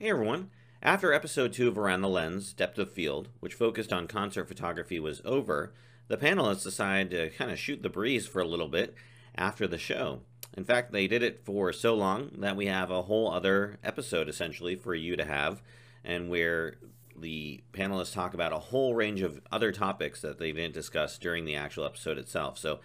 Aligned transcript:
Hey 0.00 0.10
everyone. 0.10 0.50
After 0.82 1.12
episode 1.12 1.52
2 1.52 1.68
of 1.68 1.78
Around 1.78 2.02
the 2.02 2.08
Lens, 2.08 2.52
Depth 2.52 2.78
of 2.78 2.92
Field, 2.92 3.28
which 3.38 3.54
focused 3.54 3.92
on 3.92 4.08
concert 4.08 4.48
photography, 4.48 4.98
was 4.98 5.22
over, 5.24 5.72
the 6.08 6.16
panelists 6.16 6.64
decided 6.64 7.10
to 7.12 7.30
kind 7.30 7.52
of 7.52 7.60
shoot 7.60 7.80
the 7.80 7.88
breeze 7.88 8.26
for 8.26 8.40
a 8.40 8.46
little 8.46 8.66
bit 8.66 8.96
after 9.36 9.68
the 9.68 9.78
show. 9.78 10.22
In 10.56 10.64
fact, 10.64 10.90
they 10.90 11.06
did 11.06 11.22
it 11.22 11.44
for 11.44 11.72
so 11.72 11.94
long 11.94 12.32
that 12.38 12.56
we 12.56 12.66
have 12.66 12.90
a 12.90 13.02
whole 13.02 13.30
other 13.30 13.78
episode 13.84 14.28
essentially 14.28 14.74
for 14.74 14.96
you 14.96 15.14
to 15.14 15.24
have, 15.24 15.62
and 16.02 16.28
where 16.28 16.74
the 17.16 17.62
panelists 17.72 18.12
talk 18.12 18.34
about 18.34 18.52
a 18.52 18.58
whole 18.58 18.96
range 18.96 19.22
of 19.22 19.40
other 19.52 19.70
topics 19.70 20.20
that 20.22 20.40
they 20.40 20.50
didn't 20.50 20.74
discuss 20.74 21.18
during 21.18 21.44
the 21.44 21.54
actual 21.54 21.84
episode 21.84 22.18
itself. 22.18 22.58
So 22.58 22.80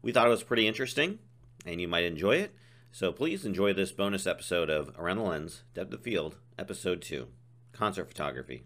we 0.00 0.12
thought 0.12 0.28
it 0.28 0.30
was 0.30 0.44
pretty 0.44 0.68
interesting, 0.68 1.18
and 1.66 1.80
you 1.80 1.88
might 1.88 2.04
enjoy 2.04 2.36
it. 2.36 2.54
So 2.94 3.10
please 3.10 3.46
enjoy 3.46 3.72
this 3.72 3.90
bonus 3.90 4.26
episode 4.26 4.68
of 4.68 4.94
Around 4.98 5.16
the 5.16 5.22
Lens, 5.22 5.62
Depth 5.74 5.94
of 5.94 6.02
Field, 6.02 6.36
Episode 6.62 7.02
2 7.02 7.26
Concert 7.72 8.06
Photography. 8.06 8.62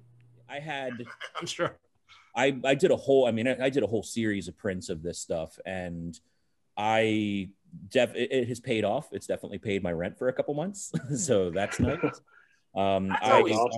I 0.50 0.58
had, 0.58 0.92
I'm 1.40 1.46
sure. 1.46 1.78
I, 2.36 2.54
I 2.62 2.74
did 2.74 2.90
a 2.90 2.96
whole, 2.96 3.26
I 3.26 3.30
mean, 3.30 3.48
I, 3.48 3.56
I 3.58 3.70
did 3.70 3.82
a 3.82 3.86
whole 3.86 4.02
series 4.02 4.48
of 4.48 4.58
prints 4.58 4.90
of 4.90 5.02
this 5.02 5.18
stuff 5.18 5.58
and 5.64 6.20
I 6.76 7.48
def 7.88 8.14
it, 8.14 8.30
it 8.30 8.48
has 8.48 8.60
paid 8.60 8.84
off. 8.84 9.08
It's 9.12 9.26
definitely 9.26 9.56
paid 9.56 9.82
my 9.82 9.92
rent 9.92 10.18
for 10.18 10.28
a 10.28 10.32
couple 10.34 10.52
months. 10.52 10.92
so 11.16 11.48
that's 11.50 11.80
nice. 11.80 12.20
Um, 12.74 13.08
That's 13.08 13.22
I, 13.22 13.30
always 13.30 13.56
up, 13.56 13.70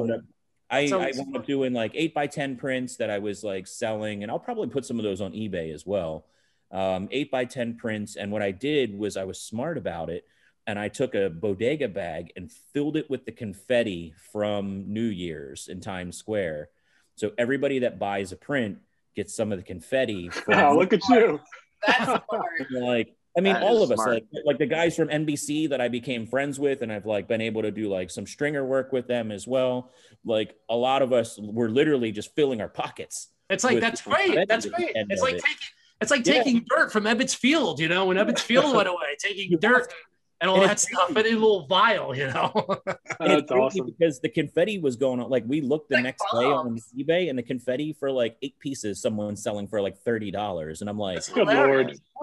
I, 0.69 0.80
That's 0.80 0.92
I 0.92 0.97
always 0.97 1.19
wound 1.19 1.37
up 1.37 1.47
doing 1.47 1.73
like 1.73 1.92
eight 1.95 2.12
by 2.12 2.27
10 2.27 2.56
prints 2.56 2.97
that 2.97 3.11
I 3.11 3.20
was 3.20 3.45
like 3.45 3.69
selling, 3.69 4.25
and 4.25 4.33
I'll 4.33 4.41
probably 4.41 4.66
put 4.66 4.84
some 4.84 4.98
of 4.98 5.05
those 5.05 5.20
on 5.20 5.30
eBay 5.30 5.73
as 5.73 5.87
well. 5.87 6.27
Um, 6.73 7.06
eight 7.12 7.30
by 7.30 7.45
10 7.45 7.77
prints. 7.77 8.16
And 8.16 8.33
what 8.33 8.42
I 8.42 8.50
did 8.50 8.98
was 8.98 9.16
I 9.16 9.23
was 9.23 9.41
smart 9.41 9.78
about 9.78 10.11
it. 10.11 10.25
And 10.68 10.78
I 10.78 10.88
took 10.88 11.14
a 11.16 11.30
bodega 11.30 11.88
bag 11.88 12.30
and 12.36 12.52
filled 12.74 12.96
it 12.98 13.08
with 13.08 13.24
the 13.24 13.32
confetti 13.32 14.12
from 14.32 14.84
New 14.92 15.00
Year's 15.06 15.66
in 15.68 15.80
Times 15.80 16.16
Square. 16.18 16.68
So 17.16 17.32
everybody 17.38 17.80
that 17.80 17.98
buys 17.98 18.30
a 18.33 18.36
print 18.36 18.78
gets 19.16 19.34
some 19.34 19.50
of 19.50 19.58
the 19.58 19.64
confetti. 19.64 20.28
From 20.44 20.55
Oh, 20.55 20.77
look 20.77 20.92
at 20.92 21.00
you. 21.08 21.41
That's 21.86 22.05
smart. 22.05 22.52
like 22.70 23.14
I 23.36 23.41
mean, 23.41 23.55
That 23.55 23.62
all 23.62 23.78
is 23.83 23.91
of 23.91 23.92
us, 23.92 23.97
smart. 24.05 24.12
like 24.14 24.25
like 24.44 24.58
the 24.58 24.66
guys 24.66 24.94
from 24.94 25.08
NBC 25.08 25.70
that 25.70 25.80
I 25.80 25.88
became 25.88 26.27
friends 26.27 26.60
with, 26.60 26.82
and 26.82 26.92
I've 26.92 27.06
like 27.06 27.27
been 27.28 27.41
able 27.41 27.62
to 27.62 27.70
do 27.70 27.88
like 27.88 28.10
some 28.10 28.27
stringer 28.27 28.64
work 28.64 28.92
with 28.92 29.06
them 29.08 29.32
as 29.32 29.47
well. 29.47 29.91
Like 30.25 30.55
a 30.69 30.77
lot 30.77 31.00
of 31.03 31.12
us 31.14 31.38
were 31.41 31.70
literally 31.70 32.12
just 32.12 32.34
filling 32.36 32.60
our 32.60 32.69
pockets. 32.69 33.28
It's 33.48 33.64
like 33.64 33.80
that's 33.80 34.06
right. 34.06 34.44
That's 34.47 34.66
at 34.66 34.72
the 34.72 34.77
great. 34.77 34.92
It's 34.94 35.22
like 35.22 35.34
it. 35.34 35.42
taking 35.42 35.69
it's 36.00 36.10
like 36.10 36.27
Yeah. 36.27 36.42
taking 36.44 36.66
dirt 36.69 36.92
from 36.92 37.05
Ebbets 37.05 37.34
Field, 37.34 37.80
you 37.80 37.88
know, 37.88 38.05
when 38.06 38.19
Ebbets 38.19 38.41
Field 38.41 38.77
went 38.77 38.88
away, 38.88 39.16
taking 39.19 39.58
dirt 39.60 39.92
and 40.41 40.50
all 40.50 40.56
And 40.61 40.67
that 40.67 40.72
it's 40.72 40.83
stuff 40.83 41.11
in 41.11 41.19
a 41.19 41.22
little 41.22 41.67
vial, 41.67 42.17
you 42.17 42.27
know. 42.28 42.53
And 43.20 43.33
it's 43.33 43.48
That's 43.48 43.50
crazy 43.50 43.81
awesome. 43.81 43.86
because 43.86 44.20
the 44.20 44.28
confetti 44.28 44.78
was 44.78 44.94
going 44.94 45.19
on. 45.20 45.28
Like 45.28 45.42
we 45.47 45.61
looked 45.61 45.89
the 45.89 45.97
Like 45.97 46.05
next 46.05 46.25
day 46.33 46.44
on 46.44 46.78
eBay, 46.97 47.31
and 47.31 47.36
the 47.39 47.42
confetti 47.42 47.92
for 47.92 48.12
like 48.12 48.36
eight 48.42 48.56
pieces, 48.61 49.00
someone's 49.03 49.42
selling 49.42 49.66
for 49.66 49.81
like 49.83 49.98
thirty 49.98 50.31
dollars, 50.31 50.81
and 50.81 50.89
I'm 50.89 50.98
like, 50.98 51.16
That's 51.16 51.28
Good 51.31 51.48
hilarious. 51.48 51.98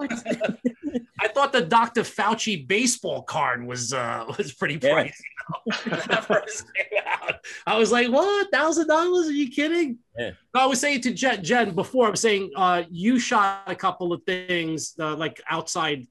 I 1.20 1.28
thought 1.28 1.52
the 1.52 1.62
Dr. 1.62 2.02
Fauci 2.02 2.66
baseball 2.66 3.22
card 3.22 3.66
was 3.66 3.92
uh 3.92 4.24
was 4.38 4.52
pretty 4.54 4.78
Yeah. 4.82 4.94
pricey. 5.04 5.12
You 5.20 5.34
know? 5.50 5.76
when 5.96 6.00
that 6.08 6.24
first 6.24 6.64
came 6.74 7.00
out. 7.06 7.34
I 7.66 7.76
was 7.76 7.92
like, 7.92 8.08
what? 8.10 8.50
Thousand 8.50 8.88
dollars? 8.88 9.26
Are 9.28 9.32
you 9.32 9.50
kidding? 9.50 9.98
Yeah. 10.18 10.30
No, 10.54 10.60
I 10.62 10.66
was 10.66 10.80
saying 10.80 11.02
to 11.02 11.12
Jen, 11.12 11.42
Jen 11.44 11.74
before, 11.74 12.06
I 12.06 12.10
was 12.10 12.20
saying 12.20 12.50
uh 12.56 12.84
you 12.90 13.18
shot 13.18 13.64
a 13.66 13.74
couple 13.74 14.12
of 14.14 14.22
things 14.24 14.94
uh, 14.98 15.14
like 15.16 15.40
outside 15.50 16.06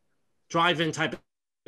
drive-in 0.50 0.92
type 0.92 1.14
of 1.14 1.20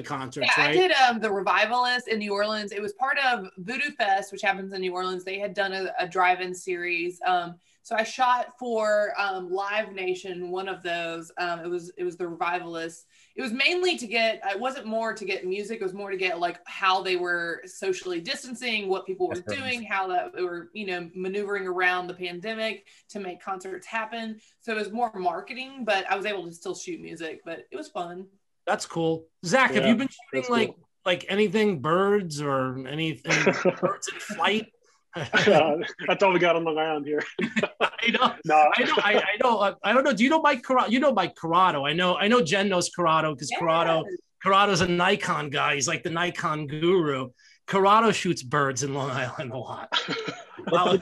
concerts, 0.04 0.48
Yeah, 0.58 0.66
I 0.66 0.74
did 0.74 0.92
um, 0.92 1.20
the 1.20 1.32
Revivalist 1.32 2.08
in 2.08 2.20
New 2.20 2.34
Orleans. 2.34 2.72
It 2.72 2.82
was 2.82 2.94
part 2.94 3.18
of 3.20 3.50
Voodoo 3.58 3.92
Fest, 3.92 4.32
which 4.32 4.42
happens 4.42 4.74
in 4.74 4.82
New 4.82 4.94
Orleans. 4.94 5.24
They 5.24 5.40
had 5.40 5.54
done 5.54 5.74
a, 5.74 5.92
a 6.00 6.08
drive-in 6.08 6.54
series. 6.54 7.20
Um, 7.26 7.56
so 7.88 7.96
I 7.96 8.04
shot 8.04 8.48
for 8.60 9.14
um, 9.18 9.50
Live 9.50 9.94
Nation, 9.94 10.52
one 10.52 10.68
of 10.68 10.84
those. 10.84 11.32
Um, 11.38 11.62
it 11.62 11.70
was 11.70 11.90
it 11.98 12.04
was 12.04 12.18
the 12.18 12.28
Revivalist. 12.28 13.06
It 13.38 13.42
was 13.42 13.54
mainly 13.54 13.98
to 13.98 14.06
get. 14.06 14.42
It 14.46 14.60
wasn't 14.60 14.88
more 14.88 15.14
to 15.14 15.24
get 15.24 15.46
music. 15.48 15.80
It 15.80 15.86
was 15.86 15.94
more 15.94 16.12
to 16.12 16.18
get 16.18 16.38
like 16.38 16.60
how 16.66 17.02
they 17.02 17.16
were 17.16 17.62
socially 17.66 18.20
distancing, 18.20 18.90
what 18.90 19.06
people 19.06 19.30
were 19.30 19.36
That's 19.36 19.48
right. 19.48 19.60
doing, 19.60 19.84
how 19.84 20.06
that 20.10 20.36
they 20.36 20.44
were 20.44 20.70
you 20.74 20.86
know 20.86 21.10
maneuvering 21.16 21.66
around 21.66 22.08
the 22.08 22.14
pandemic 22.14 22.88
to 23.08 23.22
make 23.22 23.42
concerts 23.42 23.88
happen. 23.88 24.42
So 24.60 24.74
it 24.74 24.78
was 24.78 24.92
more 24.92 25.14
marketing, 25.16 25.86
but 25.86 26.06
I 26.12 26.18
was 26.18 26.26
able 26.26 26.46
to 26.46 26.52
still 26.52 26.76
shoot 26.76 27.00
music. 27.00 27.40
But 27.46 27.68
it 27.72 27.78
was 27.78 27.88
fun. 27.88 28.28
That's 28.68 28.86
cool. 28.86 29.26
Zach, 29.46 29.74
have 29.74 29.86
you 29.86 29.96
been 29.96 30.10
shooting 30.10 30.20
that's 30.34 30.50
like 30.50 30.68
cool. 30.70 30.88
like 31.06 31.26
anything 31.30 31.80
birds 31.80 32.42
or 32.42 32.86
anything 32.86 33.54
birds 33.82 34.10
in 34.14 34.20
flight? 34.20 34.68
Uh, 35.18 35.78
that's 36.08 36.22
all 36.22 36.32
we 36.32 36.38
got 36.38 36.56
on 36.56 36.64
Long 36.64 36.78
Island 36.78 37.08
here. 37.08 37.24
I 37.82 38.12
know. 38.12 38.36
No, 38.46 38.72
I 38.76 38.84
know, 38.84 38.94
I, 38.98 39.16
I 39.16 39.38
know, 39.42 39.58
uh, 39.58 39.74
I 39.84 39.92
don't 39.92 40.04
know. 40.04 40.14
Do 40.14 40.24
you 40.24 40.30
know 40.30 40.42
Mike 40.42 40.62
Corrado? 40.62 40.92
You 40.92 41.00
know 41.00 41.12
Mike 41.12 41.34
Corrado. 41.34 41.88
I 41.88 41.94
know, 41.94 42.18
I 42.18 42.28
know 42.28 42.40
Jen 42.40 42.70
knows 42.70 42.92
Corrado 42.96 43.34
because 43.34 43.50
Corrado, 43.58 44.04
Corrado's 44.44 44.82
a 44.82 44.88
Nikon 44.88 45.50
guy. 45.50 45.74
He's 45.74 45.88
like 45.88 46.04
the 46.04 46.12
Nikon 46.12 46.68
guru. 46.68 47.30
Corrado 47.68 48.12
shoots 48.12 48.42
birds 48.44 48.84
in 48.84 48.94
Long 48.94 49.10
Island 49.12 49.52
a 49.52 49.58
lot. 49.58 49.94
Wow. 50.70 50.98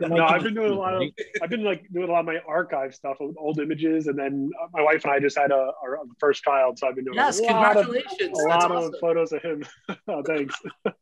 no, 0.00 0.24
I've 0.24 0.42
been 0.44 0.54
doing 0.54 0.70
a 0.72 0.74
lot 0.74 0.94
of. 0.94 1.02
I've 1.42 1.50
been 1.50 1.62
like 1.64 1.84
doing 1.92 2.08
a 2.08 2.12
lot 2.12 2.20
of 2.20 2.26
my 2.26 2.38
archive 2.48 2.94
stuff 2.94 3.18
with 3.20 3.36
old 3.38 3.60
images, 3.60 4.06
and 4.06 4.18
then 4.18 4.50
uh, 4.62 4.68
my 4.72 4.80
wife 4.80 5.04
and 5.04 5.12
I 5.12 5.18
just 5.18 5.36
had 5.36 5.50
a, 5.50 5.72
our 5.82 5.98
first 6.18 6.42
child, 6.42 6.78
so 6.78 6.88
I've 6.88 6.94
been 6.94 7.04
doing 7.04 7.16
Yes, 7.16 7.38
a 7.38 7.42
lot 7.42 7.76
of 7.76 7.84
congratulations. 7.84 8.20
a 8.22 8.24
That's 8.28 8.44
lot 8.46 8.70
of 8.70 8.76
awesome. 8.78 8.94
photos 8.98 9.32
of 9.32 9.42
him. 9.42 9.64
oh, 10.08 10.22
thanks. 10.22 10.54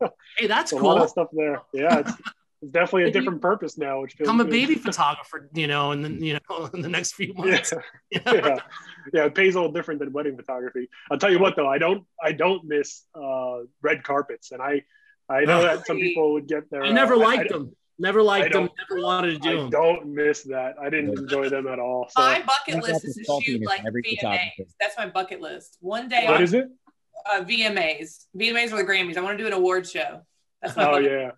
Hey, 0.37 0.49
that's 0.49 0.73
a 0.73 0.77
lot 0.77 0.83
cool. 0.97 1.03
of 1.05 1.11
stuff 1.11 1.29
there. 1.33 1.63
Yeah, 1.73 1.99
it's, 2.01 2.13
it's 2.63 2.73
definitely 2.73 3.05
a 3.05 3.13
different 3.13 3.41
purpose 3.41 3.79
now, 3.79 4.01
which 4.01 4.15
feels 4.15 4.27
Become 4.27 4.41
a 4.41 4.45
baby 4.51 4.75
photographer, 4.75 5.49
you 5.55 5.69
know, 5.69 5.93
and 5.93 6.05
then 6.05 6.21
you 6.21 6.39
know, 6.49 6.71
in 6.75 6.81
the 6.81 6.89
next 6.89 7.13
few 7.15 7.35
Yeah. 7.37 7.45
months. 7.53 7.73
yeah, 8.11 8.59
yeah, 9.13 9.25
it 9.27 9.35
pays 9.37 9.55
a 9.55 9.61
little 9.61 9.73
different 9.73 10.01
than 10.01 10.13
wedding 10.13 10.37
photography. 10.37 10.89
I'll 11.13 11.19
tell 11.19 11.31
you 11.31 11.39
what, 11.39 11.55
though, 11.55 11.69
I 11.69 11.79
don't, 11.79 12.05
I 12.21 12.33
don't 12.33 12.65
miss 12.65 13.05
uh, 13.15 13.59
red 13.81 14.03
carpets, 14.03 14.51
and 14.51 14.61
I, 14.61 14.83
I 15.29 15.45
know 15.45 15.63
that 15.63 15.87
some 15.87 15.99
people 15.99 16.33
would 16.35 16.47
get 16.49 16.71
there. 16.71 16.83
I 16.83 16.91
never 16.91 17.15
uh, 17.15 17.19
liked 17.19 17.51
them. 17.51 17.75
Never 17.99 18.23
liked 18.23 18.53
them. 18.53 18.69
Never 18.89 19.03
wanted 19.03 19.33
to 19.33 19.39
do 19.39 19.49
I 19.51 19.55
them. 19.63 19.71
don't 19.71 20.07
miss 20.15 20.45
that. 20.45 20.75
I 20.81 20.89
didn't 20.89 21.19
enjoy 21.19 21.49
them 21.49 21.67
at 21.67 21.79
all. 21.79 22.07
So, 22.11 22.23
my 22.23 22.39
bucket 22.43 22.75
That's 22.75 22.89
list 22.89 23.05
is 23.07 23.15
to 23.27 23.41
shoot 23.43 23.67
like 23.67 23.83
VMAs. 23.83 24.51
That's 24.81 24.97
my 24.97 25.07
bucket 25.09 25.41
list. 25.41 25.77
One 25.81 26.09
day, 26.09 26.25
what 26.27 26.37
on 26.37 26.43
is 26.43 26.55
it? 26.55 26.69
uh, 27.31 27.41
VMAs. 27.43 28.27
VMAs 28.37 28.73
are 28.73 28.77
the 28.77 28.85
Grammys. 28.85 29.17
I 29.17 29.21
want 29.21 29.37
to 29.37 29.43
do 29.43 29.49
an 29.49 29.53
award 29.53 29.89
show. 29.89 30.23
That's 30.63 30.77
my 30.77 30.85
Oh 30.87 30.91
bucket 30.93 31.11
yeah, 31.11 31.31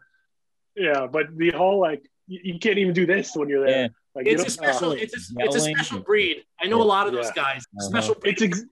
yeah. 0.77 1.07
But 1.11 1.37
the 1.37 1.51
whole 1.51 1.81
like, 1.81 2.03
you, 2.27 2.41
you 2.45 2.59
can't 2.59 2.79
even 2.79 2.93
do 2.95 3.07
this 3.07 3.35
when 3.35 3.49
you're 3.49 3.67
there. 3.67 3.83
Yeah. 3.83 3.89
Like, 4.15 4.27
you 4.27 4.33
It's 4.33 4.45
a 4.45 4.51
special. 4.51 4.91
uh, 4.91 4.95
It's 4.95 5.15
a, 5.15 5.35
it's 5.39 5.57
a 5.57 5.61
special 5.61 6.01
breed. 6.01 6.43
I 6.63 6.67
know 6.67 6.83
a 6.83 6.85
lot 6.85 7.07
of 7.07 7.13
those 7.15 7.31
guys. 7.33 7.63
Uh-huh. 7.63 7.89
Special 7.89 8.15
breed. 8.17 8.33
it's 8.33 8.43
ex- 8.43 8.65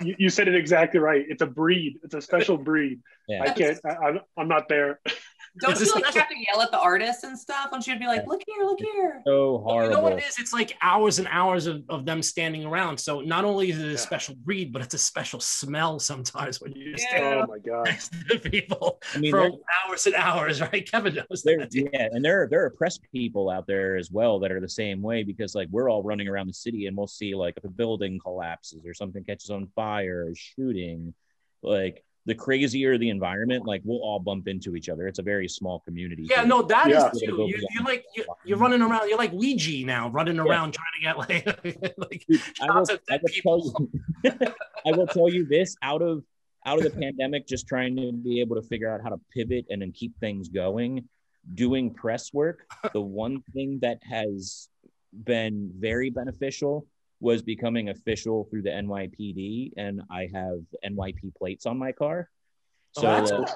you, 0.00 0.14
you 0.18 0.30
said 0.30 0.48
it 0.48 0.54
exactly 0.54 1.00
right. 1.00 1.24
It's 1.28 1.42
a 1.42 1.46
breed. 1.46 1.98
It's 2.02 2.14
a 2.14 2.22
special 2.22 2.56
breed. 2.56 3.00
Yeah. 3.28 3.42
I 3.42 3.50
can't. 3.50 3.78
I, 3.84 3.90
I'm, 3.90 4.20
I'm 4.36 4.48
not 4.48 4.68
there. 4.68 5.00
Don't 5.60 5.78
you 5.78 5.92
like 5.94 6.04
have 6.06 6.28
to 6.28 6.34
yell 6.36 6.60
at 6.62 6.72
the 6.72 6.80
artists 6.80 7.22
and 7.22 7.38
stuff? 7.38 7.70
Don't 7.70 7.86
you 7.86 7.96
be 7.96 8.06
like, 8.06 8.26
look 8.26 8.42
here, 8.44 8.64
look 8.64 8.80
here? 8.80 9.22
so 9.24 9.58
Well, 9.64 9.84
you 9.84 9.90
know 9.90 10.00
what 10.00 10.14
it 10.14 10.24
is? 10.24 10.36
It's 10.38 10.52
like 10.52 10.76
hours 10.82 11.20
and 11.20 11.28
hours 11.30 11.66
of, 11.66 11.84
of 11.88 12.04
them 12.04 12.22
standing 12.22 12.64
around. 12.64 12.98
So 12.98 13.20
not 13.20 13.44
only 13.44 13.70
is 13.70 13.78
it 13.78 13.86
a 13.86 13.90
Yeah. 13.90 13.96
special 13.96 14.34
breed, 14.34 14.72
but 14.72 14.82
it's 14.82 14.94
a 14.94 14.98
special 14.98 15.38
smell 15.38 16.00
sometimes 16.00 16.60
when 16.60 16.72
you 16.72 16.90
Yeah. 16.90 16.96
stand 16.96 17.24
Oh 17.24 17.46
my 17.46 17.58
god. 17.58 17.84
next 17.86 18.12
to 18.30 18.38
people 18.40 19.00
I 19.14 19.18
mean, 19.18 19.30
for 19.30 19.48
hours 19.86 20.06
and 20.06 20.16
hours, 20.16 20.60
right? 20.60 20.90
Kevin 20.90 21.14
knows 21.14 21.42
there, 21.44 21.58
that. 21.60 21.72
yeah, 21.72 22.08
and 22.10 22.24
there 22.24 22.48
there 22.50 22.64
are 22.64 22.70
press 22.70 22.98
people 23.12 23.48
out 23.48 23.68
there 23.68 23.96
as 23.96 24.10
well 24.10 24.40
that 24.40 24.50
are 24.50 24.60
the 24.60 24.68
same 24.68 25.02
way 25.02 25.22
because 25.22 25.54
like 25.54 25.68
we're 25.70 25.88
all 25.88 26.02
running 26.02 26.26
around 26.26 26.48
the 26.48 26.52
city 26.54 26.86
and 26.86 26.96
we'll 26.96 27.06
see 27.06 27.34
like 27.36 27.56
if 27.56 27.64
a 27.64 27.68
building 27.68 28.18
collapses 28.18 28.84
or 28.84 28.92
something 28.92 29.22
catches 29.22 29.50
on 29.50 29.68
fire 29.76 30.26
or 30.28 30.34
shooting, 30.34 31.14
like 31.62 32.04
the 32.26 32.34
crazier 32.34 32.96
the 32.96 33.10
environment, 33.10 33.66
like 33.66 33.82
we'll 33.84 33.98
all 34.00 34.18
bump 34.18 34.48
into 34.48 34.76
each 34.76 34.88
other. 34.88 35.06
It's 35.06 35.18
a 35.18 35.22
very 35.22 35.46
small 35.48 35.80
community. 35.80 36.26
Yeah, 36.28 36.38
here. 36.40 36.46
no, 36.46 36.62
that 36.62 36.88
is 36.90 36.94
Yeah. 36.94 37.10
too. 37.28 37.46
You, 37.48 37.66
you're 37.70 37.84
like 37.84 38.04
you, 38.16 38.24
you're 38.44 38.58
running 38.58 38.80
around. 38.80 39.08
You're 39.08 39.18
like 39.18 39.32
Weegee 39.32 39.84
now, 39.84 40.08
running 40.08 40.38
around 40.38 40.72
trying 40.72 40.86
to 40.96 41.02
get 41.02 41.18
like 41.84 41.94
like 41.98 42.24
Dude, 42.28 42.40
I 42.62 42.66
will, 42.66 42.86
I 43.10 43.16
will 43.20 43.28
people. 43.28 43.72
tell 43.72 43.88
you, 44.24 44.32
I 44.86 44.92
will 44.96 45.06
tell 45.06 45.28
you 45.28 45.44
this 45.46 45.76
out 45.82 46.00
of 46.02 46.24
out 46.66 46.78
of 46.78 46.84
the 46.84 46.98
pandemic, 46.98 47.46
just 47.46 47.66
trying 47.68 47.94
to 47.96 48.10
be 48.12 48.40
able 48.40 48.56
to 48.56 48.62
figure 48.62 48.90
out 48.90 49.02
how 49.02 49.10
to 49.10 49.20
pivot 49.32 49.66
and 49.68 49.82
then 49.82 49.92
keep 49.92 50.18
things 50.18 50.48
going. 50.48 51.06
Doing 51.54 51.92
press 51.92 52.32
work, 52.32 52.66
the 52.94 53.02
one 53.02 53.42
thing 53.52 53.80
that 53.82 53.98
has 54.10 54.70
been 55.12 55.70
very 55.78 56.08
beneficial 56.08 56.86
was 57.24 57.40
becoming 57.42 57.88
official 57.88 58.44
through 58.50 58.60
the 58.62 58.68
NYPD, 58.70 59.72
and 59.78 60.02
I 60.10 60.28
have 60.34 60.58
NYP 60.84 61.34
plates 61.36 61.64
on 61.64 61.78
my 61.78 61.90
car. 61.90 62.28
Oh, 62.98 63.00
So, 63.00 63.06
that's 63.06 63.30
uh, 63.32 63.46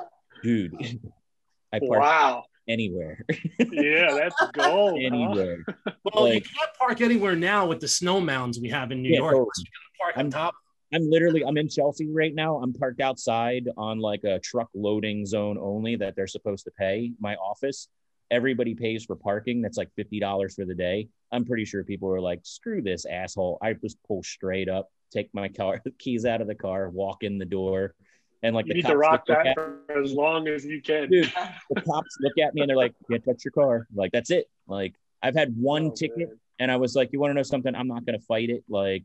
dude, 0.43 0.75
I 1.73 1.79
park 1.79 2.01
Wow. 2.01 2.45
anywhere, 2.67 3.25
Yeah, 3.71 4.15
that's 4.19 4.35
gold. 4.55 4.99
huh? 4.99 5.07
anywhere. 5.07 5.59
Well, 6.15 6.29
you 6.33 6.41
can't 6.41 6.71
park 6.79 7.03
anywhere 7.03 7.37
now 7.37 7.67
with 7.67 7.81
the 7.81 7.89
snow 7.89 8.19
mounds 8.21 8.59
we 8.59 8.71
have 8.71 8.91
in 8.91 9.03
New 9.03 9.11
Yeah, 9.11 9.19
York. 9.19 9.33
totally. 9.35 9.45
unless 9.45 9.59
You're 9.59 9.75
gonna 9.77 10.13
park 10.13 10.17
I'm- 10.17 10.31
top. 10.31 10.55
I'm 10.95 11.11
literally 11.11 11.45
I'm 11.45 11.59
in 11.59 11.69
Chelsea 11.69 12.09
right 12.11 12.35
now. 12.35 12.57
I'm 12.63 12.73
parked 12.73 13.03
outside 13.03 13.69
on 13.77 13.99
like 13.99 14.25
a 14.25 14.39
truck 14.39 14.71
loading 14.75 15.27
zone 15.27 15.59
only 15.61 15.97
that 15.97 16.17
they're 16.17 16.27
supposed 16.27 16.65
to 16.65 16.71
pay 16.79 17.13
my 17.21 17.35
office. 17.37 17.89
Everybody 18.31 18.75
pays 18.75 19.05
for 19.05 19.17
parking. 19.17 19.63
That's 19.63 19.79
like 19.79 19.91
fifty 19.97 20.21
dollars 20.21 20.55
for 20.55 20.65
the 20.65 20.75
day. 20.75 21.09
I'm 21.33 21.45
pretty 21.45 21.65
sure 21.65 21.83
people 21.85 22.11
are 22.11 22.21
like, 22.21 22.41
"Screw 22.43 22.83
this 22.83 23.07
asshole!" 23.07 23.59
I 23.63 23.73
just 23.73 23.97
pull 24.07 24.23
straight 24.23 24.69
up, 24.69 24.91
take 25.11 25.33
my 25.33 25.49
car 25.49 25.83
keys 25.99 26.25
out 26.27 26.41
of 26.41 26.47
the 26.47 26.55
car, 26.55 26.91
walk 26.91 27.23
in 27.23 27.39
the 27.39 27.47
door, 27.47 27.95
and 28.43 28.55
like 28.55 28.67
You 28.67 28.71
the 28.73 28.75
need 28.77 28.83
cops 28.83 28.93
to 28.93 28.99
rock 28.99 29.25
look 29.29 29.39
that 29.39 29.47
at- 29.47 29.55
for 29.57 30.03
as 30.03 30.13
long 30.13 30.47
as 30.49 30.65
you 30.65 30.83
can. 30.83 31.09
Dude, 31.11 31.33
the 31.71 31.81
cops 31.81 32.17
look 32.21 32.37
at 32.39 32.55
me 32.55 32.61
and 32.61 32.69
they're 32.69 32.77
like, 32.77 32.95
"Can't 33.11 33.25
touch 33.25 33.45
your 33.45 33.53
car." 33.53 33.87
Like 33.95 34.13
that's 34.13 34.31
it. 34.31 34.47
Like 34.67 34.95
I've 35.23 35.35
had 35.35 35.57
one 35.57 35.87
Oh, 35.87 35.91
ticket, 35.95 36.29
man. 36.29 36.39
and 36.59 36.71
I 36.71 36.77
was 36.77 36.95
like, 36.95 37.13
"You 37.15 37.21
want 37.21 37.31
to 37.31 37.35
know 37.35 37.43
something? 37.43 37.75
I'm 37.75 37.89
not 37.89 38.05
gonna 38.05 38.19
fight 38.21 38.51
it." 38.51 38.63
Like 38.69 39.05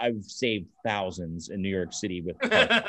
I've 0.00 0.24
saved 0.24 0.68
thousands 0.82 1.50
in 1.50 1.60
New 1.60 1.68
York 1.68 1.92
City 1.92 2.22
with. 2.22 2.36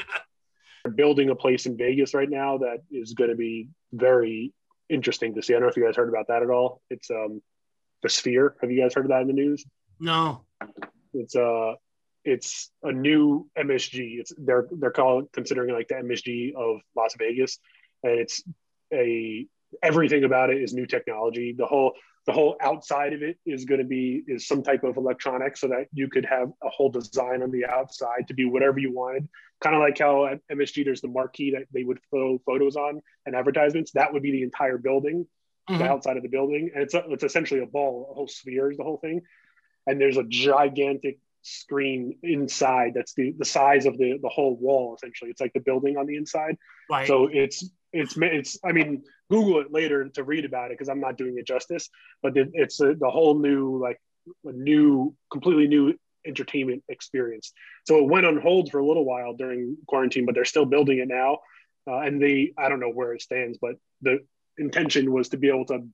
building 0.95 1.29
a 1.29 1.35
place 1.35 1.65
in 1.65 1.77
Vegas 1.77 2.13
right 2.13 2.29
now 2.29 2.57
that 2.57 2.79
is 2.91 3.13
going 3.13 3.29
to 3.29 3.37
be 3.37 3.69
very 3.93 4.51
interesting 4.93 5.35
to 5.35 5.41
see. 5.41 5.53
I 5.53 5.55
don't 5.55 5.63
know 5.63 5.69
if 5.69 5.77
you 5.77 5.85
guys 5.85 5.95
heard 5.95 6.09
about 6.09 6.27
that 6.27 6.43
at 6.43 6.49
all. 6.49 6.81
It's 6.89 7.09
um 7.09 7.41
the 8.01 8.09
Sphere. 8.09 8.55
Have 8.61 8.71
you 8.71 8.81
guys 8.81 8.93
heard 8.93 9.05
of 9.05 9.09
that 9.09 9.21
in 9.21 9.27
the 9.27 9.33
news? 9.33 9.65
no. 9.99 10.45
It's 11.13 11.35
uh 11.35 11.73
it's 12.25 12.71
a 12.83 12.91
new 12.91 13.49
MSG. 13.57 14.19
It's 14.19 14.33
they're 14.37 14.67
they're 14.71 14.91
called 14.91 15.29
considering 15.33 15.73
like 15.73 15.87
the 15.89 15.95
MSG 15.95 16.55
of 16.55 16.81
Las 16.95 17.13
Vegas, 17.17 17.59
and 18.03 18.19
it's 18.19 18.43
a 18.93 19.45
everything 19.81 20.23
about 20.23 20.49
it 20.49 20.61
is 20.61 20.73
new 20.73 20.85
technology. 20.85 21.53
The 21.57 21.65
whole 21.65 21.93
the 22.25 22.31
whole 22.31 22.55
outside 22.61 23.13
of 23.13 23.21
it 23.21 23.37
is 23.45 23.65
going 23.65 23.79
to 23.81 23.85
be 23.87 24.23
is 24.27 24.47
some 24.47 24.63
type 24.63 24.83
of 24.83 24.97
electronics 24.97 25.59
so 25.61 25.67
that 25.67 25.87
you 25.93 26.09
could 26.09 26.25
have 26.25 26.49
a 26.63 26.69
whole 26.69 26.89
design 26.89 27.43
on 27.43 27.51
the 27.51 27.65
outside 27.65 28.27
to 28.27 28.33
be 28.33 28.45
whatever 28.45 28.79
you 28.79 28.93
wanted. 28.93 29.27
Kind 29.59 29.75
of 29.75 29.81
like 29.81 29.97
how 29.99 30.25
at 30.27 30.39
MSG 30.49 30.85
there's 30.85 31.01
the 31.01 31.09
marquee 31.09 31.51
that 31.51 31.63
they 31.73 31.83
would 31.83 31.99
throw 32.09 32.39
photos 32.45 32.75
on 32.75 33.01
and 33.25 33.35
advertisements. 33.35 33.91
That 33.91 34.13
would 34.13 34.23
be 34.23 34.31
the 34.31 34.43
entire 34.43 34.77
building 34.77 35.27
the 35.67 35.75
Mhm. 35.75 35.87
outside 35.87 36.17
of 36.17 36.23
the 36.23 36.29
building, 36.29 36.71
and 36.73 36.83
it's 36.83 36.93
a, 36.93 37.05
it's 37.09 37.23
essentially 37.23 37.61
a 37.61 37.65
ball, 37.65 38.09
a 38.11 38.13
whole 38.13 38.27
sphere 38.27 38.69
is 38.69 38.77
the 38.77 38.83
whole 38.83 38.97
thing, 38.97 39.21
and 39.87 39.99
there's 39.99 40.17
a 40.17 40.23
gigantic 40.23 41.19
screen 41.43 42.17
inside 42.23 42.93
that's 42.95 43.13
the 43.13 43.33
the 43.37 43.45
size 43.45 43.85
of 43.85 43.97
the 43.97 44.17
the 44.21 44.29
whole 44.29 44.55
wall 44.57 44.95
essentially. 44.95 45.29
It's 45.29 45.41
like 45.41 45.53
the 45.53 45.59
building 45.59 45.97
on 45.97 46.05
the 46.07 46.15
inside, 46.15 46.57
Right. 46.89 47.07
so 47.07 47.27
it's 47.31 47.69
it's 47.91 48.15
it's 48.17 48.57
I 48.63 48.71
mean 48.71 49.03
Google 49.29 49.59
it 49.61 49.71
later 49.71 50.07
to 50.09 50.23
read 50.23 50.45
about 50.45 50.71
it 50.71 50.75
because 50.77 50.89
I'm 50.89 50.99
not 51.01 51.17
doing 51.17 51.35
it 51.37 51.45
justice, 51.45 51.89
but 52.21 52.35
it- 52.37 52.51
it's 52.53 52.79
a, 52.81 52.93
the 52.95 53.09
whole 53.09 53.37
new 53.39 53.77
like 53.81 53.99
a 54.45 54.51
new 54.53 55.15
completely 55.31 55.67
new 55.67 55.93
entertainment 56.25 56.83
experience. 56.87 57.51
So 57.85 57.97
it 57.97 58.05
went 58.09 58.25
on 58.25 58.39
hold 58.39 58.71
for 58.71 58.79
a 58.79 58.85
little 58.87 59.03
while 59.05 59.33
during 59.33 59.75
quarantine, 59.87 60.25
but 60.25 60.33
they're 60.35 60.45
still 60.45 60.65
building 60.65 60.99
it 60.99 61.07
now. 61.09 61.39
Uh, 61.85 61.97
and 61.97 62.21
they, 62.23 62.53
I 62.57 62.69
don't 62.69 62.79
know 62.79 62.89
where 62.91 63.13
it 63.13 63.21
stands, 63.21 63.57
but 63.61 63.75
the 64.01 64.19
intention 64.57 65.11
was 65.11 65.27
to 65.29 65.37
be 65.37 65.49
able 65.49 65.65
to 65.65 65.85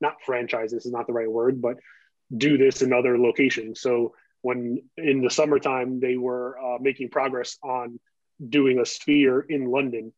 not 0.00 0.16
franchise 0.26 0.72
this 0.72 0.86
is 0.86 0.92
not 0.92 1.06
the 1.06 1.12
right 1.12 1.30
word, 1.30 1.62
but 1.62 1.76
do 2.36 2.58
this 2.58 2.82
in 2.82 2.92
other 2.92 3.16
locations. 3.16 3.80
So 3.80 4.14
when 4.44 4.82
in 4.98 5.22
the 5.22 5.30
summertime 5.30 6.00
they 6.00 6.18
were 6.18 6.58
uh, 6.58 6.76
making 6.78 7.08
progress 7.08 7.56
on 7.62 7.98
doing 8.46 8.78
a 8.78 8.84
sphere 8.84 9.40
in 9.40 9.70
London, 9.70 10.12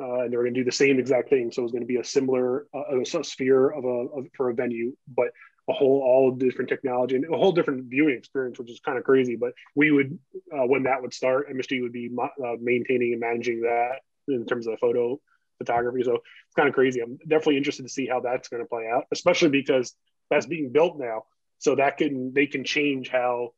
uh, 0.00 0.20
and 0.20 0.32
they 0.32 0.36
were 0.36 0.44
going 0.44 0.54
to 0.54 0.60
do 0.60 0.64
the 0.64 0.70
same 0.70 1.00
exact 1.00 1.28
thing. 1.30 1.50
So 1.50 1.62
it 1.62 1.64
was 1.64 1.72
going 1.72 1.82
to 1.82 1.88
be 1.88 1.96
a 1.96 2.04
similar 2.04 2.68
uh, 2.72 3.00
a 3.00 3.24
sphere 3.24 3.70
of 3.70 3.84
a 3.84 3.88
of, 3.88 4.26
for 4.36 4.50
a 4.50 4.54
venue, 4.54 4.96
but 5.08 5.30
a 5.68 5.72
whole 5.72 6.00
all 6.00 6.30
different 6.30 6.68
technology 6.68 7.16
and 7.16 7.24
a 7.24 7.36
whole 7.36 7.50
different 7.50 7.86
viewing 7.86 8.16
experience, 8.16 8.56
which 8.56 8.70
is 8.70 8.78
kind 8.78 8.98
of 8.98 9.02
crazy. 9.02 9.34
But 9.34 9.52
we 9.74 9.90
would 9.90 10.16
uh, 10.56 10.66
when 10.66 10.84
that 10.84 11.02
would 11.02 11.12
start, 11.12 11.50
MSG 11.52 11.82
would 11.82 11.92
be 11.92 12.08
mo- 12.08 12.30
uh, 12.44 12.54
maintaining 12.60 13.10
and 13.10 13.20
managing 13.20 13.62
that 13.62 13.96
in 14.28 14.46
terms 14.46 14.68
of 14.68 14.78
photo 14.78 15.18
photography. 15.58 16.04
So 16.04 16.14
it's 16.14 16.54
kind 16.54 16.68
of 16.68 16.74
crazy. 16.74 17.00
I'm 17.00 17.16
definitely 17.16 17.56
interested 17.56 17.82
to 17.82 17.88
see 17.88 18.06
how 18.06 18.20
that's 18.20 18.48
going 18.48 18.62
to 18.62 18.68
play 18.68 18.88
out, 18.88 19.06
especially 19.10 19.48
because 19.48 19.92
that's 20.30 20.46
being 20.46 20.70
built 20.70 21.00
now. 21.00 21.24
So 21.58 21.74
that 21.76 21.96
can 21.96 22.32
they 22.32 22.46
can 22.46 22.62
change 22.62 23.08
how 23.08 23.54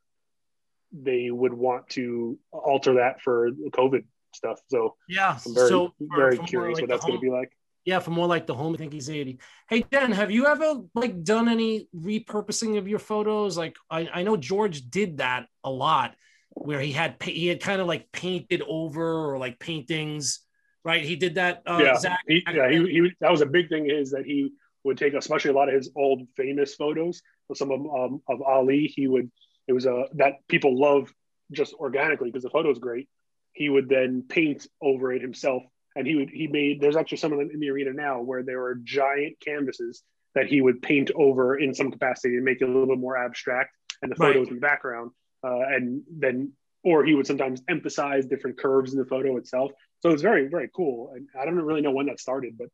they 1.02 1.30
would 1.30 1.52
want 1.52 1.88
to 1.90 2.38
alter 2.52 2.94
that 2.94 3.20
for 3.20 3.50
the 3.50 3.70
COVID 3.70 4.04
stuff. 4.34 4.60
So 4.68 4.96
yeah. 5.08 5.38
I'm 5.46 5.54
very 5.54 5.68
so 5.68 5.94
for- 5.98 6.16
very 6.16 6.36
for 6.36 6.44
curious 6.44 6.76
like 6.76 6.82
what 6.82 6.90
that's 6.90 7.04
going 7.04 7.18
to 7.18 7.20
be 7.20 7.30
like. 7.30 7.50
Yeah, 7.84 7.98
for 7.98 8.12
more 8.12 8.26
like 8.26 8.46
the 8.46 8.54
home. 8.54 8.72
I 8.72 8.78
think 8.78 8.94
he's 8.94 9.10
80. 9.10 9.38
Hey, 9.68 9.84
Dan, 9.90 10.10
have 10.12 10.30
you 10.30 10.46
ever 10.46 10.80
like 10.94 11.22
done 11.22 11.50
any 11.50 11.86
repurposing 11.94 12.78
of 12.78 12.88
your 12.88 12.98
photos? 12.98 13.58
Like 13.58 13.76
I, 13.90 14.08
I 14.12 14.22
know 14.22 14.38
George 14.38 14.88
did 14.88 15.18
that 15.18 15.48
a 15.62 15.70
lot 15.70 16.14
where 16.54 16.80
he 16.80 16.92
had 16.92 17.16
he 17.22 17.48
had 17.48 17.60
kind 17.60 17.82
of 17.82 17.86
like 17.86 18.10
painted 18.10 18.62
over 18.66 19.30
or 19.30 19.38
like 19.38 19.58
paintings, 19.58 20.40
right? 20.82 21.04
He 21.04 21.16
did 21.16 21.34
that. 21.34 21.62
Uh, 21.66 21.80
yeah, 21.82 21.98
Zach, 21.98 22.20
he, 22.26 22.42
yeah, 22.50 22.70
he, 22.70 22.78
he 22.78 23.12
that 23.20 23.30
was 23.30 23.42
a 23.42 23.46
big 23.46 23.68
thing 23.68 23.90
is 23.90 24.12
that 24.12 24.24
he 24.24 24.52
would 24.84 24.96
take 24.96 25.12
especially 25.12 25.50
a 25.50 25.54
lot 25.54 25.68
of 25.68 25.74
his 25.74 25.90
old 25.94 26.26
famous 26.36 26.74
photos 26.74 27.20
of 27.50 27.58
some 27.58 27.70
of 27.70 27.80
um, 27.80 28.22
of 28.28 28.40
Ali. 28.40 28.86
He 28.86 29.08
would 29.08 29.30
it 29.68 29.72
was 29.72 29.86
a 29.86 30.06
that 30.14 30.34
people 30.48 30.78
love 30.78 31.12
just 31.52 31.74
organically 31.74 32.30
because 32.30 32.42
the 32.42 32.50
photo 32.50 32.70
is 32.70 32.78
great. 32.78 33.08
He 33.52 33.68
would 33.68 33.88
then 33.88 34.24
paint 34.28 34.66
over 34.82 35.12
it 35.12 35.22
himself, 35.22 35.62
and 35.96 36.06
he 36.06 36.14
would 36.16 36.30
he 36.30 36.46
made 36.46 36.80
there's 36.80 36.96
actually 36.96 37.18
some 37.18 37.32
of 37.32 37.38
them 37.38 37.50
in 37.52 37.60
the 37.60 37.70
arena 37.70 37.92
now 37.92 38.20
where 38.20 38.42
there 38.42 38.62
are 38.64 38.74
giant 38.76 39.38
canvases 39.40 40.02
that 40.34 40.46
he 40.46 40.60
would 40.60 40.82
paint 40.82 41.10
over 41.14 41.56
in 41.56 41.72
some 41.72 41.90
capacity 41.92 42.34
and 42.34 42.44
make 42.44 42.60
it 42.60 42.64
a 42.64 42.66
little 42.66 42.86
bit 42.88 42.98
more 42.98 43.16
abstract, 43.16 43.70
and 44.02 44.10
the 44.10 44.16
Right. 44.18 44.34
photos 44.34 44.48
in 44.48 44.56
the 44.56 44.60
background, 44.60 45.12
uh, 45.46 45.60
and 45.68 46.02
then 46.10 46.52
or 46.82 47.04
he 47.04 47.14
would 47.14 47.26
sometimes 47.26 47.62
emphasize 47.68 48.26
different 48.26 48.58
curves 48.58 48.92
in 48.92 48.98
the 48.98 49.06
photo 49.06 49.36
itself. 49.38 49.72
So 50.00 50.10
it's 50.10 50.22
very 50.22 50.48
very 50.48 50.68
cool, 50.74 51.12
and 51.14 51.28
I 51.40 51.44
don't 51.44 51.54
really 51.56 51.80
know 51.80 51.92
when 51.92 52.06
that 52.06 52.20
started, 52.20 52.58
but 52.58 52.68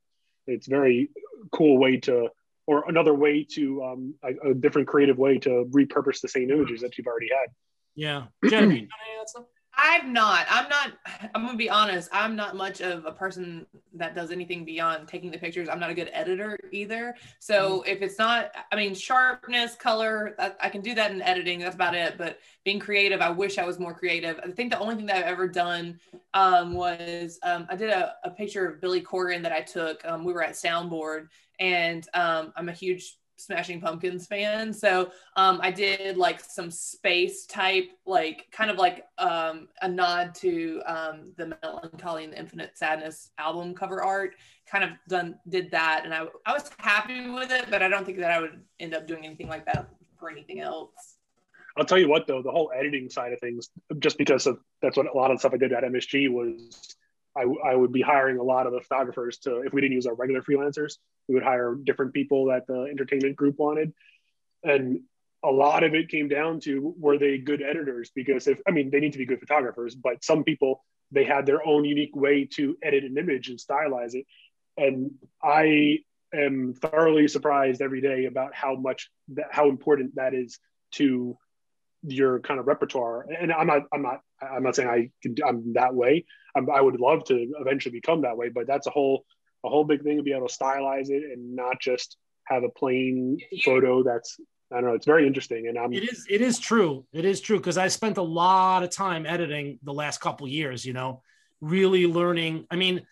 it's 0.47 0.67
very 0.67 1.11
cool 1.53 1.79
way 1.79 1.99
to 1.99 2.31
or 2.71 2.85
another 2.89 3.15
way 3.15 3.45
to 3.57 3.83
um, 3.83 4.15
a, 4.23 4.51
a 4.51 4.55
different 4.55 4.87
creative 4.87 5.19
way 5.19 5.39
to 5.39 5.67
repurpose 5.73 6.21
the 6.21 6.29
same 6.29 6.51
images 6.51 6.81
that 6.81 6.97
you've 6.97 7.09
already 7.09 7.29
had. 7.29 7.51
yeah. 7.97 8.23
Jen, 8.49 8.63
have 8.63 8.73
you 8.73 8.79
done 8.79 8.89
any 9.07 9.15
of 9.17 9.23
that 9.23 9.29
stuff? 9.29 9.45
I've 9.83 10.07
not. 10.07 10.47
I'm 10.51 10.69
not. 10.69 10.93
I'm 11.35 11.47
gonna 11.47 11.57
be 11.57 11.71
honest. 11.71 12.11
I'm 12.13 12.37
not 12.37 12.55
much 12.55 12.81
of 12.81 13.07
a 13.07 13.13
person 13.13 13.67
that 13.95 14.15
does 14.15 14.31
anything 14.31 14.65
beyond 14.65 15.09
taking 15.09 15.31
the 15.31 15.39
pictures. 15.39 15.69
I'm 15.69 15.81
not 15.81 15.91
a 15.91 15.95
good 15.95 16.11
editor 16.13 16.59
either. 16.71 17.15
So 17.39 17.83
if 17.87 18.03
it's 18.03 18.19
not, 18.19 18.51
I 18.71 18.77
mean, 18.77 18.95
sharpness, 18.95 19.77
color, 19.77 20.35
I, 20.39 20.53
I 20.61 20.69
can 20.69 20.83
do 20.83 20.95
that 20.97 21.13
in 21.13 21.23
editing. 21.23 21.61
That's 21.61 21.77
about 21.77 21.95
it. 21.95 22.19
But 22.19 22.41
being 22.65 22.79
creative, 22.79 23.21
I 23.21 23.31
wish 23.31 23.59
I 23.59 23.65
was 23.65 23.79
more 23.79 23.95
creative. 23.95 24.39
I 24.45 24.51
think 24.51 24.71
the 24.71 24.79
only 24.79 24.97
thing 24.97 25.07
that 25.07 25.17
I've 25.17 25.33
ever 25.33 25.49
done 25.49 25.99
um, 26.35 26.75
was 26.75 27.39
um, 27.43 27.67
I 27.71 27.77
did 27.77 27.91
a, 27.91 28.15
a 28.25 28.31
picture 28.31 28.69
of 28.69 28.81
Billy 28.81 29.01
Corgan 29.01 29.43
that 29.43 29.53
I 29.53 29.63
took. 29.63 30.05
Um, 30.05 30.25
we 30.25 30.33
were 30.33 30.43
at 30.43 30.53
Soundboard, 30.53 31.29
and 31.61 32.09
um, 32.15 32.53
I'm 32.57 32.69
a 32.69 32.73
huge 32.73 33.17
Smashing 33.41 33.81
Pumpkins 33.81 34.27
fan. 34.27 34.73
So 34.73 35.11
um, 35.37 35.61
I 35.63 35.71
did 35.71 36.17
like 36.17 36.41
some 36.41 36.71
space 36.71 37.47
type, 37.47 37.89
like 38.07 38.47
kind 38.53 38.71
of 38.71 38.77
like 38.77 39.07
um, 39.19 39.69
a 39.83 39.89
nod 39.89 40.35
to 40.37 40.83
um, 40.87 41.33
the 41.37 41.57
Mellon 41.63 41.91
Collie 41.99 42.25
and 42.25 42.33
the 42.33 42.39
Infinite 42.39 42.77
Sadness 42.77 43.31
album 43.39 43.75
cover 43.75 44.03
art. 44.03 44.35
Kind 44.67 44.85
of 44.85 44.91
done 45.09 45.37
did 45.49 45.71
that, 45.73 46.03
and 46.05 46.15
I 46.15 46.27
I 46.47 46.53
was 46.53 46.71
happy 46.79 47.29
with 47.29 47.51
it, 47.51 47.67
but 47.71 47.83
I 47.83 47.89
don't 47.89 48.05
think 48.05 48.19
that 48.19 48.31
I 48.31 48.41
would 48.41 48.61
end 48.79 48.95
up 48.95 49.07
doing 49.07 49.25
anything 49.25 49.49
like 49.49 49.67
that 49.67 49.89
for 50.19 50.31
anything 50.31 50.61
else. 50.61 51.17
I'll 51.77 51.85
tell 51.85 51.99
you 51.99 52.09
what 52.09 52.27
though, 52.27 52.43
the 52.43 52.51
whole 52.51 52.71
editing 52.77 53.09
side 53.09 53.33
of 53.33 53.41
things, 53.41 53.71
just 53.99 54.19
because 54.19 54.47
of 54.47 54.59
that's 54.83 54.97
what 54.97 55.13
a 55.13 55.17
lot 55.17 55.31
of 55.31 55.41
stuff 55.41 55.55
I 55.55 55.57
did 55.57 55.73
at 55.73 55.83
MSG 55.83 56.31
was. 56.31 56.97
I, 57.37 57.45
I 57.65 57.75
would 57.75 57.93
be 57.93 58.03
hiring 58.03 58.39
a 58.39 58.43
lot 58.43 58.67
of 58.67 58.73
the 58.73 58.81
photographers 58.81 59.39
to, 59.39 59.61
if 59.61 59.73
we 59.73 59.81
didn't 59.81 59.95
use 59.95 60.07
our 60.07 60.15
regular 60.15 60.43
freelancers, 60.43 60.95
we 61.29 61.35
would 61.35 61.45
hire 61.45 61.77
different 61.85 62.13
people 62.13 62.47
that 62.47 62.67
the 62.67 62.89
entertainment 62.91 63.37
group 63.37 63.59
wanted. 63.59 63.93
And 64.63 65.01
a 65.43 65.51
lot 65.51 65.85
of 65.85 65.95
it 65.95 66.09
came 66.09 66.29
down 66.29 66.61
to 66.61 66.95
were 66.99 67.19
they 67.19 67.39
good 67.39 67.63
editors? 67.63 68.11
Because 68.15 68.47
if, 68.47 68.61
I 68.67 68.73
mean, 68.73 68.91
they 68.91 69.01
need 69.01 69.13
to 69.13 69.19
be 69.19 69.27
good 69.27 69.41
photographers, 69.41 69.95
but 69.95 70.25
some 70.25 70.45
people, 70.45 70.85
they 71.13 71.25
had 71.25 71.47
their 71.47 71.67
own 71.67 71.85
unique 71.85 72.15
way 72.15 72.45
to 72.53 72.77
edit 72.83 73.05
an 73.05 73.17
image 73.17 73.49
and 73.49 73.59
stylize 73.59 74.15
it. 74.15 74.27
And 74.77 75.13
I 75.43 75.99
am 76.35 76.75
thoroughly 76.75 77.29
surprised 77.29 77.81
every 77.81 78.01
day 78.01 78.27
about 78.27 78.55
how 78.55 78.75
much 78.75 79.11
that, 79.35 79.47
how 79.51 79.69
important 79.69 80.17
that 80.17 80.35
is 80.35 80.59
to 80.93 81.37
your 82.03 82.41
kind 82.41 82.61
of 82.61 82.67
repertoire. 82.67 83.27
And 83.39 83.53
I'm 83.53 83.67
not, 83.67 83.83
I'm 83.93 84.03
not, 84.03 84.21
I'm 84.41 84.63
not 84.63 84.77
saying 84.77 84.89
I 84.89 85.11
can, 85.23 85.35
I'm 85.47 85.73
that 85.75 85.95
way. 85.95 86.25
I'm, 86.55 86.71
I 86.71 86.81
would 86.81 86.99
love 87.01 87.25
to 87.25 87.53
eventually 87.61 87.93
become 87.93 88.23
that 88.23 88.37
way, 88.37 88.49
but 88.49 88.67
that's 88.67 88.87
a 88.87 88.91
whole, 88.91 89.25
a 89.65 89.69
whole 89.69 89.85
big 89.85 90.03
thing 90.03 90.17
to 90.17 90.23
be 90.23 90.33
able 90.33 90.49
to 90.49 90.55
stylize 90.57 91.11
it 91.11 91.23
and 91.33 91.55
not 91.55 91.81
just 91.81 92.17
have 92.45 92.65
a 92.65 92.69
plain 92.69 93.39
photo. 93.65 94.03
That's, 94.03 94.39
I 94.73 94.77
don't 94.77 94.87
know. 94.87 94.95
It's 94.95 95.07
very 95.07 95.27
interesting. 95.27 95.69
And 95.69 95.79
I'm, 95.79 95.93
It 95.93 96.11
is. 96.11 96.27
It 96.29 96.41
is 96.41 96.59
true. 96.59 97.05
It 97.13 97.25
is 97.25 97.41
true 97.41 97.59
because 97.59 97.77
I 97.77 97.89
spent 97.89 98.19
a 98.19 98.23
lot 98.23 98.83
of 98.83 98.91
time 98.91 99.27
editing 99.27 99.79
the 99.83 99.93
last 99.93 100.21
couple 100.21 100.47
years. 100.47 100.85
You 100.85 100.93
know, 100.93 101.23
really 101.61 102.07
learning. 102.07 102.67
I 102.71 102.77
mean, 102.77 103.05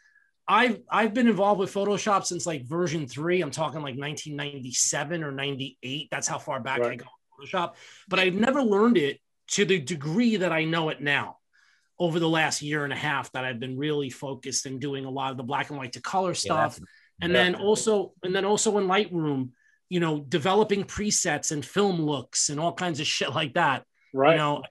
I've 0.47 0.81
I've 0.89 1.15
been 1.15 1.27
involved 1.27 1.59
with 1.59 1.75
Photoshop 1.75 2.25
since 2.25 2.47
like 2.47 2.65
version 2.65 3.09
three. 3.09 3.43
I'm 3.43 3.51
talking 3.51 3.83
like 3.83 3.99
1997 3.99 5.25
or 5.25 5.33
98. 5.33 6.09
That's 6.13 6.29
how 6.29 6.39
far 6.39 6.61
back 6.61 6.81
I 6.81 6.95
go 6.95 7.07
Photoshop. 7.39 7.75
But 8.09 8.19
I've 8.19 8.35
never 8.35 8.63
learned 8.63 8.99
it 8.99 9.21
to 9.49 9.65
the 9.65 9.79
degree 9.79 10.37
that 10.37 10.53
I 10.53 10.65
know 10.65 10.89
it 10.91 11.01
now. 11.01 11.37
over 12.01 12.21
the 12.21 12.29
last 12.29 12.63
year 12.63 12.85
and 12.85 12.93
a 12.93 12.97
half 12.97 13.33
that 13.33 13.45
I've 13.45 13.59
been 13.59 13.77
really 13.77 14.09
focused 14.09 14.67
in 14.67 14.79
doing 14.79 15.05
a 15.05 15.11
lot 15.11 15.33
of 15.33 15.37
the 15.37 15.43
black 15.43 15.71
and 15.71 15.79
white 15.79 15.95
to 15.95 16.01
color 16.01 16.33
stuff. 16.35 16.79
and 17.21 17.33
yeah. 17.33 17.43
then 17.43 17.55
also, 17.57 18.13
and 18.23 18.33
then 18.33 18.45
also 18.45 18.79
in 18.79 18.87
Lightroom, 18.87 19.51
you 19.89 19.99
know, 19.99 20.21
developing 20.21 20.85
presets 20.85 21.51
and 21.51 21.65
film 21.65 22.01
looks 22.01 22.51
and 22.51 22.61
all 22.61 22.73
kinds 22.73 23.01
of 23.01 23.07
shit 23.07 23.35
like 23.35 23.55
that. 23.55 23.83
right. 24.15 24.33
You 24.33 24.39
know, 24.39 24.63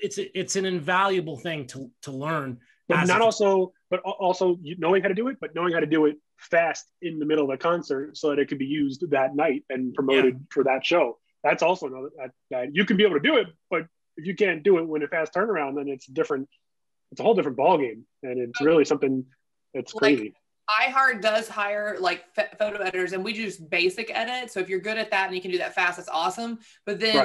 it's 0.00 0.18
it's 0.18 0.54
an 0.56 0.64
invaluable 0.66 1.38
thing 1.38 1.66
to 1.68 1.90
to 2.02 2.12
learn. 2.12 2.58
but 2.88 3.04
not 3.06 3.20
a- 3.20 3.24
also, 3.24 3.72
but 3.90 3.98
also 4.00 4.56
knowing 4.78 5.02
how 5.02 5.08
to 5.08 5.14
do 5.14 5.26
it, 5.28 5.38
but 5.40 5.54
knowing 5.56 5.72
how 5.72 5.80
to 5.80 5.86
do 5.86 6.06
it 6.06 6.16
fast 6.38 6.84
in 7.02 7.18
the 7.18 7.24
middle 7.24 7.46
of 7.46 7.50
a 7.50 7.56
concert 7.56 8.16
so 8.16 8.28
that 8.30 8.38
it 8.38 8.46
could 8.48 8.58
be 8.58 8.66
used 8.66 9.02
that 9.10 9.34
night 9.34 9.64
and 9.70 9.92
promoted 9.94 10.46
for 10.50 10.62
that 10.64 10.84
show. 10.84 11.18
That's 11.46 11.62
also 11.62 11.86
another 11.86 12.10
that, 12.18 12.30
that 12.50 12.74
you 12.74 12.84
can 12.84 12.96
be 12.96 13.04
able 13.04 13.14
to 13.14 13.20
do 13.20 13.36
it, 13.36 13.46
but 13.70 13.86
if 14.16 14.26
you 14.26 14.34
can't 14.34 14.64
do 14.64 14.78
it 14.78 14.88
when 14.88 15.00
a 15.04 15.06
fast 15.06 15.32
turnaround, 15.32 15.76
then 15.76 15.86
it's 15.88 16.06
different. 16.06 16.48
It's 17.12 17.20
a 17.20 17.22
whole 17.22 17.34
different 17.34 17.56
ball 17.56 17.78
game, 17.78 18.04
and 18.24 18.40
it's 18.40 18.60
really 18.60 18.84
something 18.84 19.24
that's 19.72 19.94
Like, 19.94 20.16
crazy. 20.16 20.34
iHeart 20.68 21.22
does 21.22 21.48
hire 21.48 21.98
like 22.00 22.24
ph- 22.34 22.48
photo 22.58 22.78
editors, 22.82 23.12
and 23.12 23.22
we 23.22 23.32
do 23.32 23.44
just 23.44 23.70
basic 23.70 24.10
edit. 24.12 24.50
So 24.50 24.58
if 24.58 24.68
you're 24.68 24.80
good 24.80 24.98
at 24.98 25.12
that 25.12 25.26
and 25.26 25.36
you 25.36 25.40
can 25.40 25.52
do 25.52 25.58
that 25.58 25.72
fast, 25.74 25.98
that's 25.98 26.08
awesome. 26.08 26.58
But 26.84 26.98
then, 26.98 27.16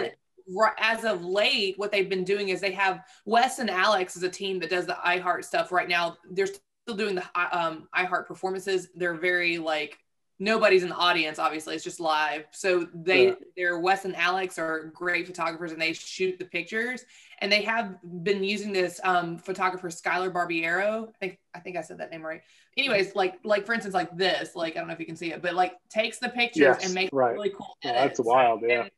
Right. 0.48 0.74
as 0.78 1.04
of 1.04 1.26
late, 1.26 1.80
what 1.80 1.92
they've 1.92 2.10
been 2.10 2.24
doing 2.24 2.50
is 2.50 2.62
they 2.62 2.74
have 2.74 3.04
Wes 3.26 3.58
and 3.58 3.72
Alex 3.72 4.16
is 4.16 4.22
a 4.22 4.30
team 4.30 4.60
that 4.60 4.70
does 4.70 4.86
the 4.86 4.98
iHeart 5.04 5.46
stuff 5.46 5.72
right 5.72 5.90
now. 5.90 6.18
They're 6.30 6.46
still 6.46 6.96
doing 6.96 7.16
the 7.16 7.24
um, 7.58 7.88
iHeart 7.96 8.28
performances. 8.28 8.90
They're 8.94 9.16
very 9.16 9.58
like 9.58 9.98
nobody's 10.42 10.84
in 10.84 10.90
the 10.90 10.96
audience. 10.96 11.40
Obviously, 11.40 11.76
it's 11.76 11.84
just 11.84 12.00
live. 12.00 12.46
So 12.52 12.88
they, 12.94 13.28
Yeah. 13.28 13.34
they're 13.56 13.80
Wes 13.80 14.04
and 14.06 14.16
Alex 14.16 14.58
are 14.60 14.92
great 14.94 15.28
photographers, 15.28 15.72
and 15.72 15.82
they 15.82 15.94
shoot 15.94 16.38
the 16.40 16.46
pictures. 16.46 17.06
And 17.40 17.52
they 17.52 17.62
have 17.62 17.96
been 18.24 18.44
using 18.44 18.74
this 18.74 19.00
um, 19.04 19.38
photographer 19.38 19.90
Skylar 19.90 20.32
Barbiero. 20.34 21.08
I 21.10 21.12
think 21.20 21.40
I 21.54 21.60
think 21.60 21.78
I 21.78 21.82
said 21.82 21.98
that 22.00 22.12
name 22.12 22.26
right 22.26 22.42
anyways, 22.78 23.16
like 23.16 23.36
like 23.44 23.66
for 23.66 23.74
instance, 23.74 23.94
like 23.94 24.16
this, 24.16 24.56
like 24.56 24.76
I 24.76 24.80
don't 24.80 24.88
know 24.88 24.94
if 24.94 25.00
you 25.00 25.06
can 25.06 25.16
see 25.16 25.32
it, 25.32 25.42
but 25.42 25.54
like 25.54 25.74
takes 25.90 26.20
the 26.20 26.30
pictures 26.30 26.62
Yes, 26.62 26.86
and 26.86 26.94
makes 26.94 27.12
right. 27.14 27.34
really 27.34 27.52
cool 27.56 27.76
edits. 27.84 28.18
that's 28.18 28.20
wild, 28.28 28.62
yeah. 28.68 28.82
And 28.84 28.92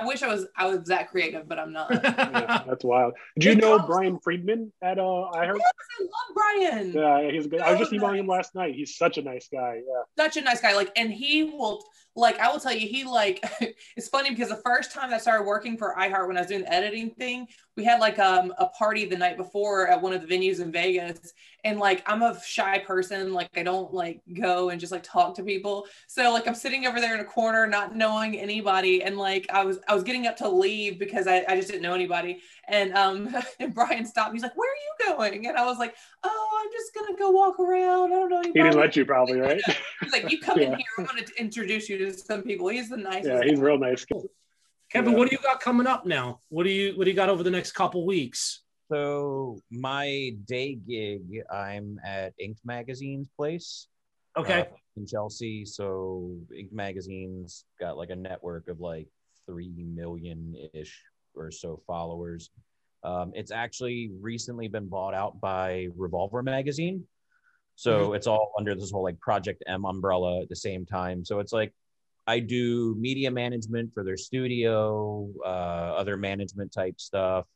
I 0.00 0.06
wish 0.06 0.22
I 0.22 0.28
was 0.28 0.46
I 0.56 0.66
was 0.66 0.88
that 0.88 1.10
creative, 1.10 1.48
but 1.48 1.58
I'm 1.58 1.72
not. 1.72 1.90
Yeah, 2.20 2.62
that's 2.66 2.84
wild. 2.84 3.14
Do 3.38 3.48
you 3.48 3.54
know 3.56 3.78
Brian 3.78 4.18
Friedman 4.20 4.72
at 4.82 4.98
uh, 4.98 5.02
iHeart? 5.02 5.58
Yes, 5.58 5.72
I 5.98 6.02
love 6.02 6.34
Brian. 6.34 6.92
Yeah, 6.92 7.30
he's 7.30 7.46
good. 7.46 7.60
I 7.60 7.70
was 7.70 7.78
just 7.78 7.90
So 7.90 7.96
emailing 7.96 8.18
him 8.20 8.26
last 8.26 8.54
night. 8.54 8.74
He's 8.74 8.96
such 8.96 9.18
a 9.18 9.22
nice 9.22 9.48
guy. 9.52 9.80
Yeah. 9.86 10.24
Such 10.24 10.36
a 10.36 10.40
nice 10.42 10.60
guy. 10.60 10.74
Like, 10.74 10.90
and 10.96 11.12
he 11.12 11.44
will 11.44 11.84
like 12.16 12.38
I 12.38 12.50
will 12.50 12.60
tell 12.60 12.72
you, 12.72 12.86
he 12.86 13.04
like 13.04 13.44
it's 13.96 14.08
funny 14.08 14.30
because 14.30 14.48
the 14.48 14.60
first 14.64 14.92
time 14.92 15.12
I 15.12 15.18
started 15.18 15.44
working 15.44 15.76
for 15.76 15.94
iHeart 15.98 16.26
when 16.26 16.36
I 16.36 16.40
was 16.40 16.48
doing 16.48 16.62
the 16.62 16.72
editing 16.72 17.10
thing, 17.10 17.46
we 17.76 17.84
had 17.84 18.00
like 18.00 18.18
um 18.18 18.52
a 18.58 18.66
party 18.66 19.04
the 19.04 19.16
night 19.16 19.36
before 19.36 19.88
at 19.88 20.00
one 20.00 20.12
of 20.12 20.26
the 20.26 20.26
venues 20.26 20.60
in 20.60 20.72
Vegas. 20.72 21.32
And 21.64 21.78
like 21.78 22.02
I'm 22.06 22.22
a 22.22 22.40
shy 22.42 22.78
person, 22.78 23.32
like 23.32 23.50
I 23.56 23.62
don't 23.62 23.92
like 23.92 24.22
go 24.34 24.70
and 24.70 24.80
just 24.80 24.92
like 24.92 25.02
talk 25.02 25.34
to 25.36 25.42
people. 25.42 25.86
So 26.06 26.32
like 26.32 26.48
I'm 26.48 26.54
sitting 26.54 26.86
over 26.86 27.00
there 27.00 27.14
in 27.14 27.20
a 27.20 27.24
corner, 27.24 27.66
not 27.66 27.94
knowing 27.94 28.38
anybody, 28.38 29.02
and 29.02 29.18
like 29.18 29.46
I 29.52 29.64
was 29.64 29.78
I 29.88 29.94
was 29.94 30.02
getting 30.02 30.26
up 30.26 30.36
to 30.38 30.48
leave 30.48 30.98
because 30.98 31.26
I, 31.26 31.44
I 31.48 31.56
just 31.56 31.68
didn't 31.68 31.82
know 31.82 31.94
anybody. 31.94 32.40
And 32.68 32.94
um 32.94 33.34
and 33.60 33.74
Brian 33.74 34.06
stopped 34.06 34.32
me. 34.32 34.36
He's 34.36 34.42
like, 34.42 34.56
Where 34.56 34.70
are 34.70 35.08
you 35.08 35.16
going? 35.16 35.46
And 35.46 35.56
I 35.56 35.64
was 35.64 35.78
like, 35.78 35.94
Oh, 36.24 36.62
I'm 36.64 36.72
just 36.72 36.94
gonna 36.94 37.18
go 37.18 37.30
walk 37.30 37.60
around. 37.60 38.12
I 38.12 38.16
don't 38.16 38.30
know 38.30 38.42
He 38.42 38.52
didn't 38.52 38.78
let 38.78 38.96
you 38.96 39.04
probably, 39.04 39.38
right? 39.38 39.60
He's 40.00 40.12
like, 40.12 40.30
you 40.30 40.40
come 40.40 40.58
in 40.58 40.74
here. 40.76 40.86
I'm 40.98 41.04
going 41.04 41.24
to 41.24 41.40
introduce 41.40 41.88
you 41.88 41.98
to 41.98 42.12
some 42.12 42.42
people. 42.42 42.68
He's 42.68 42.88
the 42.88 42.96
nicest. 42.96 43.26
Yeah, 43.26 43.42
he's 43.42 43.58
guy. 43.58 43.64
real 43.64 43.78
nice. 43.78 44.04
Kevin, 44.90 45.12
Yeah. 45.12 45.18
what 45.18 45.30
do 45.30 45.36
you 45.36 45.42
got 45.42 45.60
coming 45.60 45.86
up 45.86 46.04
now? 46.04 46.40
What 46.48 46.64
do 46.64 46.70
you 46.70 46.96
what 46.96 47.04
do 47.04 47.10
you 47.10 47.16
got 47.16 47.28
over 47.28 47.42
the 47.42 47.50
next 47.50 47.72
couple 47.72 48.04
weeks? 48.06 48.62
So 48.90 49.60
my 49.70 50.34
day 50.46 50.74
gig, 50.74 51.22
I'm 51.52 52.00
at 52.04 52.32
Inked 52.40 52.60
Magazine's 52.64 53.28
place. 53.36 53.86
Okay. 54.36 54.60
uh, 54.62 54.64
in 54.96 55.06
Chelsea. 55.06 55.64
So 55.64 56.36
Inked 56.56 56.72
Magazine's 56.72 57.64
got 57.78 57.96
like 57.96 58.10
a 58.10 58.16
network 58.16 58.68
of 58.68 58.80
like 58.80 59.06
three 59.46 59.72
million 59.76 60.54
ish 60.74 61.00
or 61.34 61.50
so 61.52 61.80
followers. 61.86 62.50
Um, 63.04 63.32
it's 63.34 63.52
actually 63.52 64.10
recently 64.20 64.66
been 64.68 64.88
bought 64.88 65.14
out 65.14 65.40
by 65.40 65.88
Revolver 65.96 66.42
Magazine. 66.42 67.04
So 67.76 68.12
it's 68.12 68.26
all 68.26 68.52
under 68.58 68.74
this 68.74 68.90
whole 68.90 69.04
like 69.04 69.18
Project 69.20 69.62
M 69.66 69.86
umbrella 69.86 70.42
at 70.42 70.48
the 70.50 70.56
same 70.56 70.84
time. 70.84 71.24
So 71.24 71.38
it's 71.38 71.52
like 71.52 71.72
I 72.26 72.40
do 72.40 72.94
media 72.98 73.30
management 73.30 73.92
for 73.92 74.04
their 74.04 74.16
studio, 74.16 75.28
uh, 75.44 75.48
other 75.48 76.16
management 76.16 76.72
type 76.72 77.00
stuff. 77.00 77.46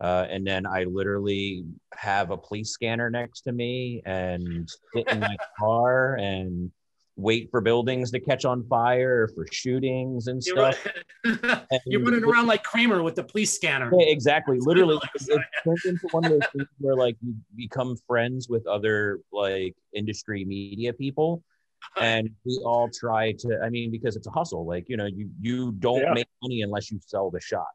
Uh, 0.00 0.26
and 0.28 0.46
then 0.46 0.66
I 0.66 0.84
literally 0.84 1.64
have 1.94 2.30
a 2.30 2.36
police 2.36 2.70
scanner 2.70 3.10
next 3.10 3.42
to 3.42 3.52
me 3.52 4.02
and 4.04 4.68
sit 4.92 5.08
in 5.08 5.20
my 5.20 5.36
car 5.58 6.16
and 6.16 6.70
wait 7.16 7.48
for 7.50 7.60
buildings 7.60 8.10
to 8.10 8.18
catch 8.18 8.44
on 8.44 8.64
fire 8.64 9.28
for 9.34 9.46
shootings 9.52 10.26
and 10.26 10.42
You're, 10.44 10.72
stuff. 10.72 10.88
you're 11.86 12.02
running 12.02 12.24
around 12.24 12.46
like 12.46 12.64
Kramer 12.64 13.02
with 13.02 13.14
the 13.14 13.22
police 13.22 13.52
scanner. 13.52 13.90
Yeah, 13.96 14.06
exactly. 14.06 14.58
Literally, 14.58 14.98
it 15.14 15.42
turns 15.62 15.84
into 15.84 16.08
one 16.10 16.24
of 16.24 16.32
those 16.32 16.48
things 16.56 16.68
where 16.78 16.96
like 16.96 17.16
you 17.22 17.34
become 17.56 17.96
friends 18.06 18.48
with 18.48 18.66
other 18.66 19.20
like 19.32 19.76
industry 19.94 20.44
media 20.44 20.92
people, 20.92 21.42
and 22.00 22.30
we 22.44 22.60
all 22.64 22.88
try 22.90 23.32
to. 23.32 23.58
I 23.64 23.68
mean, 23.70 23.90
because 23.90 24.16
it's 24.16 24.26
a 24.26 24.30
hustle. 24.30 24.64
Like 24.66 24.88
you 24.88 24.96
know, 24.96 25.06
you 25.06 25.28
you 25.40 25.72
don't 25.72 26.00
Yeah. 26.00 26.12
make 26.14 26.28
money 26.42 26.62
unless 26.62 26.90
you 26.90 26.98
sell 27.04 27.30
the 27.30 27.40
shot. 27.40 27.66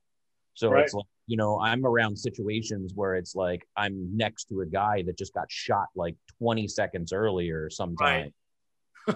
So 0.54 0.72
Right. 0.72 0.84
it's 0.84 0.94
like 0.94 1.06
you 1.28 1.38
know, 1.38 1.60
I'm 1.60 1.86
around 1.86 2.18
situations 2.18 2.94
where 2.96 3.16
it's 3.16 3.36
like 3.36 3.66
I'm 3.78 4.10
next 4.16 4.46
to 4.46 4.62
a 4.62 4.66
guy 4.66 5.04
that 5.04 5.18
just 5.18 5.34
got 5.34 5.46
shot 5.51 5.88
like 5.96 6.16
20 6.39 6.68
seconds 6.68 7.13
earlier 7.13 7.70
sometime. 7.70 8.32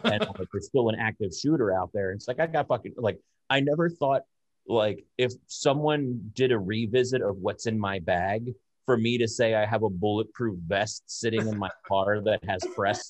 and 0.04 0.22
like, 0.22 0.48
there's 0.54 0.68
still 0.68 0.90
an 0.90 0.96
active 1.00 1.32
shooter 1.34 1.74
out 1.74 1.90
there. 1.94 2.12
It's 2.12 2.28
like 2.28 2.40
I 2.40 2.48
got 2.48 2.68
fucking 2.68 2.94
like 2.98 3.20
I 3.50 3.60
never 3.60 3.90
thought 3.90 4.22
like 4.68 5.04
if 5.18 5.34
someone 5.48 6.32
did 6.34 6.52
a 6.52 6.58
revisit 6.60 7.22
of 7.22 7.38
what's 7.38 7.66
in 7.68 7.78
my 7.78 8.00
bag 8.00 8.54
for 8.86 8.98
me 8.98 9.18
to 9.18 9.28
say 9.28 9.56
I 9.56 9.66
have 9.66 9.84
a 9.84 9.90
bulletproof 9.90 10.58
vest 10.68 11.04
sitting 11.08 11.48
in 11.48 11.58
my 11.58 11.70
car 11.88 12.22
that 12.22 12.44
has 12.46 12.64
press 12.76 13.10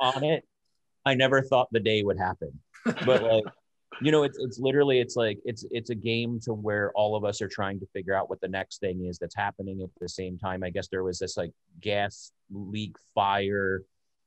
on 0.00 0.22
it, 0.24 0.44
I 1.04 1.14
never 1.14 1.42
thought 1.42 1.68
the 1.70 1.80
day 1.80 2.02
would 2.02 2.18
happen. 2.18 2.58
But 2.84 3.22
like 3.22 3.44
you 4.00 4.10
know 4.10 4.24
it's 4.24 4.38
it's 4.38 4.58
literally 4.58 5.00
it's 5.00 5.16
like 5.16 5.38
it's 5.44 5.64
it's 5.70 5.90
a 5.90 5.94
game 5.94 6.40
to 6.40 6.52
where 6.52 6.90
all 6.92 7.16
of 7.16 7.24
us 7.24 7.40
are 7.40 7.48
trying 7.48 7.78
to 7.80 7.86
figure 7.92 8.14
out 8.14 8.28
what 8.28 8.40
the 8.40 8.48
next 8.48 8.78
thing 8.78 9.06
is 9.06 9.18
that's 9.18 9.36
happening 9.36 9.82
at 9.82 9.90
the 10.00 10.08
same 10.08 10.38
time. 10.38 10.62
I 10.62 10.70
guess 10.70 10.88
there 10.88 11.04
was 11.04 11.18
this 11.18 11.36
like 11.36 11.52
gas 11.80 12.32
leak 12.50 12.96
fire 13.14 13.82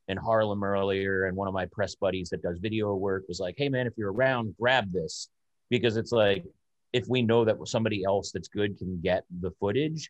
in 0.07 0.17
Harlem 0.17 0.63
earlier, 0.63 1.25
and 1.25 1.36
one 1.36 1.48
of 1.48 1.53
my 1.53 1.65
press 1.65 1.96
buddies 1.96 2.29
that 2.29 2.41
does 2.41 2.60
video 2.60 2.96
work 2.96 3.25
was 3.27 3.39
like, 3.39 3.55
"Hey 3.57 3.69
man, 3.69 3.88
if 3.88 3.93
you're 3.98 4.13
around, 4.13 4.55
grab 4.60 4.91
this," 4.91 5.29
because 5.69 5.98
it's 5.98 6.12
like 6.12 6.46
if 6.93 7.07
we 7.07 7.22
know 7.22 7.43
that 7.46 7.57
somebody 7.67 8.03
else 8.05 8.31
that's 8.31 8.48
good 8.48 8.77
can 8.77 9.00
get 9.01 9.25
the 9.41 9.51
footage, 9.60 10.10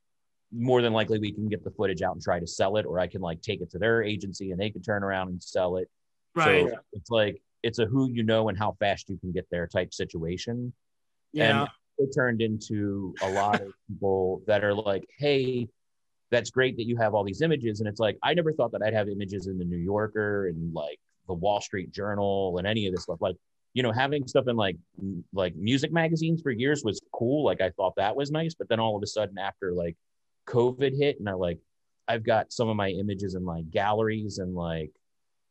more 0.54 0.82
than 0.82 0.94
likely 0.94 1.20
we 1.20 1.32
can 1.32 1.50
get 1.50 1.64
the 1.64 1.72
footage 1.72 2.02
out 2.02 2.14
and 2.14 2.22
try 2.22 2.40
to 2.40 2.48
sell 2.48 2.78
it, 2.78 2.86
or 2.86 3.00
I 3.00 3.08
can 3.08 3.22
like 3.22 3.42
take 3.42 3.62
it 3.62 3.72
to 3.72 3.80
their 3.80 4.04
agency 4.04 4.52
and 4.52 4.60
they 4.60 4.70
can 4.70 4.82
turn 4.82 5.04
around 5.04 5.30
and 5.30 5.42
sell 5.42 5.78
it. 5.78 5.90
Right. 6.38 6.68
So 6.68 6.76
it's 6.94 7.10
like 7.10 7.42
it's 7.64 7.80
a 7.80 7.86
who 7.86 8.10
you 8.10 8.24
know 8.24 8.50
and 8.50 8.58
how 8.58 8.76
fast 8.80 9.10
you 9.10 9.18
can 9.18 9.32
get 9.32 9.48
there 9.52 9.68
type 9.68 9.94
situation. 9.94 10.74
yeah. 11.34 11.62
And 11.62 11.70
it 11.98 12.14
turned 12.14 12.42
into 12.42 13.16
a 13.24 13.32
lot 13.32 13.60
of 13.60 13.74
people 13.88 14.42
that 14.46 14.64
are 14.64 14.74
like, 14.74 15.04
hey, 15.18 15.68
that's 16.30 16.52
great 16.52 16.78
that 16.78 16.86
you 16.86 16.98
have 16.98 17.14
all 17.14 17.24
these 17.24 17.42
images. 17.42 17.80
And 17.80 17.90
it's 17.90 18.00
like, 18.00 18.18
I 18.22 18.34
never 18.34 18.54
thought 18.54 18.72
that 18.74 18.84
I'd 18.84 18.94
have 18.94 19.10
images 19.10 19.48
in 19.48 19.58
the 19.58 19.66
New 19.66 19.78
Yorker 19.78 20.48
and 20.48 20.74
like 20.74 21.00
the 21.28 21.34
Wall 21.34 21.62
Street 21.62 21.92
Journal 21.92 22.58
and 22.58 22.68
any 22.68 22.88
of 22.88 22.94
this 22.94 23.04
stuff. 23.04 23.22
Like, 23.22 23.36
you 23.74 23.84
know, 23.84 23.92
having 23.92 24.28
stuff 24.28 24.48
in 24.48 24.56
like 24.56 24.78
like 25.34 25.56
music 25.56 25.92
magazines 25.92 26.42
for 26.42 26.52
years 26.52 26.84
was 26.84 27.02
cool. 27.14 27.44
Like 27.44 27.62
I 27.62 27.72
thought 27.72 27.96
that 27.98 28.16
was 28.16 28.32
nice. 28.32 28.54
But 28.54 28.70
then 28.70 28.80
all 28.80 28.96
of 28.96 29.04
a 29.04 29.08
sudden 29.08 29.38
after 29.38 29.74
like 29.74 29.96
COVID 30.48 30.98
hit 30.98 31.20
and 31.20 31.30
I 31.30 31.34
like 31.34 31.60
I've 32.08 32.24
got 32.24 32.52
some 32.54 32.70
of 32.70 32.76
my 32.76 32.90
images 32.90 33.36
in 33.36 33.44
like 33.46 33.70
galleries 33.70 34.38
and 34.38 34.56
like 34.56 34.92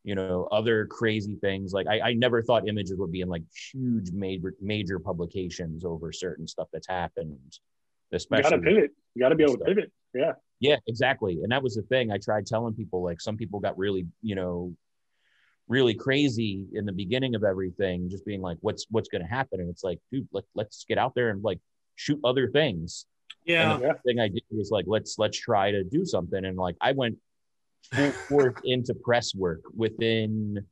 you 0.06 0.14
know 0.14 0.48
other 0.52 0.86
crazy 0.86 1.36
things 1.46 1.72
like 1.74 1.86
I, 1.86 2.00
I 2.00 2.12
never 2.14 2.40
thought 2.42 2.68
images 2.68 2.96
would 2.96 3.12
be 3.12 3.20
in 3.20 3.28
like 3.28 3.42
huge 3.72 4.12
major 4.12 4.54
major 4.60 4.98
publications 4.98 5.84
over 5.84 6.12
certain 6.12 6.46
stuff 6.46 6.68
that's 6.72 6.86
happened 6.88 7.58
especially 8.12 8.38
You 8.38 8.40
especially 8.40 8.50
gotta 8.50 8.62
pivot. 8.76 8.90
You 9.14 9.20
gotta 9.20 9.34
be 9.34 9.42
able 9.42 9.58
to 9.58 9.64
pivot. 9.64 9.92
Yeah. 10.14 10.32
yeah 10.60 10.76
exactly 10.86 11.40
and 11.42 11.50
that 11.52 11.62
was 11.62 11.74
the 11.74 11.82
thing 11.82 12.10
i 12.12 12.18
tried 12.18 12.46
telling 12.46 12.72
people 12.74 13.02
like 13.02 13.20
some 13.20 13.36
people 13.36 13.58
got 13.60 13.76
really 13.76 14.06
you 14.22 14.36
know 14.36 14.72
really 15.68 15.94
crazy 15.94 16.64
in 16.74 16.86
the 16.86 16.92
beginning 16.92 17.34
of 17.34 17.42
everything 17.42 18.08
just 18.08 18.24
being 18.24 18.40
like 18.40 18.58
what's 18.60 18.86
what's 18.90 19.08
going 19.08 19.22
to 19.22 19.28
happen 19.28 19.58
and 19.60 19.68
it's 19.68 19.82
like 19.82 19.98
dude 20.12 20.28
let, 20.32 20.44
let's 20.54 20.84
get 20.88 20.98
out 20.98 21.14
there 21.16 21.30
and 21.30 21.42
like 21.42 21.58
shoot 21.96 22.20
other 22.24 22.48
things 22.48 23.06
Yeah. 23.44 23.72
and 23.74 23.82
the 23.82 23.88
first 23.88 24.04
thing 24.04 24.20
I 24.20 24.28
did 24.28 24.44
was 24.50 24.70
like, 24.70 24.84
let's 24.86 25.18
let's 25.18 25.38
try 25.38 25.70
to 25.72 25.82
do 25.82 26.04
something. 26.04 26.44
And 26.44 26.56
like 26.56 26.76
I 26.80 26.92
went 26.92 27.16
full 27.92 28.10
force 28.10 28.54
into 28.64 28.94
press 28.94 29.34
work. 29.34 29.60
Within 29.74 30.64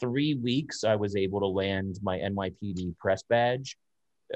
three 0.00 0.34
weeks, 0.34 0.84
I 0.84 0.96
was 0.96 1.16
able 1.16 1.40
to 1.40 1.46
land 1.46 1.98
my 2.02 2.18
NYPD 2.18 2.96
press 2.98 3.22
badge, 3.22 3.76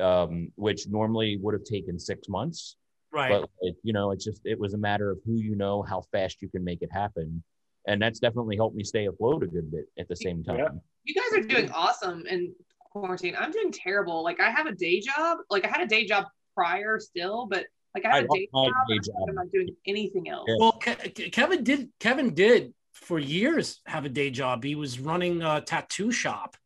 um, 0.01 0.53
which 0.57 0.87
normally 0.89 1.39
would 1.41 1.55
have 1.55 1.65
taken 1.65 1.99
six 1.99 2.29
months. 2.29 2.77
Right. 3.13 3.31
But 3.31 3.49
like, 3.63 3.77
you 3.83 3.93
know, 3.93 4.11
it's 4.11 4.25
just 4.25 4.41
it 4.45 4.59
was 4.59 4.75
a 4.75 4.79
matter 4.79 5.11
of 5.11 5.19
who 5.25 5.37
you 5.37 5.55
know, 5.55 5.83
how 5.83 6.03
fast 6.13 6.43
you 6.43 6.49
can 6.49 6.65
make 6.65 6.83
it 6.83 6.91
happen, 6.93 7.43
and 7.87 8.03
that's 8.03 8.19
definitely 8.19 8.57
helped 8.57 8.77
me 8.77 8.85
stay 8.85 9.07
afloat 9.07 9.43
a 9.43 9.47
good 9.47 9.71
bit 9.71 9.87
at 9.99 10.09
the 10.09 10.17
same 10.17 10.43
time. 10.43 10.59
Yeah. 10.59 10.69
You 11.05 11.15
guys 11.15 11.39
are 11.39 11.47
doing 11.47 11.71
awesome 11.71 12.27
in 12.27 12.55
quarantine. 12.81 13.37
I'm 13.39 13.51
doing 13.51 13.71
terrible. 13.71 14.25
Like 14.25 14.41
I 14.41 14.51
have 14.51 14.67
a 14.67 14.73
day 14.73 15.01
job. 15.01 15.39
Like 15.49 15.65
I 15.65 15.69
had 15.69 15.81
a 15.81 15.87
day 15.87 16.05
job 16.07 16.25
prior 16.55 16.99
still, 16.99 17.47
but 17.51 17.67
like 17.95 18.05
I 18.05 18.11
I 18.11 18.17
have 18.17 18.25
a 18.25 18.29
love 18.29 18.37
day 18.37 18.49
my 18.53 18.67
job. 18.67 18.75
day 18.89 18.95
and 18.97 19.05
job. 19.05 19.29
I'm 19.29 19.35
not 19.35 19.53
doing 19.53 19.77
anything 19.87 20.29
else. 20.29 20.45
Yeah. 20.49 20.57
Well, 20.59 20.73
Ke- 20.73 21.15
Ke- 21.15 21.33
Kevin 21.33 21.63
did. 21.65 21.91
Kevin 22.01 22.35
did 22.35 22.75
for 22.93 23.19
years 23.19 23.81
have 23.87 24.05
a 24.05 24.09
day 24.09 24.31
job. 24.31 24.65
He 24.65 24.75
was 24.75 24.99
running 24.99 25.43
a 25.43 25.61
tattoo 25.61 26.11
shop. 26.11 26.57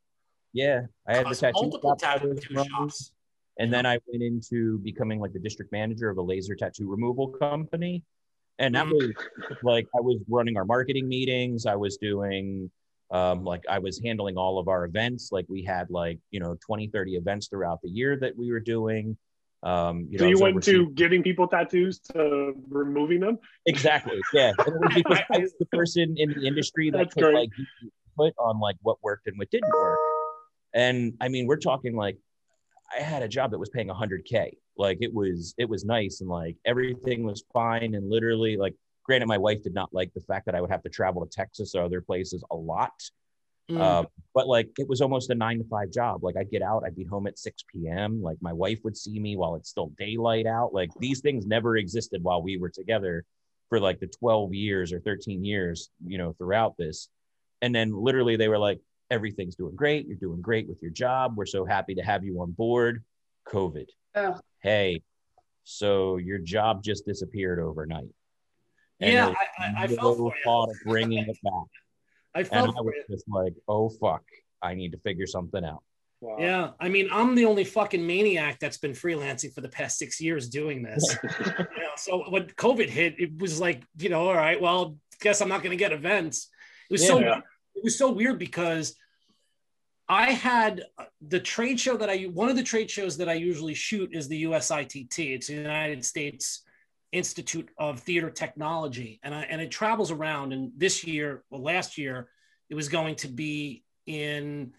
Yeah, 0.52 0.82
I 1.06 1.16
had 1.16 1.26
the 1.26 1.30
Cause 1.30 1.40
tattoo 1.40 1.52
multiple 1.62 1.96
shop 2.00 2.22
I 2.22 2.24
was 2.24 2.40
tattoo 2.40 2.54
running, 2.54 2.70
shops. 2.70 3.12
and 3.58 3.72
then 3.72 3.84
I 3.86 3.98
went 4.06 4.22
into 4.22 4.78
becoming 4.78 5.20
like 5.20 5.32
the 5.32 5.38
district 5.38 5.72
manager 5.72 6.08
of 6.08 6.16
a 6.18 6.22
laser 6.22 6.54
tattoo 6.54 6.90
removal 6.90 7.28
company, 7.28 8.02
and 8.58 8.74
that 8.74 8.86
was 8.86 9.12
like 9.62 9.86
I 9.94 10.00
was 10.00 10.18
running 10.28 10.56
our 10.56 10.64
marketing 10.64 11.08
meetings. 11.08 11.66
I 11.66 11.76
was 11.76 11.98
doing 11.98 12.70
um, 13.10 13.44
like 13.44 13.64
I 13.68 13.78
was 13.78 14.00
handling 14.02 14.36
all 14.36 14.58
of 14.58 14.68
our 14.68 14.84
events. 14.86 15.30
Like 15.30 15.46
we 15.48 15.62
had 15.62 15.90
like 15.90 16.18
you 16.30 16.40
know 16.40 16.56
20, 16.64 16.88
30 16.88 17.16
events 17.16 17.48
throughout 17.48 17.80
the 17.82 17.90
year 17.90 18.16
that 18.16 18.36
we 18.36 18.50
were 18.50 18.60
doing. 18.60 19.16
Um, 19.62 20.06
you 20.10 20.18
so 20.18 20.24
know, 20.24 20.30
you 20.30 20.38
went 20.38 20.62
to 20.64 20.90
giving 20.90 21.22
people 21.22 21.48
tattoos 21.48 21.98
to 22.12 22.54
removing 22.68 23.20
them. 23.20 23.38
Exactly. 23.66 24.20
Yeah. 24.32 24.52
And 24.58 24.68
it 24.68 24.80
was 24.80 24.94
because 24.94 25.18
I 25.32 25.38
was 25.38 25.54
the 25.58 25.66
person 25.66 26.14
in 26.16 26.30
the 26.30 26.46
industry 26.46 26.90
that 26.90 26.98
That's 26.98 27.14
could 27.14 27.24
great. 27.24 27.34
like 27.34 27.50
input 27.82 28.34
on 28.38 28.60
like 28.60 28.76
what 28.82 29.02
worked 29.02 29.26
and 29.26 29.36
what 29.38 29.50
didn't 29.50 29.70
work. 29.70 29.98
And 30.74 31.14
I 31.20 31.28
mean, 31.28 31.46
we're 31.46 31.56
talking 31.56 31.96
like 31.96 32.18
I 32.96 33.02
had 33.02 33.22
a 33.22 33.28
job 33.28 33.50
that 33.50 33.58
was 33.58 33.68
paying 33.68 33.88
100k. 33.88 34.52
Like 34.76 34.98
it 35.00 35.12
was 35.12 35.54
it 35.58 35.68
was 35.68 35.84
nice 35.84 36.20
and 36.20 36.30
like 36.30 36.56
everything 36.64 37.24
was 37.24 37.44
fine 37.52 37.94
and 37.94 38.08
literally 38.08 38.56
like 38.56 38.74
granted 39.04 39.26
my 39.26 39.38
wife 39.38 39.62
did 39.62 39.74
not 39.74 39.88
like 39.92 40.12
the 40.14 40.20
fact 40.20 40.46
that 40.46 40.54
I 40.54 40.60
would 40.60 40.70
have 40.70 40.82
to 40.82 40.88
travel 40.88 41.24
to 41.24 41.30
Texas 41.30 41.74
or 41.74 41.82
other 41.82 42.00
places 42.00 42.44
a 42.50 42.56
lot. 42.56 42.92
Mm. 43.70 43.80
Um, 43.80 44.06
but 44.34 44.46
like 44.46 44.70
it 44.78 44.88
was 44.88 45.00
almost 45.00 45.30
a 45.30 45.34
nine 45.34 45.58
to 45.58 45.64
five 45.64 45.90
job. 45.90 46.24
Like 46.24 46.36
I'd 46.36 46.50
get 46.50 46.62
out, 46.62 46.84
I'd 46.86 46.96
be 46.96 47.04
home 47.04 47.26
at 47.26 47.38
6 47.38 47.64
p.m. 47.72 48.22
Like 48.22 48.38
my 48.40 48.52
wife 48.52 48.78
would 48.84 48.96
see 48.96 49.18
me 49.18 49.36
while 49.36 49.56
it's 49.56 49.68
still 49.68 49.92
daylight 49.98 50.46
out. 50.46 50.72
Like 50.72 50.90
these 51.00 51.20
things 51.20 51.46
never 51.46 51.76
existed 51.76 52.22
while 52.22 52.42
we 52.42 52.56
were 52.56 52.70
together 52.70 53.24
for 53.68 53.80
like 53.80 54.00
the 54.00 54.06
12 54.06 54.54
years 54.54 54.92
or 54.92 55.00
13 55.00 55.44
years, 55.44 55.90
you 56.06 56.18
know, 56.18 56.32
throughout 56.32 56.76
this. 56.78 57.08
And 57.60 57.74
then 57.74 57.92
literally 57.92 58.36
they 58.36 58.48
were 58.48 58.58
like, 58.58 58.80
everything's 59.10 59.56
doing 59.56 59.74
great. 59.74 60.06
You're 60.06 60.16
doing 60.16 60.40
great 60.40 60.68
with 60.68 60.80
your 60.80 60.90
job. 60.90 61.34
We're 61.36 61.46
so 61.46 61.64
happy 61.64 61.94
to 61.96 62.02
have 62.02 62.24
you 62.24 62.40
on 62.40 62.52
board. 62.52 63.02
COVID. 63.48 63.86
Ugh. 64.14 64.40
Hey, 64.62 65.02
so 65.64 66.16
your 66.16 66.38
job 66.38 66.82
just 66.82 67.04
disappeared 67.04 67.58
overnight. 67.58 68.08
And 69.00 69.12
Yeah, 69.12 69.34
I, 69.58 69.64
I, 69.64 69.82
I 69.84 69.86
felt 69.88 70.18
for 70.18 70.32
you. 70.34 70.42
thought 70.44 70.70
of 70.70 70.76
bringing 70.84 71.28
it 71.28 71.38
back. 71.42 71.66
I 72.38 72.56
And 72.56 72.70
I 72.76 72.80
was 72.80 72.94
just 73.10 73.24
like, 73.28 73.54
oh 73.66 73.88
fuck, 73.88 74.22
I 74.62 74.74
need 74.74 74.92
to 74.92 74.98
figure 74.98 75.26
something 75.26 75.64
out. 75.64 75.82
Wow. 76.20 76.36
Yeah, 76.40 76.70
I 76.80 76.88
mean, 76.88 77.08
I'm 77.12 77.34
the 77.36 77.44
only 77.44 77.64
fucking 77.64 78.04
maniac 78.04 78.58
that's 78.58 78.78
been 78.78 78.92
freelancing 78.92 79.54
for 79.54 79.60
the 79.60 79.68
past 79.68 79.98
six 79.98 80.20
years 80.20 80.48
doing 80.48 80.82
this. 80.82 81.16
you 81.22 81.54
know, 81.58 81.90
so 81.96 82.24
when 82.28 82.46
COVID 82.46 82.88
hit, 82.88 83.20
it 83.20 83.40
was 83.40 83.60
like, 83.60 83.84
you 83.98 84.08
know, 84.08 84.28
all 84.28 84.34
right, 84.34 84.60
well, 84.60 84.96
guess 85.20 85.40
I'm 85.40 85.48
not 85.48 85.62
going 85.62 85.70
to 85.70 85.76
get 85.76 85.92
events. 85.92 86.48
It 86.90 86.94
was 86.94 87.06
so 87.06 87.20
Yeah. 87.20 87.40
it 87.74 87.84
was 87.84 87.96
so 87.96 88.10
weird 88.10 88.38
because 88.38 88.96
I 90.08 90.32
had 90.32 90.84
uh, 90.98 91.04
the 91.20 91.38
trade 91.40 91.78
show 91.78 91.96
that 91.96 92.10
I 92.10 92.24
one 92.24 92.48
of 92.48 92.56
the 92.56 92.62
trade 92.62 92.90
shows 92.90 93.16
that 93.18 93.28
I 93.28 93.34
usually 93.34 93.74
shoot 93.74 94.10
is 94.12 94.26
the 94.26 94.44
USITT. 94.44 95.34
It's 95.34 95.46
the 95.48 95.54
United 95.54 96.04
States 96.04 96.62
Institute 97.12 97.68
of 97.78 98.00
Theater 98.00 98.30
Technology, 98.30 99.20
and 99.22 99.34
I 99.34 99.42
and 99.42 99.60
it 99.60 99.70
travels 99.70 100.10
around. 100.10 100.52
And 100.52 100.72
this 100.76 101.04
year, 101.04 101.44
well, 101.50 101.62
last 101.62 101.98
year, 101.98 102.28
it 102.68 102.74
was 102.74 102.88
going 102.88 103.16
to 103.16 103.28
be 103.28 103.84
in 104.06 104.72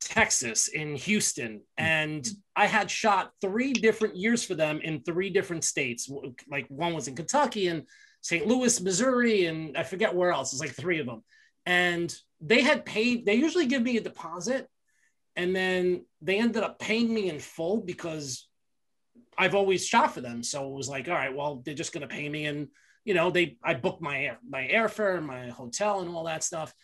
Texas, 0.00 0.68
in 0.68 0.96
Houston, 0.96 1.62
and 1.76 2.22
mm-hmm. 2.22 2.34
I 2.56 2.66
had 2.66 2.90
shot 2.90 3.32
three 3.40 3.72
different 3.72 4.16
years 4.16 4.44
for 4.44 4.54
them 4.54 4.80
in 4.80 5.02
three 5.02 5.30
different 5.30 5.64
states. 5.64 6.10
Like 6.48 6.66
one 6.68 6.94
was 6.94 7.08
in 7.08 7.16
Kentucky 7.16 7.68
and 7.68 7.84
St. 8.20 8.46
Louis, 8.46 8.80
Missouri, 8.80 9.46
and 9.46 9.76
I 9.76 9.82
forget 9.82 10.14
where 10.14 10.32
else. 10.32 10.52
It's 10.52 10.60
like 10.60 10.74
three 10.74 10.98
of 10.98 11.06
them. 11.06 11.22
And 11.66 12.14
they 12.40 12.62
had 12.62 12.86
paid, 12.86 13.26
they 13.26 13.34
usually 13.34 13.66
give 13.66 13.82
me 13.82 13.98
a 13.98 14.02
deposit. 14.02 14.66
And 15.36 15.54
then 15.54 16.06
they 16.22 16.38
ended 16.38 16.62
up 16.62 16.78
paying 16.78 17.12
me 17.12 17.28
in 17.28 17.38
full 17.38 17.82
because 17.82 18.48
I've 19.36 19.54
always 19.54 19.86
shot 19.86 20.14
for 20.14 20.20
them. 20.20 20.42
So 20.42 20.68
it 20.68 20.74
was 20.74 20.88
like, 20.88 21.08
all 21.08 21.14
right, 21.14 21.34
well, 21.34 21.62
they're 21.64 21.74
just 21.74 21.92
going 21.92 22.06
to 22.06 22.14
pay 22.14 22.28
me. 22.28 22.46
And, 22.46 22.68
you 23.04 23.14
know, 23.14 23.30
they, 23.30 23.58
I 23.62 23.74
booked 23.74 24.02
my 24.02 24.24
air, 24.24 24.38
my 24.48 24.68
airfare 24.68 25.22
my 25.22 25.48
hotel 25.48 26.00
and 26.00 26.08
all 26.08 26.24
that 26.24 26.44
stuff. 26.44 26.74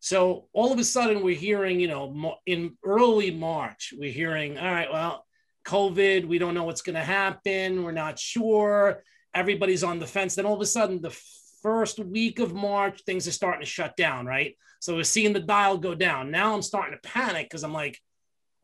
So 0.00 0.48
all 0.52 0.72
of 0.72 0.78
a 0.78 0.84
sudden 0.84 1.22
we're 1.22 1.34
hearing, 1.34 1.80
you 1.80 1.88
know, 1.88 2.36
in 2.46 2.76
early 2.84 3.30
March, 3.30 3.92
we're 3.96 4.12
hearing, 4.12 4.58
all 4.58 4.70
right, 4.70 4.90
well, 4.92 5.24
COVID, 5.66 6.26
we 6.26 6.38
don't 6.38 6.54
know 6.54 6.64
what's 6.64 6.82
going 6.82 6.94
to 6.94 7.02
happen. 7.02 7.82
We're 7.82 7.92
not 7.92 8.18
sure. 8.18 9.02
Everybody's 9.34 9.82
on 9.82 9.98
the 9.98 10.06
fence. 10.06 10.34
Then 10.34 10.46
all 10.46 10.54
of 10.54 10.60
a 10.60 10.66
sudden, 10.66 11.00
the 11.00 11.16
first 11.62 11.98
week 11.98 12.38
of 12.38 12.54
March, 12.54 13.02
things 13.02 13.26
are 13.26 13.32
starting 13.32 13.60
to 13.60 13.66
shut 13.66 13.96
down, 13.96 14.26
right? 14.26 14.56
So 14.80 14.94
we're 14.94 15.04
seeing 15.04 15.32
the 15.32 15.40
dial 15.40 15.78
go 15.78 15.94
down. 15.94 16.30
Now 16.30 16.54
I'm 16.54 16.62
starting 16.62 16.96
to 16.96 17.08
panic 17.08 17.46
because 17.46 17.64
I'm 17.64 17.72
like, 17.72 18.00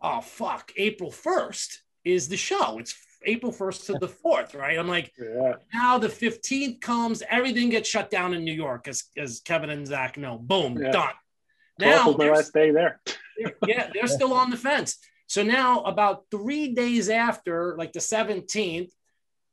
oh, 0.00 0.20
fuck, 0.20 0.72
April 0.76 1.10
1st 1.10 1.78
is 2.04 2.28
the 2.28 2.36
show. 2.36 2.78
It's 2.78 2.94
April 3.24 3.52
1st 3.52 3.86
to 3.86 3.92
the 3.94 4.08
4th, 4.08 4.54
right? 4.54 4.78
I'm 4.78 4.88
like, 4.88 5.12
Yeah. 5.18 5.54
now 5.72 5.98
the 5.98 6.08
15th 6.08 6.80
comes, 6.80 7.22
everything 7.28 7.68
gets 7.70 7.88
shut 7.88 8.10
down 8.10 8.34
in 8.34 8.44
New 8.44 8.52
York, 8.52 8.88
as, 8.88 9.04
as 9.16 9.40
Kevin 9.40 9.70
and 9.70 9.86
Zach 9.86 10.16
know. 10.16 10.38
Boom, 10.38 10.78
Yeah. 10.80 10.90
done. 10.90 11.14
Now, 11.78 12.14
my 12.18 12.30
last 12.30 12.52
day 12.52 12.70
there. 12.70 13.00
they're- 13.38 13.56
yeah, 13.66 13.90
they're 13.92 14.06
still 14.06 14.32
on 14.34 14.50
the 14.50 14.56
fence. 14.56 14.98
So 15.26 15.42
now, 15.42 15.82
about 15.84 16.24
three 16.30 16.74
days 16.74 17.08
after, 17.08 17.74
like 17.78 17.92
the 17.92 18.00
17th, 18.00 18.90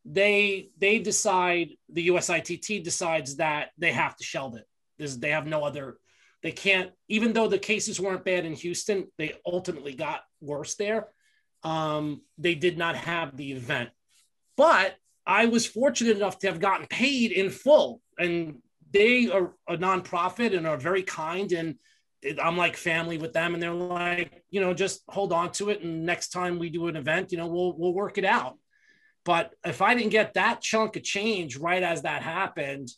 they 0.06 0.70
they 0.78 1.00
decide 1.00 1.70
the 1.92 2.08
USITT 2.08 2.84
decides 2.84 3.36
that 3.38 3.70
they 3.78 3.92
have 3.92 4.16
to 4.18 4.24
shelve 4.24 4.56
it. 4.58 4.66
They 4.98 5.32
have 5.32 5.46
no 5.48 5.64
other. 5.64 5.98
They 6.42 6.52
can't, 6.52 6.92
even 7.10 7.34
though 7.34 7.48
the 7.48 7.60
cases 7.60 8.00
weren't 8.00 8.24
bad 8.26 8.46
in 8.46 8.54
Houston, 8.54 9.08
they 9.18 9.34
ultimately 9.46 9.94
got 9.94 10.22
worse 10.42 10.76
there. 10.76 11.08
Um, 11.64 12.22
they 12.38 12.56
did 12.56 12.78
not 12.78 12.96
have 12.96 13.36
the 13.36 13.52
event, 13.52 13.90
but 14.56 14.96
I 15.26 15.46
was 15.46 15.66
fortunate 15.66 16.18
enough 16.18 16.40
to 16.40 16.48
have 16.48 16.60
gotten 16.60 16.88
paid 16.88 17.32
in 17.32 17.50
full, 17.50 18.02
and 18.18 18.62
they 18.92 19.30
are 19.30 19.54
a 19.68 19.78
nonprofit 19.78 20.56
and 20.58 20.66
are 20.66 20.78
very 20.78 21.04
kind 21.04 21.52
and 21.52 21.76
I'm 22.42 22.58
like 22.58 22.76
family 22.76 23.18
with 23.18 23.32
them, 23.32 23.54
and 23.54 23.64
they're 23.64 23.74
like, 23.74 24.44
you 24.50 24.60
know, 24.60 24.74
just 24.74 25.04
hold 25.08 25.32
on 25.32 25.52
to 25.54 25.70
it, 25.70 25.82
and 25.82 26.06
next 26.06 26.30
time 26.30 26.60
we 26.60 26.70
do 26.70 26.88
an 26.88 26.98
event, 26.98 27.32
you 27.32 27.38
know, 27.38 27.48
we'll 27.48 27.74
we'll 27.78 27.94
work 27.94 28.18
it 28.18 28.26
out. 28.26 28.58
But 29.24 29.54
if 29.66 29.82
I 29.82 29.94
didn't 29.94 30.10
get 30.12 30.34
that 30.34 30.62
chunk 30.62 30.96
of 30.96 31.04
change 31.04 31.58
right 31.58 31.84
as 31.84 32.02
that 32.02 32.22
happened, 32.22 32.90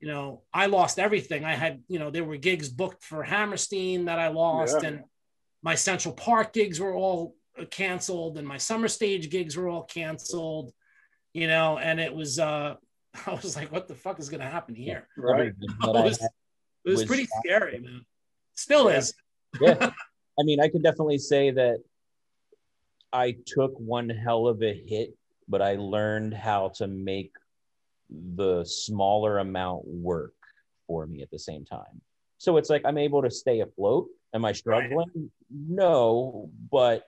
you 0.00 0.08
know, 0.08 0.42
I 0.52 0.66
lost 0.66 0.98
everything. 0.98 1.44
I 1.44 1.54
had, 1.54 1.82
you 1.88 1.98
know, 1.98 2.10
there 2.10 2.24
were 2.24 2.36
gigs 2.36 2.68
booked 2.68 3.04
for 3.04 3.22
Hammerstein 3.22 4.06
that 4.06 4.18
I 4.18 4.28
lost, 4.28 4.78
Yeah. 4.82 4.88
and 4.88 5.04
my 5.62 5.74
Central 5.74 6.14
Park 6.14 6.52
gigs 6.52 6.80
were 6.80 6.94
all 6.94 7.36
canceled, 7.70 8.38
and 8.38 8.46
my 8.46 8.56
summer 8.58 8.88
stage 8.88 9.30
gigs 9.30 9.56
were 9.56 9.68
all 9.68 9.84
canceled. 9.84 10.72
You 11.32 11.46
know, 11.46 11.78
and 11.78 12.00
it 12.00 12.12
was, 12.14 12.38
uh 12.38 12.74
I 13.26 13.30
was 13.34 13.56
like, 13.56 13.70
what 13.72 13.88
the 13.88 13.94
fuck 13.94 14.18
is 14.20 14.28
going 14.28 14.40
to 14.40 14.46
happen 14.46 14.74
here? 14.74 15.08
Right. 15.16 15.52
It 15.62 16.04
was, 16.04 16.20
it 16.20 16.30
was 16.90 17.00
was 17.00 17.04
pretty 17.04 17.24
shot. 17.24 17.42
scary, 17.44 17.78
man. 17.80 18.04
Still 18.54 18.90
Yeah. 18.90 18.96
is. 18.98 19.14
yeah. 19.60 19.90
I 20.38 20.42
mean, 20.44 20.60
I 20.60 20.68
can 20.68 20.80
definitely 20.82 21.18
say 21.18 21.50
that 21.50 21.78
I 23.12 23.36
took 23.46 23.72
one 23.78 24.08
hell 24.08 24.46
of 24.48 24.62
a 24.62 24.72
hit, 24.72 25.14
but 25.48 25.60
I 25.60 25.74
learned 25.76 26.32
how 26.34 26.70
to 26.76 26.86
make 26.86 27.32
the 28.08 28.64
smaller 28.64 29.38
amount 29.38 29.86
work 29.86 30.34
for 30.86 31.06
me 31.06 31.22
at 31.22 31.30
the 31.30 31.38
same 31.38 31.64
time. 31.64 32.00
So 32.38 32.56
it's 32.56 32.70
like 32.70 32.82
I'm 32.84 32.98
able 32.98 33.22
to 33.22 33.30
stay 33.30 33.60
afloat. 33.60 34.08
Am 34.32 34.44
I 34.44 34.52
struggling? 34.52 35.30
No, 35.50 36.50
but 36.70 37.04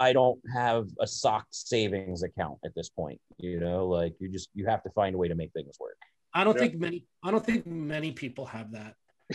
I 0.00 0.14
don't 0.14 0.40
have 0.52 0.88
a 0.98 1.06
sock 1.06 1.46
savings 1.50 2.22
account 2.22 2.58
at 2.64 2.74
this 2.74 2.88
point. 2.88 3.20
You 3.36 3.60
know, 3.60 3.86
like 3.86 4.14
you 4.18 4.30
just 4.30 4.48
you 4.54 4.66
have 4.66 4.82
to 4.84 4.90
find 4.90 5.14
a 5.14 5.18
way 5.18 5.28
to 5.28 5.34
make 5.34 5.52
things 5.52 5.76
work. 5.78 5.96
I 6.32 6.42
don't 6.42 6.56
Yeah. 6.56 6.62
think 6.62 6.76
many. 6.76 7.04
I 7.22 7.30
don't 7.30 7.44
think 7.44 7.66
many 7.66 8.12
people 8.12 8.46
have 8.46 8.72
that. 8.72 8.94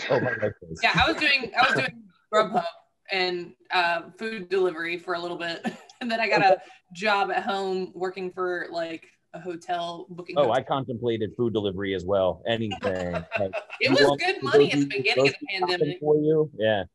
Oh 0.09 0.19
my 0.19 0.33
God. 0.33 0.51
Yeah, 0.81 0.91
I 0.95 1.11
was 1.11 1.21
doing 1.21 1.51
I 1.55 1.65
was 1.67 1.75
doing 1.75 2.03
Grubhub 2.33 2.65
and 3.11 3.53
uh, 3.71 4.09
food 4.17 4.49
delivery 4.49 4.97
for 4.97 5.13
a 5.13 5.19
little 5.19 5.37
bit, 5.37 5.63
and 6.01 6.09
then 6.11 6.19
I 6.19 6.27
got 6.27 6.41
a 6.41 6.57
job 6.93 7.29
at 7.29 7.43
home 7.43 7.91
working 7.93 8.31
for 8.31 8.67
like 8.71 9.05
a 9.35 9.39
hotel 9.39 10.07
booking. 10.09 10.35
Oh, 10.37 10.51
I 10.51 10.63
contemplated 10.63 11.33
food 11.37 11.53
delivery 11.53 11.93
as 11.93 12.05
well. 12.05 12.41
Anything. 12.47 13.23
Like, 13.39 13.51
it 13.79 13.91
was 13.91 14.17
good 14.17 14.41
money 14.41 14.67
go 14.69 14.73
in 14.73 14.79
the 14.79 14.85
beginning 14.87 15.27
of 15.27 15.35
the 15.39 15.47
pandemic. 15.59 15.99
For 15.99 16.15
you, 16.17 16.49
yeah. 16.57 16.85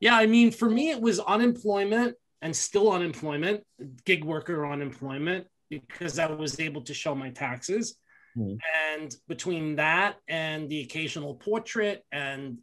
Yeah, 0.00 0.16
I 0.16 0.26
mean, 0.26 0.50
for 0.50 0.70
me, 0.70 0.90
it 0.90 1.00
was 1.00 1.20
unemployment 1.20 2.16
and 2.42 2.54
still 2.54 2.92
unemployment, 2.92 3.62
gig 4.04 4.24
worker 4.24 4.66
unemployment. 4.66 5.46
because 5.70 6.18
I 6.18 6.26
was 6.26 6.60
able 6.60 6.82
to 6.82 6.92
show 6.92 7.14
my 7.14 7.30
taxes. 7.30 7.96
Mhm. 8.36 8.58
And 8.90 9.16
between 9.26 9.76
that 9.76 10.16
and 10.28 10.68
the 10.68 10.82
occasional 10.82 11.36
portrait 11.36 12.04
and 12.12 12.58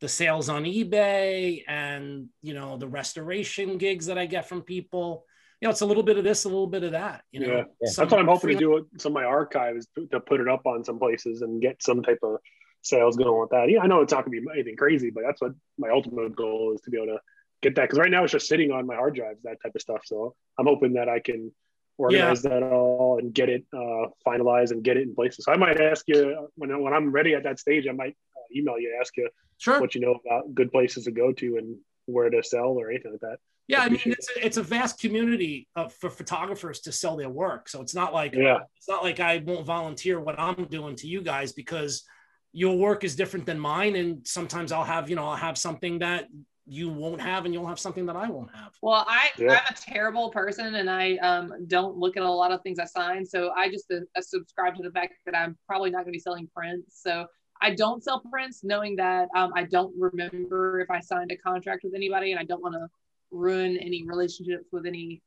the 0.00 0.08
sales 0.08 0.48
on 0.48 0.64
eBay 0.64 1.64
and 1.68 2.28
you 2.40 2.54
know 2.54 2.78
the 2.78 2.88
restoration 2.88 3.76
gigs 3.76 4.06
that 4.06 4.16
I 4.16 4.24
get 4.24 4.48
from 4.48 4.62
people, 4.62 5.26
you 5.60 5.66
know, 5.66 5.70
it's 5.70 5.82
a 5.82 5.86
little 5.86 6.02
bit 6.02 6.16
of 6.16 6.24
this, 6.24 6.44
a 6.44 6.48
little 6.48 6.66
bit 6.66 6.82
of 6.82 6.92
that. 6.92 7.24
You 7.30 7.40
know, 7.40 7.46
Yeah. 7.46 7.64
Yeah. 7.82 7.90
That's 7.96 8.10
what 8.10 8.20
I'm 8.20 8.26
hoping 8.28 8.50
to 8.52 8.56
do 8.56 8.70
with 8.70 8.86
some 9.00 9.12
of 9.12 9.14
my 9.14 9.24
archives 9.24 9.86
to, 9.94 10.06
to 10.08 10.20
put 10.20 10.40
it 10.40 10.48
up 10.48 10.64
on 10.64 10.82
some 10.82 10.98
places 10.98 11.42
and 11.42 11.60
get 11.60 11.82
some 11.82 12.02
type 12.02 12.20
of 12.22 12.38
sales 12.80 13.18
going 13.18 13.38
with 13.38 13.50
that. 13.50 13.68
Yeah, 13.68 13.80
I 13.80 13.86
know 13.86 14.00
it's 14.00 14.12
not 14.14 14.24
going 14.24 14.38
to 14.38 14.46
be 14.46 14.52
anything 14.54 14.76
crazy, 14.76 15.10
but 15.10 15.24
that's 15.26 15.42
what 15.42 15.52
my 15.76 15.90
ultimate 15.90 16.34
goal 16.34 16.72
is 16.74 16.80
to 16.82 16.90
be 16.90 16.96
able 16.96 17.08
to 17.16 17.20
get 17.62 17.74
that. 17.76 17.82
Because 17.82 17.98
right 17.98 18.10
now 18.10 18.24
it's 18.24 18.32
just 18.32 18.48
sitting 18.48 18.70
on 18.72 18.86
my 18.86 18.94
hard 18.96 19.14
drives, 19.14 19.42
that 19.44 19.58
type 19.62 19.74
of 19.74 19.80
stuff. 19.80 20.02
So 20.04 20.34
I'm 20.58 20.66
hoping 20.66 20.94
that 20.94 21.08
I 21.08 21.20
can 21.20 21.52
organize 21.98 22.42
that 22.42 22.62
all 22.62 23.18
and 23.18 23.32
get 23.32 23.48
it 23.48 23.64
uh, 23.72 24.06
finalized 24.26 24.70
and 24.70 24.82
get 24.82 24.96
it 24.96 25.04
in 25.04 25.14
places. 25.14 25.44
So 25.46 25.52
I 25.52 25.56
might 25.56 25.80
ask 25.80 26.04
you 26.08 26.48
when 26.56 26.82
when 26.82 26.92
I'm 26.92 27.10
ready 27.10 27.34
at 27.34 27.44
that 27.44 27.58
stage. 27.58 27.86
I 27.88 27.92
might 27.92 28.16
uh, 28.36 28.58
email 28.58 28.78
you, 28.78 28.96
ask 29.00 29.16
you 29.16 29.28
Sure. 29.58 29.80
what 29.80 29.94
you 29.94 30.02
know 30.02 30.20
about 30.26 30.54
good 30.54 30.70
places 30.70 31.04
to 31.04 31.10
go 31.10 31.32
to 31.32 31.56
and 31.56 31.76
where 32.04 32.28
to 32.28 32.42
sell 32.42 32.76
or 32.78 32.90
anything 32.90 33.12
like 33.12 33.20
that. 33.20 33.38
Yeah, 33.68 33.80
I 33.80 33.88
mean, 33.88 34.00
it's 34.04 34.28
a, 34.36 34.46
it's 34.46 34.56
a 34.58 34.62
vast 34.62 35.00
community 35.00 35.66
for 35.98 36.08
photographers 36.08 36.80
to 36.80 36.92
sell 36.92 37.16
their 37.16 37.30
work. 37.30 37.68
So 37.68 37.80
it's 37.80 37.94
not 37.94 38.14
like 38.14 38.34
Yeah, 38.34 38.58
it's 38.76 38.88
not 38.88 39.02
like 39.02 39.18
I 39.18 39.42
won't 39.44 39.66
volunteer 39.66 40.20
what 40.20 40.38
I'm 40.38 40.66
doing 40.66 40.94
to 40.96 41.08
you 41.08 41.20
guys 41.20 41.52
because 41.52 42.04
your 42.52 42.76
work 42.76 43.02
is 43.02 43.16
different 43.16 43.44
than 43.44 43.58
mine, 43.58 43.96
and 43.96 44.26
sometimes 44.26 44.70
I'll 44.70 44.84
have 44.84 45.10
you 45.10 45.16
know 45.16 45.26
I'll 45.26 45.36
have 45.36 45.58
something 45.58 45.98
that 45.98 46.26
you 46.66 46.88
won't 46.88 47.20
have, 47.20 47.44
and 47.44 47.54
you'll 47.54 47.66
have 47.66 47.78
something 47.78 48.06
that 48.06 48.16
I 48.16 48.28
won't 48.28 48.54
have. 48.54 48.72
Well, 48.82 49.04
I 49.06 49.30
Yeah. 49.38 49.52
I'm 49.52 49.58
a 49.70 49.74
terrible 49.74 50.30
person, 50.30 50.74
and 50.74 50.90
I 50.90 51.16
um 51.18 51.66
don't 51.66 51.96
look 51.96 52.16
at 52.16 52.22
a 52.22 52.30
lot 52.30 52.52
of 52.52 52.62
things 52.62 52.78
I 52.78 52.84
sign. 52.84 53.24
So 53.24 53.50
I 53.56 53.70
just 53.70 53.90
uh, 53.90 54.00
uh, 54.16 54.20
subscribe 54.20 54.74
to 54.76 54.82
the 54.82 54.90
fact 54.90 55.14
that 55.26 55.36
I'm 55.36 55.56
probably 55.66 55.90
not 55.90 55.98
going 55.98 56.06
to 56.06 56.12
be 56.12 56.18
selling 56.18 56.48
prints. 56.54 57.00
So 57.02 57.26
I 57.60 57.74
don't 57.74 58.02
sell 58.02 58.20
prints, 58.20 58.64
knowing 58.64 58.96
that 58.96 59.28
um, 59.34 59.52
I 59.54 59.64
don't 59.64 59.94
remember 59.98 60.80
if 60.80 60.90
I 60.90 61.00
signed 61.00 61.30
a 61.32 61.36
contract 61.36 61.82
with 61.84 61.94
anybody, 61.94 62.32
and 62.32 62.40
I 62.40 62.44
don't 62.44 62.62
want 62.62 62.74
to 62.74 62.88
ruin 63.30 63.76
any 63.78 64.04
relationships 64.04 64.66
with 64.72 64.86
any 64.86 65.22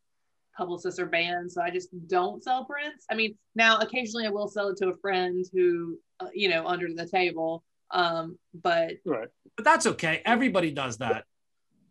publicists 0.58 1.00
or 1.00 1.06
bands. 1.06 1.54
So 1.54 1.62
I 1.62 1.70
just 1.70 1.90
don't 2.08 2.44
sell 2.44 2.66
prints. 2.66 3.06
I 3.10 3.16
mean, 3.16 3.36
now 3.56 3.78
occasionally 3.78 4.26
I 4.26 4.30
will 4.30 4.48
sell 4.48 4.70
it 4.70 4.78
to 4.78 4.90
a 4.90 4.98
friend 4.98 5.46
who, 5.54 5.98
uh, 6.20 6.28
you 6.34 6.50
know, 6.50 6.68
under 6.68 6.88
the 6.94 7.08
table. 7.08 7.64
Um, 7.92 8.38
but 8.54 8.94
right. 9.06 9.30
But 9.56 9.66
that's 9.66 9.88
okay. 9.88 10.22
Everybody 10.26 10.72
does 10.72 10.98
that. 10.98 11.26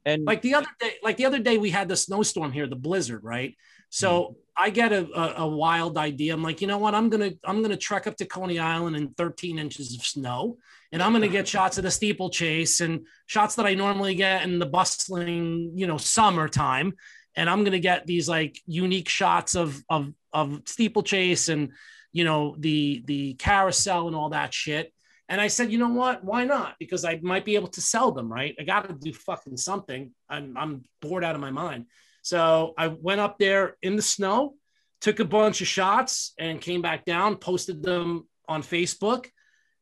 And 0.09 0.25
like 0.25 0.41
the 0.41 0.55
other 0.55 0.69
day 0.81 0.93
like 1.03 1.19
the 1.19 1.27
other 1.27 1.39
day 1.39 1.59
we 1.59 1.71
had 1.71 1.89
the 1.89 1.97
snowstorm 1.97 2.51
here 2.51 2.67
the 2.67 2.77
blizzard 2.77 3.23
right? 3.23 3.55
So 3.91 4.11
mm-hmm. 4.11 4.33
i 4.57 4.71
get 4.71 4.93
a, 4.93 5.07
a, 5.15 5.43
a 5.43 5.47
wild 5.47 5.99
idea. 5.99 6.33
I'm 6.33 6.43
like 6.43 6.61
you 6.63 6.67
know 6.67 6.79
what? 6.79 6.95
I'm 6.95 7.11
gonna 7.11 7.33
i'm 7.45 7.61
gonna 7.63 7.77
trek 7.77 8.07
up 8.07 8.17
to 8.17 8.25
coney 8.25 8.59
island 8.59 8.97
in 8.97 9.11
13 9.11 9.59
inches 9.59 9.95
of 9.95 10.03
snow 10.05 10.57
and 10.93 11.03
i'm 11.03 11.13
gonna 11.13 11.29
get 11.29 11.47
shots 11.55 11.77
of 11.77 11.85
the 11.85 11.91
steeplechase 11.91 12.81
and 12.81 13.07
shots 13.27 13.55
that 13.57 13.67
i 13.67 13.75
normally 13.75 14.15
get 14.15 14.45
in 14.45 14.59
the 14.59 14.67
bustling 14.67 15.73
you 15.75 15.87
know 15.87 15.99
summertime. 15.99 16.95
And 17.37 17.51
i'm 17.51 17.65
gonna 17.65 17.79
get 17.79 18.07
these 18.07 18.29
like 18.29 18.59
unique 18.67 19.11
shots 19.11 19.55
of 19.55 19.83
of 19.91 20.13
of 20.33 20.63
steeplechase 20.65 21.49
and 21.51 21.73
you 22.13 22.25
know 22.25 22.57
the 22.59 23.03
the 23.07 23.35
carousel 23.35 24.07
and 24.07 24.17
all 24.17 24.31
that 24.31 24.55
shit 24.55 24.93
and 25.29 25.41
I 25.41 25.49
said, 25.49 25.71
you 25.71 25.79
know 25.79 25.89
what? 25.89 26.25
Why 26.25 26.45
not? 26.45 26.77
Because 26.79 27.05
I 27.05 27.21
might 27.23 27.45
be 27.45 27.55
able 27.55 27.69
to 27.69 27.81
sell 27.83 28.13
them, 28.13 28.33
right? 28.33 28.55
I 28.59 28.65
got 28.65 28.89
to 28.89 28.95
do 28.95 29.13
fucking 29.13 29.59
something. 29.59 30.13
I'm, 30.29 30.57
I'm 30.57 30.85
bored 31.03 31.23
out 31.23 31.35
of 31.35 31.41
my 31.41 31.51
mind. 31.51 31.87
So 32.23 32.73
I 32.79 32.89
went 32.89 33.21
up 33.21 33.39
there 33.39 33.77
in 33.83 33.97
the 33.97 34.03
snow, 34.03 34.55
took 35.01 35.21
a 35.21 35.25
bunch 35.25 35.61
of 35.61 35.67
shots, 35.67 36.33
and 36.39 36.61
came 36.61 36.81
back 36.81 37.05
down, 37.05 37.37
posted 37.37 37.83
them 37.83 38.27
on 38.49 38.63
Facebook. 38.63 39.27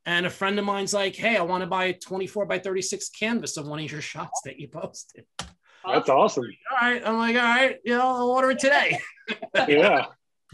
And 0.04 0.26
a 0.26 0.30
friend 0.30 0.59
of 0.59 0.64
mine's 0.64 0.94
like, 0.94 1.14
hey, 1.14 1.37
I 1.37 1.42
want 1.42 1.62
to 1.62 1.66
buy 1.68 1.87
a 1.87 1.92
24 1.92 2.46
by 2.46 2.59
36 2.59 3.09
canvas 3.11 3.56
of 3.56 3.66
one 3.66 3.78
of 3.78 3.90
your 3.90 4.00
shots 4.00 4.40
that 4.44 4.59
you 4.59 4.68
posted. 4.68 5.24
That's 5.87 6.09
awesome. 6.09 6.44
All 6.72 6.88
right. 6.88 7.02
I'm 7.04 7.18
like, 7.18 7.37
all 7.37 7.42
right, 7.42 7.76
you 7.85 7.96
know, 7.96 8.06
I'll 8.06 8.30
order 8.30 8.50
it 8.50 8.59
today. 8.59 8.98
Yeah. 9.68 10.06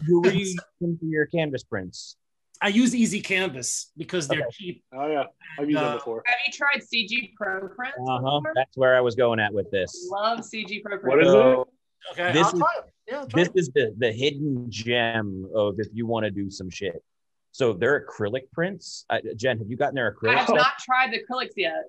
who 0.05 0.21
were 0.21 0.31
you 0.31 0.55
using 0.81 0.99
your 1.01 1.25
canvas 1.27 1.63
prints? 1.63 2.15
I 2.63 2.69
use 2.69 2.95
Easy 2.95 3.19
Canvas 3.19 3.91
because 3.97 4.27
they're 4.27 4.39
Okay. 4.39 4.49
cheap. 4.51 4.83
Oh 4.93 5.05
yeah. 5.07 5.25
I've 5.59 5.67
used 5.69 5.77
Uh, 5.77 5.89
that 5.89 5.97
before. 5.97 6.23
have 6.25 6.35
you 6.47 6.53
tried 6.53 6.81
CG 6.81 7.33
Pro 7.35 7.67
prints? 7.67 7.97
Uh 8.07 8.19
huh. 8.23 8.39
That's 8.55 8.77
where 8.77 8.95
I 8.95 9.01
was 9.01 9.15
going 9.15 9.39
at 9.41 9.53
with 9.53 9.69
this. 9.69 10.07
Love 10.09 10.39
CG 10.39 10.81
Pro 10.81 10.93
What 10.95 11.01
prints. 11.01 11.27
is 11.27 11.33
So, 11.33 11.67
Okay. 12.13 12.31
This 12.33 12.47
I'll 12.47 12.53
is- 12.53 12.59
try 12.59 12.69
it. 12.79 12.85
Yeah, 13.07 13.19
I'll 13.19 13.27
try 13.27 13.39
this 13.43 13.49
it. 13.49 13.59
is 13.59 13.69
the 13.75 13.93
the 13.97 14.11
hidden 14.13 14.71
gem 14.71 15.49
of 15.53 15.75
if 15.79 15.87
you 15.93 16.05
want 16.07 16.23
to 16.23 16.31
do 16.31 16.49
some 16.49 16.69
shit. 16.69 17.03
So 17.51 17.73
they're 17.73 18.05
acrylic 18.07 18.49
prints. 18.51 19.05
Uh, 19.09 19.19
Jen, 19.35 19.57
have 19.59 19.69
you 19.69 19.75
gotten 19.77 19.95
their 19.95 20.11
acrylic? 20.13 20.35
I 20.35 20.37
have 20.39 20.47
stuff? 20.47 20.57
not 20.57 20.79
tried 20.79 21.11
the 21.11 21.19
acrylics 21.23 21.53
yet. 21.57 21.83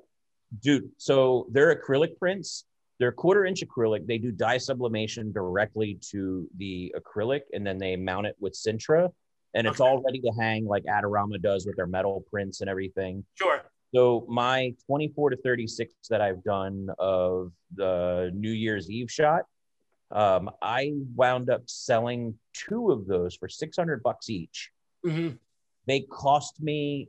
dude 0.61 0.89
so 0.99 1.47
they're 1.51 1.75
acrylic 1.75 2.17
prints 2.17 2.65
they're 3.01 3.11
quarter 3.11 3.45
inch 3.45 3.61
acrylic 3.67 4.07
they 4.07 4.19
do 4.19 4.31
dye 4.31 4.57
sublimation 4.59 5.33
directly 5.33 5.99
to 6.01 6.49
the 6.59 6.95
acrylic 7.01 7.41
and 7.53 7.67
then 7.67 7.77
they 7.77 7.97
mount 7.97 8.25
it 8.25 8.37
with 8.39 8.53
Sintra 8.55 9.11
and 9.55 9.67
it's 9.67 9.81
Okay. 9.81 9.89
all 9.89 10.03
ready 10.03 10.21
to 10.21 10.31
hang 10.39 10.67
like 10.67 10.85
Adorama 10.85 11.41
does 11.41 11.67
with 11.67 11.77
their 11.77 11.87
metal 11.87 12.25
prints 12.31 12.61
and 12.61 12.69
everything 12.69 13.25
Sure. 13.35 13.63
so 13.95 14.27
my 14.29 14.75
24 14.87 15.31
to 15.31 15.37
36 15.39 15.95
that 16.11 16.21
i've 16.21 16.43
done 16.45 16.89
of 16.99 17.53
the 17.75 18.31
new 18.35 18.51
year's 18.51 18.91
eve 18.91 19.11
shot 19.11 19.43
um, 20.11 20.51
i 20.63 20.93
wound 21.15 21.51
up 21.51 21.63
selling 21.67 22.39
two 22.53 22.91
of 22.91 23.07
those 23.07 23.35
for 23.37 23.49
600 23.49 24.03
bucks 24.03 24.29
each 24.29 24.71
hmm 25.05 25.31
they 25.87 26.01
cost 26.01 26.61
me 26.63 27.09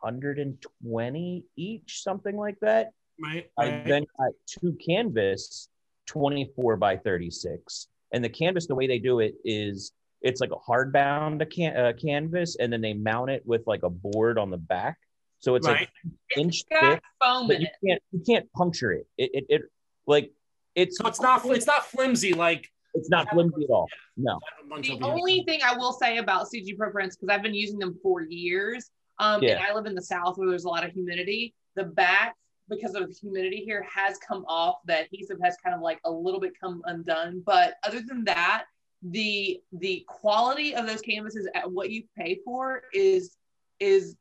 120 0.00 1.44
each 1.56 2.02
something 2.02 2.36
like 2.36 2.58
that 2.60 2.90
Right. 3.18 3.48
I 3.58 3.64
right. 3.70 3.84
then 3.86 4.04
got 4.18 4.32
two 4.46 4.76
canvas 4.86 5.70
24 6.06 6.76
by 6.76 6.98
36. 6.98 7.88
And 8.12 8.22
the 8.22 8.28
canvas, 8.28 8.66
the 8.66 8.74
way 8.74 8.86
they 8.86 8.98
do 8.98 9.20
it 9.20 9.36
is 9.42 9.92
it's 10.22 10.40
like 10.40 10.50
a 10.50 10.70
hardbound 10.70 11.42
a 11.42 11.46
can- 11.46 11.76
uh, 11.76 11.92
canvas, 12.00 12.56
and 12.56 12.72
then 12.72 12.80
they 12.80 12.92
mount 12.94 13.30
it 13.30 13.42
with 13.46 13.62
like 13.66 13.82
a 13.82 13.90
board 13.90 14.38
on 14.38 14.50
the 14.50 14.56
back. 14.56 14.98
So 15.38 15.54
it's 15.54 15.66
right. 15.66 15.80
like 15.80 15.90
inch 16.36 16.64
It's 16.70 16.80
thick, 16.80 17.02
foam 17.22 17.46
but 17.46 17.56
in 17.56 17.62
you 17.62 17.68
it. 17.82 17.86
can't 17.88 18.02
you 18.12 18.20
can't 18.26 18.52
puncture 18.52 18.92
it. 18.92 19.06
It 19.18 19.30
it, 19.34 19.44
it 19.48 19.62
like 20.06 20.32
it's 20.74 20.98
So 20.98 21.06
it's 21.06 21.20
not 21.20 21.44
it's 21.46 21.66
not 21.66 21.84
flimsy 21.86 22.32
like 22.32 22.70
it's 22.94 23.10
not 23.10 23.28
flimsy 23.30 23.64
at 23.64 23.70
all. 23.70 23.86
No. 24.16 24.32
I 24.32 24.56
have 24.56 24.66
a 24.66 24.68
bunch 24.68 24.88
The 24.88 25.00
only 25.04 25.44
thing 25.44 25.60
I 25.62 25.76
will 25.76 25.92
say 25.92 26.16
about 26.18 26.46
CG 26.46 26.76
Pro 26.78 26.90
prints, 26.90 27.16
because 27.16 27.34
I've 27.34 27.42
been 27.42 27.54
using 27.54 27.78
them 27.78 27.98
for 28.02 28.22
years, 28.22 28.90
um, 29.18 29.42
Yeah. 29.42 29.56
and 29.56 29.60
I 29.64 29.74
live 29.74 29.84
in 29.86 29.94
the 29.94 30.02
South 30.02 30.38
where 30.38 30.48
there's 30.48 30.64
a 30.64 30.68
lot 30.68 30.84
of 30.84 30.92
humidity, 30.92 31.54
the 31.74 31.84
back, 31.84 32.34
because 32.70 32.94
of 32.94 33.06
the 33.06 33.14
humidity 33.20 33.58
here, 33.64 33.82
has 33.82 34.16
come 34.26 34.44
off. 34.48 34.76
The 34.86 35.02
adhesive 35.02 35.38
has 35.44 35.56
kind 35.62 35.74
of 35.76 35.82
like 35.82 36.00
a 36.06 36.10
little 36.10 36.40
bit 36.40 36.54
come 36.58 36.80
undone. 36.86 37.42
But 37.44 37.74
other 37.84 38.00
than 38.00 38.24
that, 38.24 38.64
the 39.02 39.60
the 39.72 40.04
quality 40.08 40.74
of 40.74 40.86
those 40.86 41.00
canvases 41.00 41.48
at 41.54 41.70
what 41.70 41.90
you 41.90 42.04
pay 42.16 42.40
for 42.44 42.82
is 42.92 43.36
is 43.78 44.16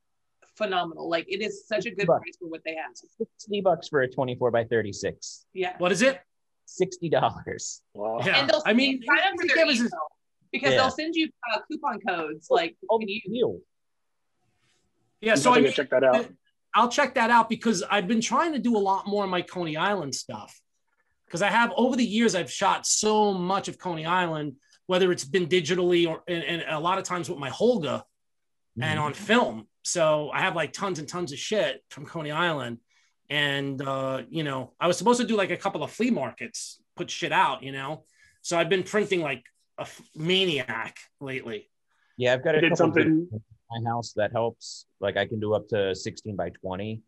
phenomenal. 0.58 1.10
Like 1.10 1.26
it 1.28 1.42
is 1.42 1.68
such 1.68 1.86
a 1.86 1.92
good 1.92 2.08
Bucks. 2.08 2.22
price 2.22 2.38
for 2.40 2.48
what 2.50 2.62
they 2.66 2.76
have. 2.76 2.92
60 2.96 3.62
bucks 3.62 3.88
for 3.90 4.02
a 4.02 4.10
24 4.10 4.52
by 4.52 4.64
36. 4.66 5.46
Yeah. 5.54 5.76
What 5.80 5.92
is 5.92 6.02
it? 6.02 6.20
$60. 6.68 7.82
Wow. 7.94 8.20
Yeah. 8.26 8.40
And 8.40 8.50
they'll 8.50 8.64
I 8.66 8.74
mean, 8.74 9.02
sign 9.04 9.18
up 9.20 9.34
for 9.40 9.48
their 9.48 9.58
email 9.66 9.70
is- 9.86 9.94
because 10.52 10.72
Yeah. 10.72 10.78
they'll 10.78 10.92
send 10.92 11.16
you 11.16 11.30
uh, 11.54 11.60
coupon 11.70 12.00
codes 12.08 12.48
like 12.50 12.76
Oh, 12.90 13.00
can 13.00 13.08
you 13.10 13.22
deal. 13.30 13.60
Yeah. 15.22 15.36
So 15.36 15.52
I 15.52 15.56
definitely 15.56 15.64
mean, 15.64 15.74
check 15.74 15.90
that 15.92 16.04
out. 16.04 16.28
I'll 16.74 16.90
check 16.90 17.16
that 17.16 17.30
out 17.30 17.50
because 17.50 17.84
I've 17.90 18.08
been 18.08 18.22
trying 18.22 18.54
to 18.54 18.60
do 18.60 18.76
a 18.76 18.80
lot 18.80 19.08
more 19.08 19.24
of 19.24 19.30
my 19.30 19.42
Coney 19.42 19.78
Island 19.78 20.14
stuff. 20.14 20.60
Because 21.26 21.42
I 21.42 21.50
have 21.50 21.72
over 21.76 21.96
the 21.96 22.06
years, 22.06 22.36
I've 22.36 22.52
shot 22.52 22.86
so 22.86 23.34
much 23.34 23.68
of 23.68 23.78
Coney 23.80 24.06
Island, 24.06 24.56
whether 24.88 25.12
it's 25.12 25.26
been 25.26 25.48
digitally 25.48 26.08
or 26.08 26.22
and, 26.28 26.44
and 26.44 26.64
a 26.70 26.80
lot 26.80 26.98
of 26.98 27.04
times 27.04 27.30
with 27.30 27.40
my 27.40 27.50
Holga 27.50 28.04
and 28.82 29.00
on 29.00 29.14
film. 29.14 29.68
So 29.84 30.30
I 30.34 30.42
have 30.42 30.56
like 30.56 30.74
tons 30.74 31.00
and 31.00 31.08
tons 31.08 31.32
of 31.32 31.40
shit 31.40 31.84
from 31.90 32.06
Coney 32.06 32.32
Island. 32.32 32.80
And 33.30 33.82
uh, 33.82 34.24
you 34.30 34.44
know, 34.44 34.74
I 34.80 34.88
was 34.88 34.98
supposed 34.98 35.20
to 35.22 35.28
do 35.28 35.36
like 35.36 35.52
a 35.52 35.58
couple 35.58 35.82
of 35.84 35.92
flea 35.92 36.12
markets, 36.12 36.82
put 36.96 37.10
shit 37.10 37.32
out, 37.32 37.64
you 37.64 37.72
know. 37.72 38.04
So 38.42 38.58
I've 38.60 38.70
been 38.70 38.84
printing 38.84 39.22
like 39.22 39.44
a 39.80 39.82
f- 39.84 40.02
maniac 40.16 40.98
lately. 41.20 41.70
Yeah, 42.18 42.34
I've 42.34 42.44
got 42.44 42.56
I 42.56 42.60
a 42.60 42.62
did 42.62 42.78
something. 42.78 43.28
in 43.32 43.42
my 43.72 43.90
house 43.90 44.14
that 44.18 44.32
helps. 44.32 44.86
Like 45.00 45.18
I 45.18 45.26
can 45.26 45.40
do 45.40 45.54
up 45.54 45.68
to 45.70 45.96
16 45.96 46.36
by 46.36 46.50
20. 46.50 47.02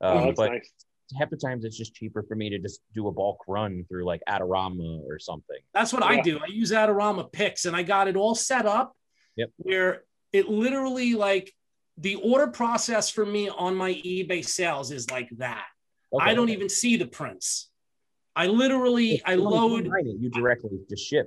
Oh, 0.00 0.18
Um, 0.18 0.24
that's 0.26 0.36
but 0.36 0.50
nice. 0.52 0.70
Half 1.18 1.30
the 1.30 1.36
times 1.36 1.64
it's 1.64 1.76
just 1.76 1.94
cheaper 1.94 2.22
for 2.22 2.34
me 2.34 2.48
to 2.50 2.58
just 2.58 2.80
do 2.94 3.08
a 3.08 3.12
bulk 3.12 3.38
run 3.46 3.84
through 3.88 4.04
like 4.06 4.22
Adorama 4.28 5.00
or 5.06 5.18
something. 5.18 5.58
That's 5.74 5.92
what 5.92 6.02
I 6.02 6.20
do. 6.20 6.38
I 6.38 6.46
use 6.46 6.72
Adorama 6.72 7.30
Pix 7.30 7.66
and 7.66 7.76
I 7.76 7.82
got 7.82 8.08
it 8.08 8.16
all 8.16 8.34
set 8.34 8.66
up 8.66 8.96
Yep. 9.36 9.50
where 9.58 10.04
it 10.32 10.48
literally 10.48 11.14
like 11.14 11.52
the 11.98 12.14
order 12.16 12.46
process 12.48 13.10
for 13.10 13.24
me 13.26 13.48
on 13.48 13.74
my 13.76 13.92
eBay 13.92 14.44
sales 14.44 14.90
is 14.90 15.10
like 15.10 15.28
that. 15.38 15.66
I 16.18 16.34
don't 16.34 16.48
even 16.48 16.68
see 16.68 16.96
the 16.96 17.06
prints. 17.06 17.70
I 18.36 18.46
literally 18.46 19.20
I 19.24 19.34
load 19.34 19.86
it, 19.86 20.16
You 20.18 20.30
directly 20.30 20.70
to 20.88 20.96
ship. 20.96 21.26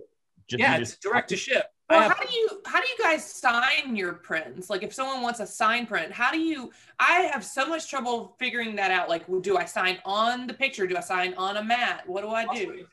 Just, 0.49 0.59
yeah, 0.59 0.75
you 0.75 0.81
it's 0.81 0.91
just- 0.91 1.01
direct 1.03 1.29
to 1.29 1.35
ship. 1.37 1.65
I 1.89 1.93
Well, 1.93 2.01
have- 2.09 2.17
how 2.17 2.23
do 2.25 2.33
you 2.33 2.61
how 2.65 2.81
do 2.81 2.87
you 2.87 2.97
guys 3.01 3.23
sign 3.25 3.95
your 3.95 4.13
prints? 4.13 4.69
Like, 4.69 4.83
if 4.83 4.93
someone 4.93 5.21
wants 5.21 5.39
a 5.39 5.47
sign 5.47 5.85
print, 5.87 6.11
how 6.11 6.31
do 6.31 6.39
you? 6.39 6.71
I 6.99 7.21
have 7.33 7.45
so 7.45 7.65
much 7.65 7.89
trouble 7.89 8.35
figuring 8.39 8.75
that 8.75 8.91
out. 8.91 9.07
Like, 9.07 9.23
do 9.41 9.57
I 9.57 9.63
sign 9.65 9.99
on 10.03 10.47
the 10.47 10.53
picture? 10.53 10.85
Do 10.85 10.97
I 10.97 11.01
sign 11.01 11.33
on 11.35 11.57
a 11.57 11.63
mat? 11.63 12.03
What 12.05 12.21
do 12.23 12.29
I 12.29 12.45
do? 12.53 12.85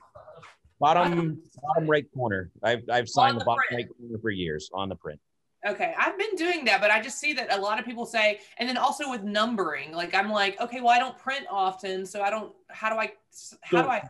Bottom 0.78 1.42
bottom 1.62 1.90
right 1.90 2.06
corner. 2.14 2.50
I've 2.62 2.84
I've 2.90 3.08
signed 3.08 3.36
the, 3.36 3.40
the 3.40 3.44
bottom 3.46 3.62
print. 3.68 3.88
right 3.88 3.98
corner 3.98 4.18
for 4.20 4.30
years 4.30 4.70
on 4.72 4.88
the 4.88 4.96
print. 4.96 5.18
Okay, 5.66 5.94
I've 5.98 6.18
been 6.18 6.36
doing 6.36 6.64
that, 6.66 6.80
but 6.82 6.90
I 6.90 7.00
just 7.00 7.18
see 7.18 7.32
that 7.32 7.50
a 7.50 7.58
lot 7.58 7.78
of 7.78 7.86
people 7.86 8.04
say, 8.04 8.40
and 8.58 8.68
then 8.68 8.76
also 8.76 9.08
with 9.10 9.22
numbering, 9.22 9.92
like 9.92 10.14
I'm 10.14 10.30
like, 10.30 10.60
okay, 10.60 10.82
well, 10.82 10.90
I 10.90 10.98
don't 10.98 11.16
print 11.16 11.46
often, 11.50 12.04
so 12.04 12.20
I 12.22 12.28
don't. 12.28 12.52
How 12.68 12.90
do 12.90 12.96
I? 12.96 13.12
How 13.62 13.82
do 13.82 13.88
I? 13.88 14.02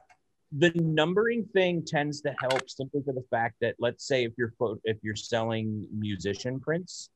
The 0.57 0.71
numbering 0.77 1.45
thing 1.53 1.85
tends 1.85 2.21
to 2.21 2.35
help 2.41 2.69
simply 2.69 3.03
for 3.05 3.13
the 3.13 3.25
fact 3.31 3.57
that 3.61 3.75
let's 3.79 4.07
say 4.07 4.25
if 4.25 4.33
you're 4.39 4.53
if 4.85 4.99
you're 5.03 5.17
selling 5.17 5.87
musician 5.93 6.61
prints 6.61 7.11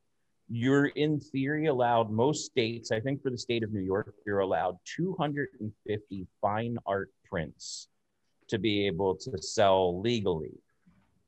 you're 0.50 0.86
in 0.86 1.20
theory 1.20 1.66
allowed 1.66 2.10
most 2.10 2.46
states 2.46 2.90
i 2.90 2.98
think 2.98 3.22
for 3.22 3.30
the 3.30 3.38
state 3.38 3.62
of 3.62 3.72
new 3.72 3.80
york 3.80 4.14
you're 4.26 4.40
allowed 4.40 4.76
250 4.96 6.26
fine 6.40 6.76
art 6.86 7.10
prints 7.28 7.88
to 8.48 8.58
be 8.58 8.86
able 8.86 9.14
to 9.14 9.40
sell 9.40 10.00
legally. 10.00 10.52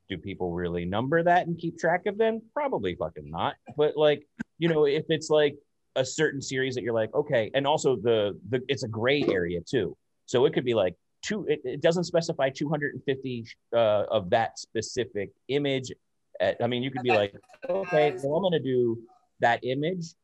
Do 0.08 0.18
people 0.18 0.52
really 0.52 0.84
number 0.84 1.22
that 1.22 1.46
and 1.46 1.56
keep 1.56 1.78
track 1.78 2.06
of 2.06 2.18
them? 2.18 2.42
Probably 2.52 2.96
fucking 2.96 3.30
not. 3.30 3.54
But 3.76 3.96
like 3.96 4.26
you 4.58 4.68
know 4.68 4.86
if 4.86 5.04
it's 5.08 5.30
like 5.30 5.56
a 5.96 6.04
certain 6.04 6.42
series 6.42 6.74
that 6.74 6.82
you're 6.82 6.94
like 6.94 7.14
okay 7.14 7.50
and 7.54 7.66
also 7.66 7.96
the 7.96 8.38
the 8.48 8.60
it's 8.68 8.82
a 8.82 8.88
gray 8.88 9.22
area 9.22 9.60
too. 9.60 9.96
So 10.26 10.46
it 10.46 10.52
could 10.52 10.64
be 10.64 10.74
like 10.74 10.94
two 11.22 11.46
it, 11.48 11.60
it 11.64 11.80
doesn't 11.82 12.04
specify 12.04 12.50
250 12.50 13.46
uh, 13.74 13.76
of 14.10 14.30
that 14.30 14.58
specific 14.58 15.30
image. 15.48 15.92
At- 16.40 16.56
i 16.62 16.66
mean 16.66 16.82
you 16.82 16.90
could 16.90 17.02
be 17.02 17.10
like 17.10 17.34
okay 17.68 18.16
well 18.22 18.36
i'm 18.36 18.42
going 18.42 18.52
to 18.52 18.60
do 18.60 18.98
that 19.40 19.60
image 19.62 20.14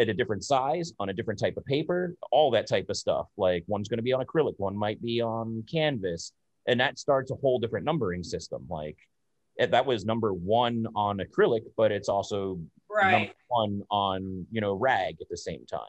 at 0.00 0.08
a 0.08 0.14
different 0.14 0.42
size 0.42 0.92
on 0.98 1.10
a 1.10 1.12
different 1.12 1.38
type 1.38 1.56
of 1.56 1.64
paper 1.66 2.14
all 2.30 2.50
that 2.52 2.66
type 2.66 2.86
of 2.88 2.96
stuff. 2.96 3.26
Like 3.36 3.64
one's 3.66 3.88
going 3.88 3.98
to 3.98 4.02
be 4.02 4.12
on 4.12 4.24
acrylic 4.24 4.54
one 4.56 4.76
might 4.76 5.00
be 5.02 5.20
on 5.20 5.64
canvas. 5.70 6.32
And 6.66 6.80
that 6.80 6.98
starts 6.98 7.30
a 7.30 7.34
whole 7.34 7.58
different 7.58 7.84
numbering 7.84 8.22
system. 8.22 8.66
Like 8.68 8.96
eh, 9.58 9.66
that 9.66 9.84
was 9.84 10.04
number 10.04 10.32
one 10.32 10.86
on 10.94 11.18
acrylic 11.18 11.62
but 11.76 11.92
it's 11.92 12.08
also 12.08 12.60
number 13.12 13.32
one 13.48 13.82
on 13.90 14.46
you 14.50 14.60
know 14.60 14.72
rag 14.72 15.16
at 15.20 15.28
the 15.28 15.36
same 15.36 15.66
time. 15.66 15.80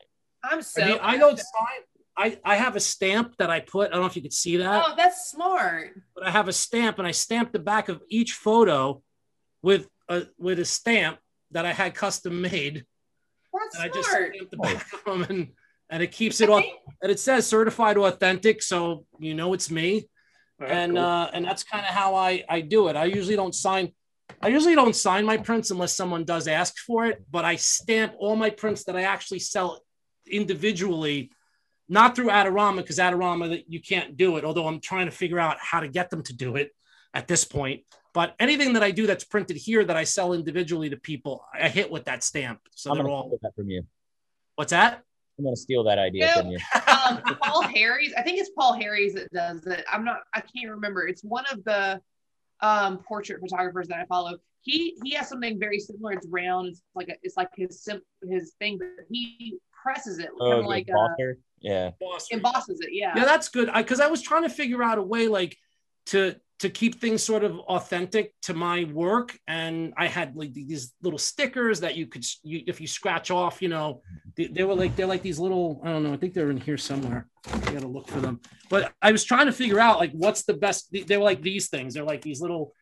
I'm 0.44 0.62
so. 0.62 0.82
I 0.82 0.88
mean, 0.88 1.00
I 1.02 1.18
don't 1.18 1.38
sign. 1.38 1.82
I, 2.18 2.38
I 2.44 2.56
have 2.56 2.76
a 2.76 2.80
stamp 2.80 3.38
that 3.38 3.50
I 3.50 3.62
put. 3.62 3.88
I 3.90 3.92
don't 3.94 4.02
know 4.02 4.08
if 4.08 4.16
you 4.16 4.22
could 4.22 4.34
see 4.34 4.58
that, 4.58 4.84
Oh, 4.86 4.94
that's 4.98 5.32
smart. 5.32 5.92
but 6.14 6.26
I 6.26 6.32
have 6.32 6.48
a 6.48 6.54
stamp 6.54 7.00
and 7.00 7.08
I 7.08 7.12
stamped 7.12 7.54
the 7.54 7.60
back 7.60 7.90
of 7.90 8.02
each 8.10 8.34
photo 8.34 9.02
with 9.62 9.88
a 10.10 10.28
with 10.38 10.60
a 10.60 10.66
stamp 10.66 11.20
that 11.52 11.66
I 11.66 11.72
had 11.74 11.94
custom 11.96 12.42
made. 12.42 12.86
That's 13.54 13.76
And 13.76 13.84
I 13.84 13.88
just 13.90 14.10
smart. 14.10 14.34
stamped 14.36 14.52
the 14.52 14.58
back 14.58 14.94
of 14.94 15.04
them 15.06 15.24
and 15.30 15.48
and 15.90 16.02
it 16.04 16.12
keeps 16.12 16.40
it 16.42 16.50
on 16.50 16.64
and 17.02 17.12
it 17.12 17.20
says 17.20 17.48
certified 17.48 17.98
authentic, 17.98 18.62
so 18.62 19.06
you 19.20 19.34
know 19.34 19.54
it's 19.54 19.70
me. 19.72 20.08
All 20.60 20.68
right, 20.68 20.72
and 20.72 20.94
cool. 20.94 21.04
uh, 21.04 21.30
and 21.34 21.44
that's 21.46 21.64
kind 21.64 21.86
of 21.86 21.94
how 21.94 22.16
I 22.16 22.44
I 22.50 22.62
do 22.62 22.88
it. 22.90 22.96
I 22.96 23.06
usually 23.06 23.36
don't 23.36 23.56
sign. 23.56 23.92
I 24.42 24.48
usually 24.50 24.76
don't 24.76 24.96
sign 24.96 25.26
my 25.26 25.38
prints 25.38 25.72
unless 25.72 25.96
someone 25.96 26.24
does 26.24 26.48
ask 26.48 26.78
for 26.78 27.06
it. 27.08 27.24
But 27.32 27.46
I 27.46 27.56
stamp 27.58 28.14
all 28.20 28.36
my 28.36 28.50
prints 28.50 28.84
that 28.86 28.96
I 28.96 29.02
actually 29.04 29.40
sell 29.40 29.82
individually, 30.26 31.32
not 31.92 32.16
through 32.16 32.28
Adorama 32.30 32.78
because 32.78 32.98
Adorama 32.98 33.50
that 33.50 33.70
you 33.70 33.82
can't 33.82 34.16
do 34.16 34.38
it. 34.38 34.46
Although 34.46 34.66
I'm 34.68 34.80
trying 34.80 35.06
to 35.08 35.12
figure 35.12 35.40
out 35.40 35.58
how 35.60 35.82
to 35.82 35.90
get 35.90 36.10
them 36.10 36.24
to 36.24 36.34
do 36.34 36.56
it 36.56 36.72
at 37.14 37.28
this 37.28 37.44
point. 37.44 37.82
But 38.14 38.34
anything 38.40 38.74
that 38.74 38.84
I 38.84 38.92
do 38.92 39.06
that's 39.06 39.26
printed 39.26 39.58
here 39.58 39.84
that 39.84 39.96
I 39.98 40.06
sell 40.06 40.34
individually 40.34 40.90
to 40.90 40.98
people, 40.98 41.46
I 41.54 41.68
hit 41.70 41.92
with 41.92 42.06
that 42.06 42.24
stamp. 42.24 42.60
So 42.76 42.92
i'm 42.92 42.96
they're 42.98 43.04
going 43.04 43.12
to 43.12 43.16
all. 43.16 43.28
steal 43.30 43.40
that 43.44 43.56
from 43.56 43.70
you 43.70 43.84
What's 44.56 44.72
that? 44.72 45.04
i'm 45.38 45.44
going 45.46 45.56
to 45.56 45.62
steal 45.62 45.84
that 45.84 45.98
idea 46.00 46.26
Yeah. 46.28 46.42
from 46.42 46.48
you 46.52 46.58
um, 46.98 47.36
Paul 47.42 47.62
Harry's. 47.64 48.14
I 48.18 48.22
think 48.22 48.40
it's 48.40 48.52
Paul 48.58 48.74
Harry's 48.74 49.14
that 49.16 49.30
does 49.34 49.66
it. 49.68 49.84
I'm 49.92 50.06
not. 50.06 50.18
I 50.34 50.42
can't 50.42 50.70
remember. 50.72 51.08
It's 51.08 51.24
one 51.24 51.46
of 51.52 51.64
the 51.66 52.00
um, 52.62 53.00
portrait 53.00 53.40
photographers 53.42 53.88
that 53.90 54.00
I 54.00 54.06
follow. 54.06 54.38
He 54.62 54.96
he 55.04 55.12
has 55.16 55.28
something 55.28 55.60
very 55.60 55.80
similar. 55.80 56.14
It's 56.14 56.28
round. 56.30 56.68
It's 56.70 56.82
like 56.96 57.10
a, 57.10 57.16
it's 57.24 57.36
like 57.38 57.50
his 57.56 57.82
sim- 57.84 58.02
his 58.30 58.54
thing, 58.60 58.78
but 58.78 59.06
he 59.10 59.58
presses 59.84 60.20
it 60.20 60.28
kind 60.28 60.36
oh 60.42 60.60
of 60.60 60.66
like 60.68 60.88
a, 60.90 60.92
uh, 60.94 61.08
Foster? 61.08 61.38
Yeah. 61.62 61.92
Embosses 62.32 62.80
it. 62.82 62.90
Yeah. 62.92 63.14
yeah 63.16 63.26
that's 63.26 63.50
good. 63.50 63.70
I 63.70 63.82
because 63.84 64.00
I, 64.00 64.08
was 64.08 64.22
trying 64.22 64.44
to 64.44 64.50
figure 64.50 64.84
out 64.84 64.98
a 64.98 65.04
way 65.04 65.28
like 65.28 65.58
to 66.08 66.36
to 66.60 66.70
keep 66.70 67.00
things 67.00 67.24
sort 67.24 67.44
of 67.44 67.58
authentic 67.60 68.34
to 68.44 68.54
my 68.54 68.84
work. 68.86 69.38
And 69.48 69.94
i 69.98 70.08
had 70.08 70.36
like 70.36 70.54
these 70.54 70.94
little 71.02 71.20
stickers 71.20 71.80
that 71.80 71.96
you 71.96 72.08
could 72.08 72.26
you, 72.44 72.64
if 72.68 72.82
you 72.82 72.88
scratch 72.88 73.32
off 73.32 73.62
you 73.62 73.70
know 73.70 74.02
they, 74.36 74.48
they 74.48 74.64
were 74.64 74.76
like 74.76 74.96
they're 74.96 75.08
like 75.08 75.22
these 75.22 75.40
little 75.40 75.82
i 75.84 75.90
don't 75.90 76.04
know 76.04 76.14
i 76.14 76.18
think 76.18 76.34
they're 76.34 76.52
in 76.52 76.58
here 76.58 76.78
somewhere. 76.78 77.28
I 77.52 77.58
gotta 77.72 77.88
look 77.88 78.08
for 78.08 78.20
them. 78.20 78.40
But 78.70 78.94
i 79.02 79.12
was 79.12 79.24
trying 79.24 79.46
to 79.46 79.54
figure 79.54 79.80
out 79.80 80.00
like 80.00 80.12
what's 80.12 80.44
the 80.44 80.54
best 80.56 80.92
they 80.92 81.18
were 81.18 81.24
like 81.24 81.42
these 81.42 81.70
things. 81.70 81.94
They're 81.94 82.04
like 82.04 82.22
these 82.22 82.42
little 82.42 82.74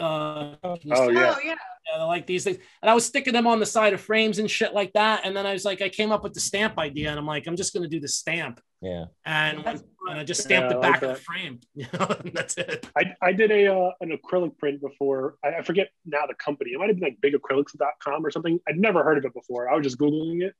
uh 0.00 0.56
Oh, 0.62 0.78
yeah. 0.84 0.96
Oh 0.96 1.10
yeah. 1.44 1.54
yeah, 1.92 2.04
like 2.04 2.26
these 2.26 2.44
things. 2.44 2.58
And 2.82 2.90
I 2.90 2.94
was 2.94 3.04
sticking 3.04 3.32
them 3.32 3.46
on 3.46 3.60
the 3.60 3.66
side 3.66 3.92
of 3.92 4.00
frames 4.00 4.38
and 4.38 4.50
shit 4.50 4.74
like 4.74 4.92
that. 4.94 5.22
And 5.24 5.36
then 5.36 5.46
I 5.46 5.52
was 5.52 5.64
like, 5.64 5.82
I 5.82 5.88
came 5.88 6.12
up 6.12 6.22
with 6.24 6.34
the 6.34 6.40
stamp 6.40 6.78
idea, 6.78 7.10
and 7.10 7.18
I'm 7.18 7.26
like, 7.26 7.46
I'm 7.46 7.56
just 7.56 7.74
gonna 7.74 7.88
do 7.88 8.00
the 8.00 8.08
stamp, 8.08 8.60
yeah 8.80 9.04
and, 9.26 9.58
and 9.66 9.82
I 10.08 10.24
just 10.24 10.42
stamped 10.42 10.70
Yeah, 10.70 10.78
the 10.78 10.86
I 10.86 10.90
like 10.90 11.00
back 11.00 11.02
of 11.02 11.08
the 11.10 11.22
frame. 11.22 11.60
You 11.74 11.86
know, 11.92 12.06
and 12.24 12.32
that's 12.34 12.56
it. 12.56 12.88
I, 12.96 13.14
I 13.22 13.32
did 13.32 13.50
a 13.50 13.74
uh, 13.74 13.90
an 14.00 14.16
acrylic 14.16 14.56
print 14.58 14.80
before. 14.80 15.36
I, 15.44 15.56
I 15.56 15.62
forget 15.62 15.88
now 16.04 16.26
the 16.26 16.34
company. 16.34 16.72
It 16.72 16.78
might 16.78 16.88
have 16.88 16.98
been 16.98 17.08
like 17.08 17.20
bigacrylics.com 17.20 18.24
or 18.24 18.30
something. 18.30 18.58
I'd 18.68 18.78
never 18.78 19.02
heard 19.02 19.18
of 19.18 19.24
it 19.24 19.34
before. 19.34 19.70
I 19.70 19.76
was 19.76 19.84
just 19.84 19.98
googling 19.98 20.42
it, 20.42 20.54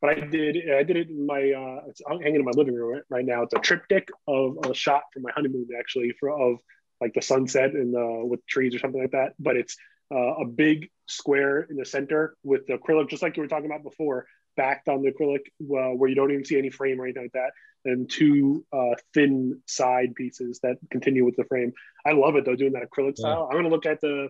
but 0.00 0.10
I 0.10 0.20
did 0.20 0.70
I 0.70 0.82
did 0.82 0.96
it 0.96 1.08
in 1.10 1.26
my 1.26 1.40
uh, 1.52 1.88
it's 1.88 2.00
hanging 2.08 2.36
in 2.36 2.44
my 2.44 2.52
living 2.54 2.74
room 2.74 2.94
right, 2.94 3.02
right 3.10 3.24
now. 3.24 3.42
It's 3.42 3.54
a 3.54 3.58
triptych 3.58 4.08
of 4.28 4.56
a 4.64 4.74
shot 4.74 5.02
from 5.12 5.22
my 5.22 5.30
honeymoon 5.34 5.66
actually 5.78 6.14
for 6.18 6.30
of 6.30 6.58
like 7.00 7.12
the 7.14 7.22
sunset 7.22 7.72
and 7.72 7.94
uh, 7.96 8.24
with 8.24 8.46
trees 8.46 8.74
or 8.74 8.78
something 8.78 9.00
like 9.00 9.12
that. 9.12 9.34
But 9.38 9.56
it's 9.56 9.76
uh, 10.14 10.34
a 10.36 10.44
big 10.44 10.88
square 11.06 11.62
in 11.62 11.76
the 11.76 11.84
center 11.84 12.36
with 12.42 12.66
the 12.66 12.74
acrylic, 12.78 13.08
just 13.08 13.22
like 13.22 13.36
you 13.36 13.42
were 13.42 13.48
talking 13.48 13.66
about 13.66 13.82
before, 13.82 14.26
backed 14.56 14.88
on 14.88 15.02
the 15.02 15.10
acrylic 15.10 15.40
uh, 15.62 15.94
where 15.96 16.08
you 16.08 16.14
don't 16.14 16.30
even 16.30 16.44
see 16.44 16.58
any 16.58 16.70
frame 16.70 17.00
or 17.00 17.04
anything 17.04 17.24
like 17.24 17.32
that, 17.32 17.50
and 17.84 18.08
two 18.10 18.64
uh, 18.72 18.94
thin 19.12 19.60
side 19.66 20.14
pieces 20.14 20.60
that 20.62 20.76
continue 20.90 21.24
with 21.24 21.36
the 21.36 21.44
frame. 21.44 21.72
I 22.06 22.12
love 22.12 22.36
it 22.36 22.44
though, 22.44 22.56
doing 22.56 22.72
that 22.72 22.82
acrylic 22.90 23.14
Yeah. 23.18 23.22
style. 23.22 23.48
I'm 23.50 23.56
gonna 23.58 23.68
look 23.68 23.86
at 23.86 24.00
the 24.00 24.28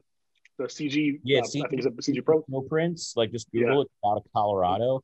the 0.58 0.64
CG. 0.64 1.18
Yeah, 1.24 1.40
uh, 1.40 1.42
CG 1.42 1.64
I 1.64 1.68
think 1.68 1.84
it's 1.84 2.08
a 2.08 2.10
CG 2.12 2.24
Pro. 2.24 2.44
no 2.48 2.60
prints 2.62 3.14
like 3.16 3.32
just 3.32 3.50
google 3.50 3.82
it 3.82 3.88
out 4.06 4.16
of 4.18 4.22
colorado 4.32 5.02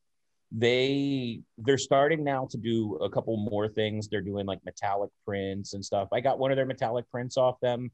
they 0.52 1.40
they're 1.58 1.78
starting 1.78 2.24
now 2.24 2.46
to 2.50 2.58
do 2.58 2.96
a 2.96 3.08
couple 3.08 3.36
more 3.36 3.68
things 3.68 4.08
they're 4.08 4.20
doing 4.20 4.46
like 4.46 4.58
metallic 4.64 5.10
prints 5.24 5.74
and 5.74 5.84
stuff 5.84 6.08
i 6.12 6.20
got 6.20 6.38
one 6.40 6.50
of 6.50 6.56
their 6.56 6.66
metallic 6.66 7.08
prints 7.10 7.36
off 7.36 7.54
them 7.60 7.88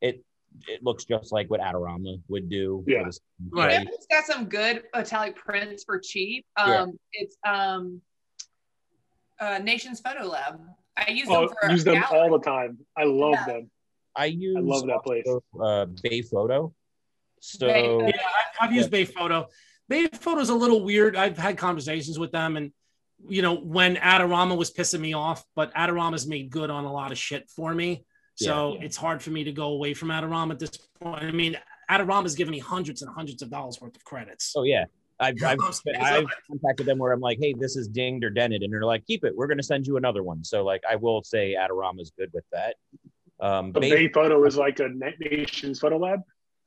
it 0.00 0.24
it 0.66 0.82
looks 0.82 1.04
just 1.04 1.30
like 1.30 1.48
what 1.48 1.60
adorama 1.60 2.20
would 2.28 2.48
do 2.50 2.82
Yeah. 2.88 3.08
Right. 3.52 3.86
It's 3.88 4.06
got 4.10 4.24
some 4.24 4.46
good 4.46 4.82
metallic 4.92 5.36
prints 5.36 5.84
for 5.84 6.00
cheap. 6.00 6.44
Um, 6.56 6.68
Yeah. 6.68 6.86
It's 7.12 7.36
um, 7.46 8.00
uh, 9.38 9.58
Nations 9.58 10.00
Photo 10.00 10.26
Lab. 10.26 10.60
I 10.96 11.12
use 11.12 11.28
Oh, 11.30 11.46
them 11.46 11.54
for 11.62 11.70
use 11.70 11.84
them 11.84 11.94
gallery. 12.00 12.18
all 12.30 12.36
the 12.38 12.44
time. 12.44 12.78
I 12.96 13.04
love 13.04 13.34
Yeah. 13.34 13.44
them. 13.46 13.70
i 14.16 14.24
use 14.26 14.56
i 14.56 14.60
love 14.60 14.86
that 14.88 15.04
place. 15.04 15.24
uh 15.62 15.86
bay 16.02 16.20
photo 16.22 16.74
so 17.40 17.66
Bay 17.68 17.82
Photo. 17.86 18.06
Yeah, 18.08 18.12
I, 18.60 18.64
I've 18.66 18.72
used 18.72 18.90
Bay 18.90 19.04
Photo. 19.04 19.46
Bay 19.90 20.08
is 20.08 20.48
a 20.48 20.54
little 20.54 20.82
weird. 20.84 21.16
I've 21.16 21.36
had 21.36 21.58
conversations 21.58 22.18
with 22.18 22.30
them, 22.32 22.56
and 22.56 22.72
you 23.28 23.42
know 23.42 23.54
when 23.56 23.96
Adorama 23.96 24.56
was 24.56 24.70
pissing 24.72 25.00
me 25.00 25.12
off, 25.12 25.44
but 25.54 25.74
Adorama's 25.74 26.26
made 26.26 26.48
good 26.48 26.70
on 26.70 26.84
a 26.84 26.92
lot 26.92 27.12
of 27.12 27.18
shit 27.18 27.50
for 27.50 27.74
me. 27.74 28.04
So 28.36 28.74
Yeah. 28.74 28.84
it's 28.86 28.96
hard 28.96 29.20
for 29.20 29.30
me 29.30 29.44
to 29.44 29.52
go 29.52 29.68
away 29.72 29.92
from 29.92 30.08
Adorama 30.08 30.52
at 30.52 30.58
this 30.60 30.70
point. 31.00 31.22
I 31.24 31.32
mean, 31.32 31.58
Adorama's 31.90 32.36
given 32.36 32.52
me 32.52 32.60
hundreds 32.60 33.02
and 33.02 33.12
hundreds 33.14 33.42
of 33.42 33.50
dollars 33.50 33.78
worth 33.80 33.96
of 33.96 34.04
credits. 34.04 34.54
oh 34.56 34.62
yeah 34.62 34.84
I've, 35.22 35.34
I've, 35.44 35.58
I've 36.00 36.24
contacted 36.48 36.86
them 36.86 36.96
where 36.98 37.12
I'm 37.12 37.20
like, 37.20 37.36
hey, 37.42 37.52
this 37.52 37.76
is 37.76 37.88
dinged 37.88 38.24
or 38.24 38.30
dented. 38.30 38.62
And 38.62 38.72
they're 38.72 38.86
like, 38.86 39.04
keep 39.06 39.22
it. 39.22 39.36
We're 39.36 39.48
going 39.48 39.58
to 39.58 39.62
send 39.62 39.86
you 39.86 39.98
another 39.98 40.22
one. 40.22 40.42
So, 40.44 40.64
like, 40.64 40.82
I 40.90 40.96
will 40.96 41.22
say 41.22 41.54
Adorama's 41.60 42.10
good 42.16 42.30
with 42.32 42.44
that. 42.52 42.76
Um, 43.38 43.72
The 43.72 43.80
Bay- 43.80 43.90
Bay 43.90 44.08
Photo 44.08 44.42
is 44.46 44.56
like 44.56 44.80
a 44.80 44.88
Net 44.88 45.16
Nations 45.20 45.78
Photo 45.78 45.98
Lab. 45.98 46.20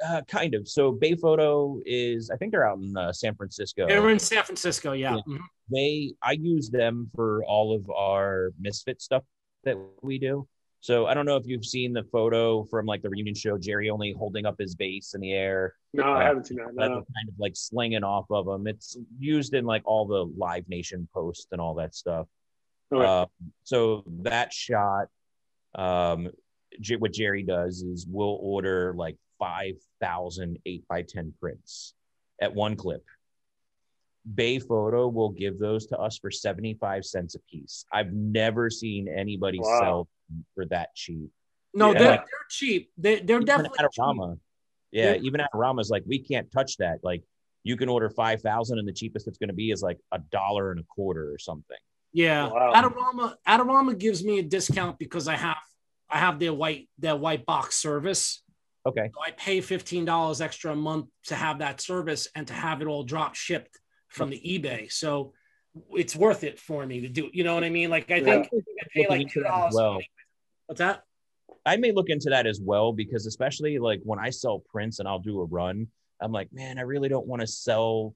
Uh, 0.05 0.21
kind 0.27 0.53
of. 0.55 0.67
So 0.67 0.91
Bay 0.91 1.15
Photo 1.15 1.79
is, 1.85 2.29
I 2.29 2.35
think 2.37 2.51
they're 2.51 2.67
out 2.67 2.77
in 2.79 2.95
uh, 2.97 3.13
San 3.13 3.35
Francisco. 3.35 3.87
They're 3.87 4.09
in 4.09 4.19
San 4.19 4.43
Francisco, 4.43 4.91
yeah. 4.93 5.15
Yeah. 5.15 5.21
Mhm. 5.27 5.39
They, 5.71 6.13
I 6.21 6.33
use 6.33 6.69
them 6.69 7.09
for 7.15 7.43
all 7.45 7.73
of 7.75 7.89
our 7.89 8.51
Misfit 8.59 9.01
stuff 9.01 9.23
that 9.63 9.77
we 10.01 10.17
do. 10.19 10.47
So 10.81 11.05
I 11.05 11.13
don't 11.13 11.25
know 11.25 11.37
if 11.37 11.47
you've 11.47 11.63
seen 11.63 11.93
the 11.93 12.03
photo 12.11 12.65
from 12.65 12.85
like 12.85 13.01
the 13.01 13.09
reunion 13.09 13.35
show, 13.35 13.57
Jerry 13.57 13.89
Only 13.89 14.11
holding 14.11 14.45
up 14.45 14.55
his 14.59 14.75
bass 14.75 15.13
in 15.13 15.21
the 15.21 15.31
air, 15.31 15.75
No, 15.93 16.03
I 16.03 16.23
Uh, 16.23 16.25
haven't 16.25 16.47
seen 16.47 16.57
that. 16.57 16.73
that's 16.75 16.89
No. 16.89 16.95
kind 16.95 17.29
of 17.29 17.35
like 17.39 17.55
slinging 17.55 18.03
off 18.03 18.25
of 18.29 18.45
them. 18.45 18.67
It's 18.67 18.97
used 19.17 19.53
in 19.53 19.63
like 19.63 19.83
all 19.85 20.05
the 20.05 20.25
Live 20.37 20.67
Nation 20.67 21.07
posts 21.13 21.47
and 21.53 21.61
all 21.61 21.75
that 21.75 21.95
stuff. 21.95 22.27
Okay. 22.91 23.05
Uh, 23.05 23.27
so 23.63 24.03
that 24.23 24.51
shot, 24.51 25.07
um, 25.75 26.29
J- 26.81 26.97
what 26.97 27.13
Jerry 27.13 27.43
does 27.43 27.81
is 27.83 28.05
we'll 28.09 28.37
order 28.41 28.93
like 28.97 29.15
5,000 29.43 30.57
8 30.65 30.83
by 30.87 31.01
10 31.01 31.33
prints 31.39 31.93
at 32.41 32.53
one 32.53 32.75
clip. 32.77 33.03
Bay 34.35 34.57
Photo 34.59 35.09
will 35.09 35.29
give 35.31 35.59
those 35.59 35.85
to 35.87 35.97
us 35.99 36.17
for 36.17 36.31
75 36.31 37.03
cents 37.03 37.35
a 37.35 37.39
piece. 37.39 37.83
I've 37.91 38.13
never 38.13 38.69
seen 38.69 39.09
anybody 39.09 39.59
Wow. 39.59 39.79
sell 39.79 40.07
for 40.55 40.65
that 40.67 40.95
cheap. 40.95 41.29
No, 41.73 41.91
Yeah. 41.91 41.99
they're, 41.99 42.09
they're 42.11 42.47
cheap. 42.49 42.91
They, 42.97 43.15
they're 43.19 43.37
Even 43.37 43.45
definitely 43.45 43.77
cheap. 43.79 43.89
Adorama. 43.99 44.39
Yeah, 44.91 45.13
Yeah. 45.15 45.21
even 45.21 45.41
Adorama's 45.41 45.89
like, 45.89 46.03
we 46.07 46.19
can't 46.19 46.49
touch 46.53 46.77
that. 46.77 46.99
Like, 47.03 47.23
you 47.63 47.75
can 47.75 47.89
order 47.89 48.09
5,000 48.09 48.79
and 48.79 48.87
the 48.87 48.93
cheapest 48.93 49.27
it's 49.27 49.37
going 49.37 49.49
to 49.49 49.53
be 49.53 49.71
is 49.71 49.81
like 49.81 49.99
a 50.13 50.19
dollar 50.19 50.71
and 50.71 50.79
a 50.79 50.83
quarter 50.83 51.33
or 51.33 51.37
something. 51.37 51.77
Yeah, 52.13 52.47
Wow. 52.49 52.71
Adorama 52.73 53.35
Adorama 53.45 53.97
gives 53.97 54.23
me 54.23 54.39
a 54.39 54.43
discount 54.43 54.99
because 54.99 55.27
I 55.27 55.35
have 55.35 55.57
I 56.09 56.19
have 56.19 56.37
their 56.39 56.53
white 56.53 56.87
their 56.99 57.15
white 57.15 57.43
box 57.45 57.75
service. 57.75 58.42
Okay. 58.85 59.09
So 59.13 59.21
I 59.25 59.31
pay 59.31 59.61
fifteen 59.61 60.05
dollars 60.05 60.41
extra 60.41 60.73
a 60.73 60.75
month 60.75 61.07
to 61.25 61.35
have 61.35 61.59
that 61.59 61.79
service 61.81 62.27
and 62.35 62.47
to 62.47 62.53
have 62.53 62.81
it 62.81 62.87
all 62.87 63.03
drop 63.03 63.35
shipped 63.35 63.79
from 64.09 64.29
the 64.29 64.37
eBay. 64.37 64.91
So 64.91 65.33
it's 65.91 66.15
worth 66.15 66.43
it 66.43 66.59
for 66.59 66.85
me 66.85 67.01
to 67.01 67.09
do. 67.09 67.29
You 67.33 67.43
know 67.43 67.55
what 67.55 67.63
I 67.63 67.69
mean? 67.69 67.89
Like 67.89 68.11
I 68.11 68.21
think 68.21 68.47
I 68.53 68.85
pay 68.93 69.07
like 69.09 69.21
into 69.21 69.33
two 69.35 69.43
that 69.43 69.47
as 69.47 69.53
dollars. 69.53 69.73
well. 69.75 69.99
What's 70.67 70.79
that? 70.79 71.03
I 71.65 71.77
may 71.77 71.91
look 71.91 72.09
into 72.09 72.29
that 72.29 72.45
as 72.45 72.59
well 72.61 72.91
because 72.91 73.25
especially 73.25 73.79
like 73.79 74.01
when 74.03 74.19
I 74.19 74.29
sell 74.29 74.59
prints 74.69 74.99
and 74.99 75.07
I'll 75.07 75.19
do 75.19 75.39
a 75.39 75.45
run, 75.45 75.87
I'm 76.21 76.31
like, 76.31 76.51
man, 76.51 76.77
I 76.77 76.81
really 76.81 77.09
don't 77.09 77.25
want 77.25 77.41
to 77.41 77.47
sell 77.47 78.15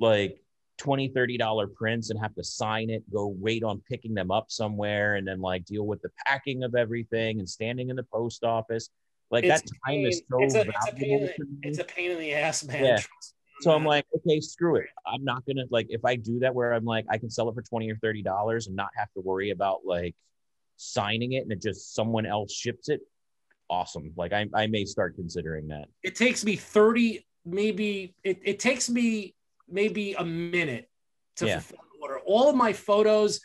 like 0.00 0.40
20 0.78 1.08
30 1.08 1.36
dollar 1.36 1.66
prints 1.66 2.10
and 2.10 2.20
have 2.20 2.34
to 2.36 2.44
sign 2.44 2.88
it 2.88 3.02
go 3.12 3.26
wait 3.26 3.64
on 3.64 3.82
picking 3.88 4.14
them 4.14 4.30
up 4.30 4.46
somewhere 4.48 5.16
and 5.16 5.26
then 5.26 5.40
like 5.40 5.64
deal 5.64 5.84
with 5.84 6.00
the 6.02 6.10
packing 6.24 6.62
of 6.62 6.76
everything 6.76 7.40
and 7.40 7.48
standing 7.48 7.90
in 7.90 7.96
the 7.96 8.04
post 8.04 8.44
office 8.44 8.88
like 9.30 9.44
It's 9.44 9.62
that 9.62 9.68
time 9.86 10.00
is 10.06 10.22
so 10.30 10.42
it's 10.42 10.54
a, 10.54 10.60
it's 10.62 10.88
a 10.88 10.94
pain. 10.94 11.20
the- 11.20 11.46
It's 11.62 11.78
a 11.78 11.84
pain 11.84 12.10
in 12.12 12.18
the 12.18 12.34
ass, 12.34 12.64
man. 12.64 12.84
Yeah. 12.84 13.00
So 13.60 13.72
i'm 13.72 13.84
like 13.84 14.06
okay 14.14 14.38
screw 14.40 14.76
it 14.76 14.86
i'm 15.04 15.24
not 15.24 15.44
gonna 15.44 15.64
like 15.68 15.88
if 15.90 16.04
i 16.04 16.14
do 16.14 16.38
that 16.38 16.54
where 16.54 16.72
i'm 16.74 16.84
like 16.84 17.06
i 17.10 17.18
can 17.18 17.28
sell 17.28 17.48
it 17.48 17.54
for 17.56 17.62
20 17.62 17.90
or 17.90 17.96
30 17.96 18.22
dollars 18.22 18.68
and 18.68 18.76
not 18.76 18.90
have 18.96 19.10
to 19.14 19.20
worry 19.20 19.50
about 19.50 19.80
like 19.84 20.14
signing 20.76 21.32
it 21.32 21.42
and 21.42 21.50
it 21.50 21.60
just 21.60 21.92
someone 21.92 22.24
else 22.24 22.52
ships 22.52 22.88
it 22.88 23.00
awesome 23.68 24.12
like 24.16 24.32
i, 24.32 24.46
I 24.54 24.68
may 24.68 24.84
start 24.84 25.16
considering 25.16 25.66
that 25.68 25.88
it 26.04 26.14
takes 26.14 26.44
me 26.44 26.54
30 26.54 27.26
maybe 27.44 28.14
it, 28.22 28.38
it 28.44 28.58
takes 28.60 28.88
me 28.88 29.34
maybe 29.68 30.12
a 30.14 30.24
minute 30.24 30.88
to 31.36 31.46
Yeah. 31.46 31.58
fulfill 31.58 31.80
an 31.80 32.00
order 32.00 32.18
all 32.26 32.48
of 32.48 32.54
my 32.54 32.72
photos 32.72 33.40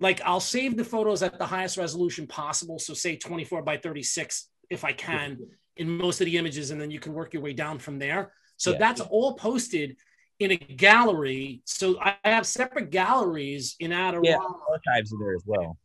like 0.00 0.20
i'll 0.24 0.40
save 0.40 0.76
the 0.76 0.84
photos 0.84 1.22
at 1.22 1.38
the 1.38 1.46
highest 1.46 1.76
resolution 1.76 2.26
possible 2.26 2.80
so 2.80 2.92
say 2.92 3.14
24 3.14 3.62
by 3.62 3.76
36 3.76 4.48
if 4.70 4.84
i 4.84 4.92
can 4.92 5.38
in 5.76 5.88
most 5.88 6.20
of 6.20 6.24
the 6.26 6.36
images 6.36 6.70
and 6.70 6.80
then 6.80 6.90
you 6.90 7.00
can 7.00 7.14
work 7.14 7.32
your 7.32 7.42
way 7.42 7.52
down 7.52 7.78
from 7.78 7.98
there 7.98 8.32
so 8.56 8.72
Yeah. 8.72 8.78
that's 8.78 9.00
all 9.00 9.34
posted 9.34 9.96
in 10.38 10.52
a 10.52 10.56
gallery 10.56 11.62
so 11.64 11.98
i 12.00 12.14
have 12.24 12.46
separate 12.46 12.90
galleries 12.90 13.76
in 13.80 13.90
Adorama 13.90 14.24
Yeah. 14.24 14.38
archives 14.70 15.12
are 15.12 15.18
there 15.18 15.34
as 15.34 15.42
well 15.46 15.76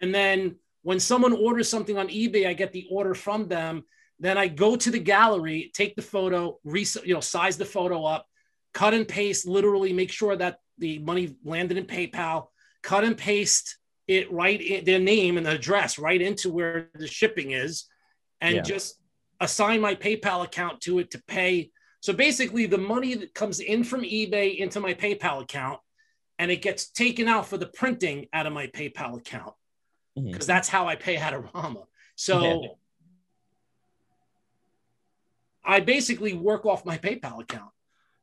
and 0.00 0.14
then 0.14 0.56
when 0.82 1.00
someone 1.00 1.32
orders 1.32 1.68
something 1.68 1.98
on 1.98 2.08
eBay, 2.08 2.46
I 2.46 2.54
get 2.54 2.72
the 2.72 2.86
order 2.88 3.12
from 3.12 3.48
them. 3.48 3.82
Then 4.20 4.38
I 4.38 4.46
go 4.46 4.76
to 4.76 4.90
the 4.92 5.00
gallery, 5.00 5.70
take 5.74 5.96
the 5.96 6.02
photo, 6.02 6.58
res- 6.64 6.96
you 7.04 7.12
know, 7.14 7.20
size 7.20 7.58
the 7.58 7.64
photo 7.64 8.04
up, 8.04 8.24
cut 8.72 8.94
and 8.94 9.06
paste, 9.06 9.46
literally 9.46 9.92
make 9.92 10.10
sure 10.10 10.36
that 10.36 10.60
the 10.78 11.00
money 11.00 11.36
landed 11.44 11.76
in 11.78 11.84
PayPal, 11.84 12.46
cut 12.82 13.02
and 13.04 13.16
paste 13.18 13.76
it 14.06 14.32
right 14.32 14.60
in 14.60 14.84
their 14.84 15.00
name 15.00 15.36
and 15.36 15.48
address 15.48 15.98
right 15.98 16.22
into 16.22 16.48
where 16.48 16.88
the 16.94 17.08
shipping 17.08 17.50
is, 17.50 17.86
and 18.40 18.56
Yeah. 18.56 18.62
just 18.62 19.00
assign 19.40 19.80
my 19.80 19.94
PayPal 19.94 20.44
account 20.44 20.80
to 20.82 20.98
it 20.98 21.10
to 21.12 21.22
pay. 21.26 21.70
So 22.00 22.12
basically, 22.12 22.66
the 22.66 22.78
money 22.78 23.14
that 23.14 23.34
comes 23.34 23.60
in 23.60 23.84
from 23.84 24.02
eBay 24.02 24.56
into 24.56 24.80
my 24.80 24.94
PayPal 24.94 25.42
account, 25.42 25.80
and 26.38 26.50
it 26.50 26.62
gets 26.62 26.90
taken 26.90 27.28
out 27.28 27.46
for 27.46 27.56
the 27.56 27.66
printing 27.66 28.28
out 28.32 28.46
of 28.46 28.52
my 28.52 28.68
PayPal 28.68 29.18
account 29.18 29.54
mm-hmm. 30.16 30.30
because 30.30 30.46
that's 30.46 30.68
how 30.68 30.86
I 30.86 30.96
pay 30.96 31.16
Adorama. 31.16 31.84
So 32.14 32.42
Yeah. 32.42 32.68
I 35.64 35.80
basically 35.80 36.32
work 36.32 36.64
off 36.64 36.86
my 36.86 36.96
PayPal 36.96 37.42
account. 37.42 37.72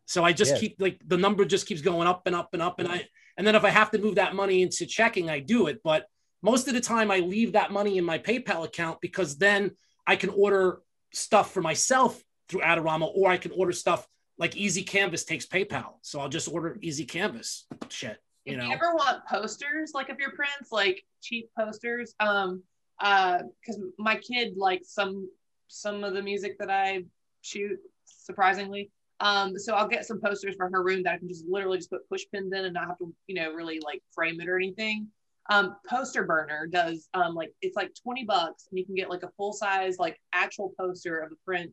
So 0.06 0.24
I 0.24 0.34
just 0.34 0.54
Yeah. 0.54 0.60
keep 0.60 0.76
like 0.80 1.00
the 1.06 1.18
number 1.18 1.46
just 1.46 1.68
keeps 1.68 1.82
going 1.82 2.08
up 2.08 2.26
and 2.26 2.36
up 2.36 2.54
and 2.54 2.62
up. 2.62 2.80
And 2.80 2.88
I 2.88 3.08
and 3.38 3.46
then 3.46 3.56
if 3.56 3.64
I 3.66 3.70
have 3.70 3.92
to 3.92 3.98
move 3.98 4.16
that 4.16 4.34
money 4.34 4.62
into 4.62 4.86
checking, 4.86 5.30
I 5.30 5.40
do 5.40 5.68
it. 5.68 5.82
But 5.84 6.08
most 6.42 6.68
of 6.68 6.74
the 6.74 6.82
time 6.82 7.12
I 7.12 7.20
leave 7.20 7.54
that 7.54 7.72
money 7.72 7.98
in 7.98 8.06
my 8.06 8.18
PayPal 8.18 8.66
account 8.66 9.02
because 9.02 9.38
then 9.38 9.72
I 10.08 10.16
can 10.16 10.30
order 10.30 10.82
stuff 11.12 11.52
for 11.52 11.62
myself 11.62 12.22
through 12.50 12.62
Adorama 12.62 13.10
or 13.16 13.30
I 13.30 13.38
can 13.38 13.52
order 13.52 13.72
stuff 13.72 14.08
like 14.38 14.56
Easy 14.56 14.84
Canvas 14.84 15.24
takes 15.24 15.46
PayPal. 15.46 15.94
So 16.02 16.20
I'll 16.20 16.30
just 16.30 16.52
order 16.52 16.78
Easy 16.82 17.06
Canvas 17.06 17.66
shit. 17.90 18.18
You 18.46 18.54
if 18.54 18.60
know, 18.60 18.68
you 18.68 18.74
ever 18.74 18.94
want 18.94 19.26
posters 19.26 19.94
like 19.96 20.10
of 20.10 20.20
your 20.20 20.32
prints 20.32 20.72
like 20.72 21.04
cheap 21.22 21.50
posters 21.58 22.14
um 22.20 22.62
uh 23.02 23.40
because 23.60 23.82
my 23.98 24.16
kid 24.16 24.56
likes 24.56 24.94
some 24.94 25.28
some 25.68 26.04
of 26.04 26.14
the 26.14 26.22
music 26.22 26.58
that 26.60 26.70
i 26.70 27.04
shoot 27.42 27.80
surprisingly 28.06 28.92
um 29.20 29.58
so 29.58 29.74
i'll 29.74 29.88
get 29.88 30.06
some 30.06 30.22
posters 30.22 30.56
for 30.56 30.70
her 30.70 30.84
room 30.84 31.02
that 31.04 31.14
i 31.14 31.18
can 31.18 31.28
just 31.28 31.46
literally 31.50 31.78
just 31.78 31.90
put 31.90 32.08
push 32.08 32.24
pins 32.32 32.54
in 32.54 32.66
and 32.66 32.74
not 32.76 32.88
have 32.88 32.98
to 33.00 33.12
you 33.26 33.36
know 33.36 33.52
really 33.52 33.80
like 33.84 34.02
frame 34.14 34.40
it 34.40 34.48
or 34.48 34.58
anything 34.58 35.08
um 35.50 35.76
poster 35.88 36.24
burner 36.24 36.68
does 36.68 37.08
um 37.14 37.36
like 37.36 37.54
it's 37.62 37.76
like 37.76 37.92
20 38.02 38.24
bucks 38.26 38.68
and 38.70 38.80
you 38.80 38.86
can 38.86 38.96
get 38.96 39.10
like 39.10 39.24
a 39.24 39.30
full 39.38 39.54
size 39.54 39.98
like 40.00 40.20
actual 40.34 40.74
poster 40.80 41.20
of 41.20 41.32
a 41.32 41.36
print 41.46 41.72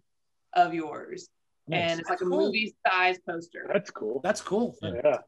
of 0.53 0.75
yours 0.75 1.29
and 1.71 2.01
it's 2.01 2.11
like 2.11 2.21
a 2.21 2.25
cool. 2.25 2.47
movie 2.47 2.75
size 2.87 3.19
poster 3.27 3.69
That's 3.73 3.91
cool. 3.91 4.21
that's 4.23 4.41
cool. 4.41 4.77
yeah. 4.83 5.19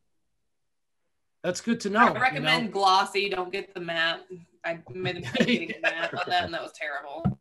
That's 1.45 1.61
good 1.61 1.79
to 1.81 1.91
know. 1.91 2.01
I 2.01 2.09
you 2.09 2.15
know? 2.15 2.21
recommend 2.21 2.73
glossy. 2.73 3.29
Don't 3.29 3.53
get 3.53 3.75
the 3.75 3.81
matte. 3.81 4.23
I 4.65 4.79
made 4.91 5.19
a 5.19 5.21
mistake 5.21 5.47
getting 5.47 5.83
the 5.83 5.91
matte 5.91 6.15
on 6.15 6.23
that, 6.27 6.45
and 6.45 6.55
that 6.55 6.63
was 6.63 6.73
terrible. 6.73 7.39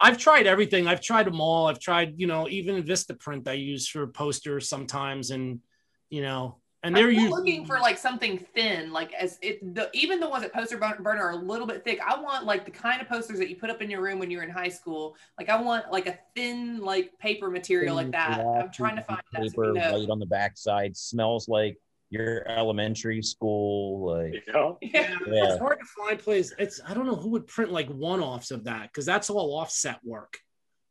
I've 0.00 0.18
tried 0.18 0.48
everything. 0.48 0.88
I've 0.88 1.00
tried 1.00 1.26
them 1.26 1.40
all. 1.40 1.68
I've 1.68 1.78
tried, 1.78 2.14
you 2.16 2.26
know, 2.26 2.48
even 2.48 2.82
Vistaprint 2.82 3.46
I 3.46 3.52
use 3.52 3.86
for 3.86 4.08
posters 4.08 4.68
sometimes, 4.68 5.30
and 5.30 5.60
you 6.08 6.22
know, 6.22 6.59
and 6.82 6.96
they're 6.96 7.08
I'm 7.08 7.14
still 7.14 7.22
usually 7.24 7.40
looking 7.40 7.66
for 7.66 7.78
like 7.78 7.98
something 7.98 8.38
thin, 8.54 8.90
like 8.90 9.12
as 9.12 9.38
it. 9.42 9.74
The, 9.74 9.90
even 9.92 10.18
the 10.18 10.28
ones 10.28 10.44
at 10.44 10.52
Poster 10.52 10.78
Burner 10.78 11.22
are 11.22 11.32
a 11.32 11.36
little 11.36 11.66
bit 11.66 11.84
thick. 11.84 12.00
I 12.04 12.20
want 12.20 12.46
like 12.46 12.64
the 12.64 12.70
kind 12.70 13.02
of 13.02 13.08
posters 13.08 13.38
that 13.38 13.50
you 13.50 13.56
put 13.56 13.68
up 13.68 13.82
in 13.82 13.90
your 13.90 14.00
room 14.00 14.18
when 14.18 14.30
you're 14.30 14.42
in 14.42 14.50
high 14.50 14.68
school. 14.68 15.14
Like 15.38 15.50
I 15.50 15.60
want 15.60 15.92
like 15.92 16.06
a 16.06 16.18
thin 16.34 16.80
like 16.80 17.18
paper 17.18 17.50
material 17.50 17.96
like 17.96 18.12
that. 18.12 18.40
I'm 18.40 18.70
trying 18.70 18.96
to 18.96 19.02
find 19.02 19.20
that. 19.32 19.42
So 19.42 19.50
paper 19.50 19.64
you 19.66 19.74
know. 19.74 19.92
white 19.92 20.10
on 20.10 20.18
the 20.18 20.26
backside 20.26 20.96
smells 20.96 21.48
like 21.48 21.78
your 22.08 22.48
elementary 22.48 23.22
school 23.22 24.06
like 24.06 24.42
Yeah. 24.48 24.72
Yeah. 24.80 25.16
yeah 25.26 25.50
it's 25.50 25.58
hard 25.58 25.78
to 25.80 25.86
find 25.86 26.18
places. 26.18 26.54
It's 26.58 26.80
I 26.86 26.94
don't 26.94 27.06
know 27.06 27.14
who 27.14 27.28
would 27.30 27.46
print 27.46 27.72
like 27.72 27.88
one-offs 27.88 28.50
of 28.50 28.64
that 28.64 28.84
because 28.84 29.04
that's 29.04 29.28
all 29.28 29.58
offset 29.58 30.00
work. 30.02 30.38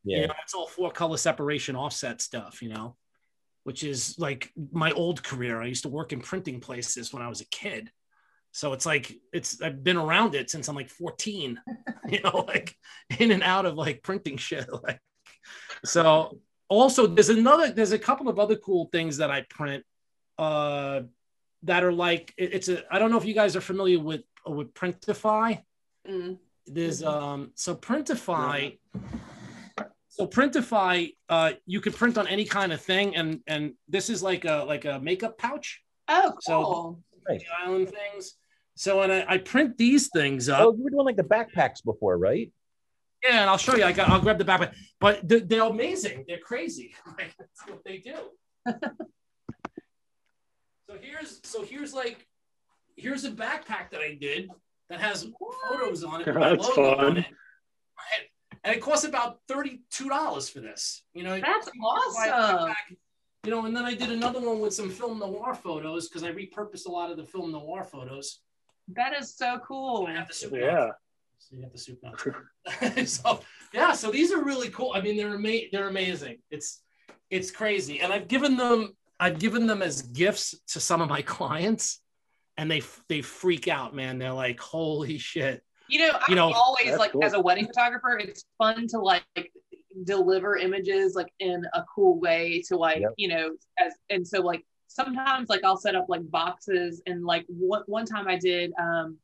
You 0.04 0.18
yeah 0.18 0.28
know, 0.28 0.34
that's 0.38 0.54
all 0.54 0.68
four 0.68 0.92
color 0.92 1.18
separation 1.18 1.76
offset 1.76 2.22
stuff. 2.22 2.62
You 2.62 2.70
know, 2.70 2.96
which 3.64 3.84
is 3.84 4.18
like 4.18 4.52
my 4.72 4.92
old 4.92 5.24
career. 5.24 5.62
I 5.62 5.68
used 5.68 5.84
to 5.84 5.90
work 5.90 6.14
in 6.14 6.22
printing 6.22 6.60
places 6.60 7.14
when 7.14 7.22
I 7.22 7.28
was 7.28 7.42
a 7.42 7.46
kid. 7.46 7.92
So 8.52 8.74
it's 8.74 8.86
like 8.86 9.14
it's 9.32 9.62
I've 9.62 9.84
been 9.84 9.98
around 9.98 10.36
it 10.36 10.50
since 10.50 10.68
I'm 10.68 10.76
like 10.76 10.90
14, 10.90 11.60
you 12.10 12.22
know, 12.22 12.46
like 12.48 12.76
in 13.20 13.32
and 13.32 13.44
out 13.44 13.66
of 13.66 13.76
like 13.76 14.04
printing 14.04 14.38
shit. 14.48 14.68
Like 14.84 15.00
so 15.86 16.40
also 16.68 17.08
there's 17.08 17.30
another 17.30 17.72
there's 17.72 17.92
a 17.92 18.00
couple 18.00 18.30
of 18.30 18.40
other 18.40 18.56
cool 18.56 18.90
things 18.92 19.18
that 19.18 19.32
I 19.32 19.46
print 19.50 19.84
uh 20.38 21.02
that 21.64 21.84
are 21.84 21.92
like 21.92 22.34
it's 22.38 22.70
a 22.70 22.84
I 22.94 23.00
don't 23.00 23.12
know 23.12 23.18
if 23.18 23.26
you 23.26 23.34
guys 23.34 23.56
are 23.56 23.62
familiar 23.62 24.00
with 24.00 24.22
with 24.46 24.74
Printify. 24.74 25.62
Mm. 26.10 26.38
There's 26.66 27.04
um 27.04 27.52
so 27.56 27.76
Printify 27.76 28.78
so 30.20 30.28
Printify 30.28 31.14
uh 31.30 31.54
you 31.66 31.80
could 31.82 31.96
print 31.96 32.18
on 32.18 32.28
any 32.28 32.44
kind 32.46 32.72
of 32.74 32.82
thing 32.82 33.16
and 33.16 33.40
and 33.48 33.74
this 33.88 34.10
is 34.10 34.22
like 34.22 34.44
a 34.46 34.66
like 34.68 34.86
a 34.86 35.00
makeup 35.00 35.38
pouch 35.38 35.82
Oh, 36.08 36.34
So- 36.42 36.64
cool. 36.64 37.00
Right. 37.28 37.40
the 37.40 37.46
island 37.66 37.90
things. 37.90 38.36
So 38.76 39.02
and 39.02 39.12
I, 39.12 39.26
I 39.28 39.38
print 39.38 39.78
these 39.78 40.10
things 40.10 40.50
up. 40.50 40.62
oh 40.62 40.74
you 40.76 40.84
were 40.84 40.90
doing 40.90 41.06
like 41.06 41.18
the 41.18 41.24
backpacks 41.24 41.84
before 41.84 42.18
right 42.18 42.52
Yeah, 43.24 43.42
and 43.42 43.50
I'll 43.50 43.58
show 43.58 43.76
you. 43.76 43.84
I 43.84 43.92
got, 43.92 44.10
I'll 44.10 44.22
grab 44.22 44.38
the 44.38 44.46
backpack. 44.46 44.74
But 45.00 45.28
they're, 45.28 45.42
they're 45.42 45.64
amazing. 45.70 46.24
They're 46.28 46.40
crazy. 46.52 46.94
Like, 47.18 47.32
that's 47.38 47.62
what 47.68 47.82
they 47.86 47.98
do. 48.00 48.16
so 50.90 50.98
here's 51.02 51.40
so 51.44 51.64
here's 51.64 51.94
like 51.94 52.26
here's 52.96 53.24
a 53.26 53.32
backpack 53.32 53.92
that 53.92 54.02
I 54.02 54.18
did 54.20 54.50
that 54.90 55.00
has 55.00 55.28
photos 55.70 56.04
on 56.04 56.22
it. 56.22 56.28
with 56.34 56.36
That's 56.36 56.68
fun. 56.70 57.00
on 57.06 57.18
it. 57.18 57.26
And 58.64 58.76
it 58.76 58.82
costs 58.82 59.06
about 59.06 59.40
thirty-two 59.48 60.10
dollars 60.10 60.50
for 60.50 60.60
this. 60.60 61.04
You 61.14 61.24
know, 61.24 61.40
That's 61.40 61.68
you 61.68 61.72
can 61.72 61.82
buy 62.16 62.28
a 62.28 62.32
awesome. 62.32 62.76
You 63.46 63.52
know, 63.52 63.66
and 63.66 63.76
then 63.76 63.86
I 63.86 63.94
did 63.94 64.12
another 64.12 64.42
one 64.42 64.60
with 64.60 64.74
some 64.74 64.90
film 64.90 65.20
noir 65.20 65.54
photos 65.54 66.10
because 66.10 66.24
I 66.24 66.32
repurposed 66.32 66.88
a 66.88 66.92
lot 66.92 67.10
of 67.10 67.16
the 67.18 67.24
film 67.24 67.54
noir 67.54 67.86
photos. 67.86 68.42
That 68.90 69.16
is 69.16 69.36
so 69.36 69.60
cool. 69.66 70.08
I 70.08 70.14
have 70.14 70.28
the 70.28 70.34
super 70.34 70.60
Yeah. 70.60 70.90
So 71.38 71.56
you 71.56 71.62
have 71.62 71.72
the 71.72 71.78
soup 71.78 72.00
nuts. 72.04 73.14
so 73.22 73.42
yeah, 73.74 73.94
so 73.94 74.12
these 74.12 74.32
are 74.34 74.44
really 74.44 74.70
cool. 74.70 74.92
I 74.94 75.02
mean, 75.02 75.16
they're 75.16 75.36
ama- 75.36 75.70
they're 75.72 75.88
amazing. 75.88 76.40
It's 76.52 76.82
it's 77.30 77.50
crazy, 77.50 78.02
and 78.02 78.12
I've 78.12 78.28
given 78.28 78.58
them 78.58 78.96
I've 79.20 79.40
given 79.40 79.68
them 79.68 79.82
as 79.82 80.02
gifts 80.02 80.56
to 80.70 80.80
some 80.80 81.02
of 81.02 81.10
my 81.10 81.22
clients, 81.38 82.02
and 82.58 82.70
they 82.70 82.82
they 83.08 83.22
freak 83.22 83.68
out, 83.68 83.96
man. 83.96 84.20
They're 84.20 84.34
like, 84.34 84.60
"Holy 84.60 85.18
shit!" 85.18 85.64
You 85.90 86.00
know, 86.08 86.20
You 86.28 86.36
know, 86.36 86.48
I'm 86.50 86.54
always 86.56 86.98
like 86.98 87.12
cool. 87.12 87.24
as 87.24 87.34
a 87.34 87.40
wedding 87.40 87.66
photographer, 87.68 88.18
it's 88.18 88.46
fun 88.58 88.88
to 88.90 89.00
like 89.00 89.24
deliver 90.06 90.56
images 90.58 91.16
like 91.16 91.34
in 91.40 91.66
a 91.74 91.84
cool 91.94 92.20
way 92.20 92.62
to 92.68 92.78
like 92.78 93.02
Yep. 93.02 93.14
you 93.18 93.28
know 93.28 93.52
as 93.80 93.94
and 94.10 94.26
so 94.26 94.40
like 94.42 94.64
sometimes 94.88 95.50
like 95.50 95.64
I'll 95.64 95.78
set 95.78 95.96
up 95.96 96.06
like 96.08 96.30
boxes 96.30 97.02
and 97.06 97.26
like 97.26 97.46
one 97.48 97.84
one 97.88 98.06
time 98.06 98.28
I 98.28 98.38
did 98.38 98.72
um 98.80 99.18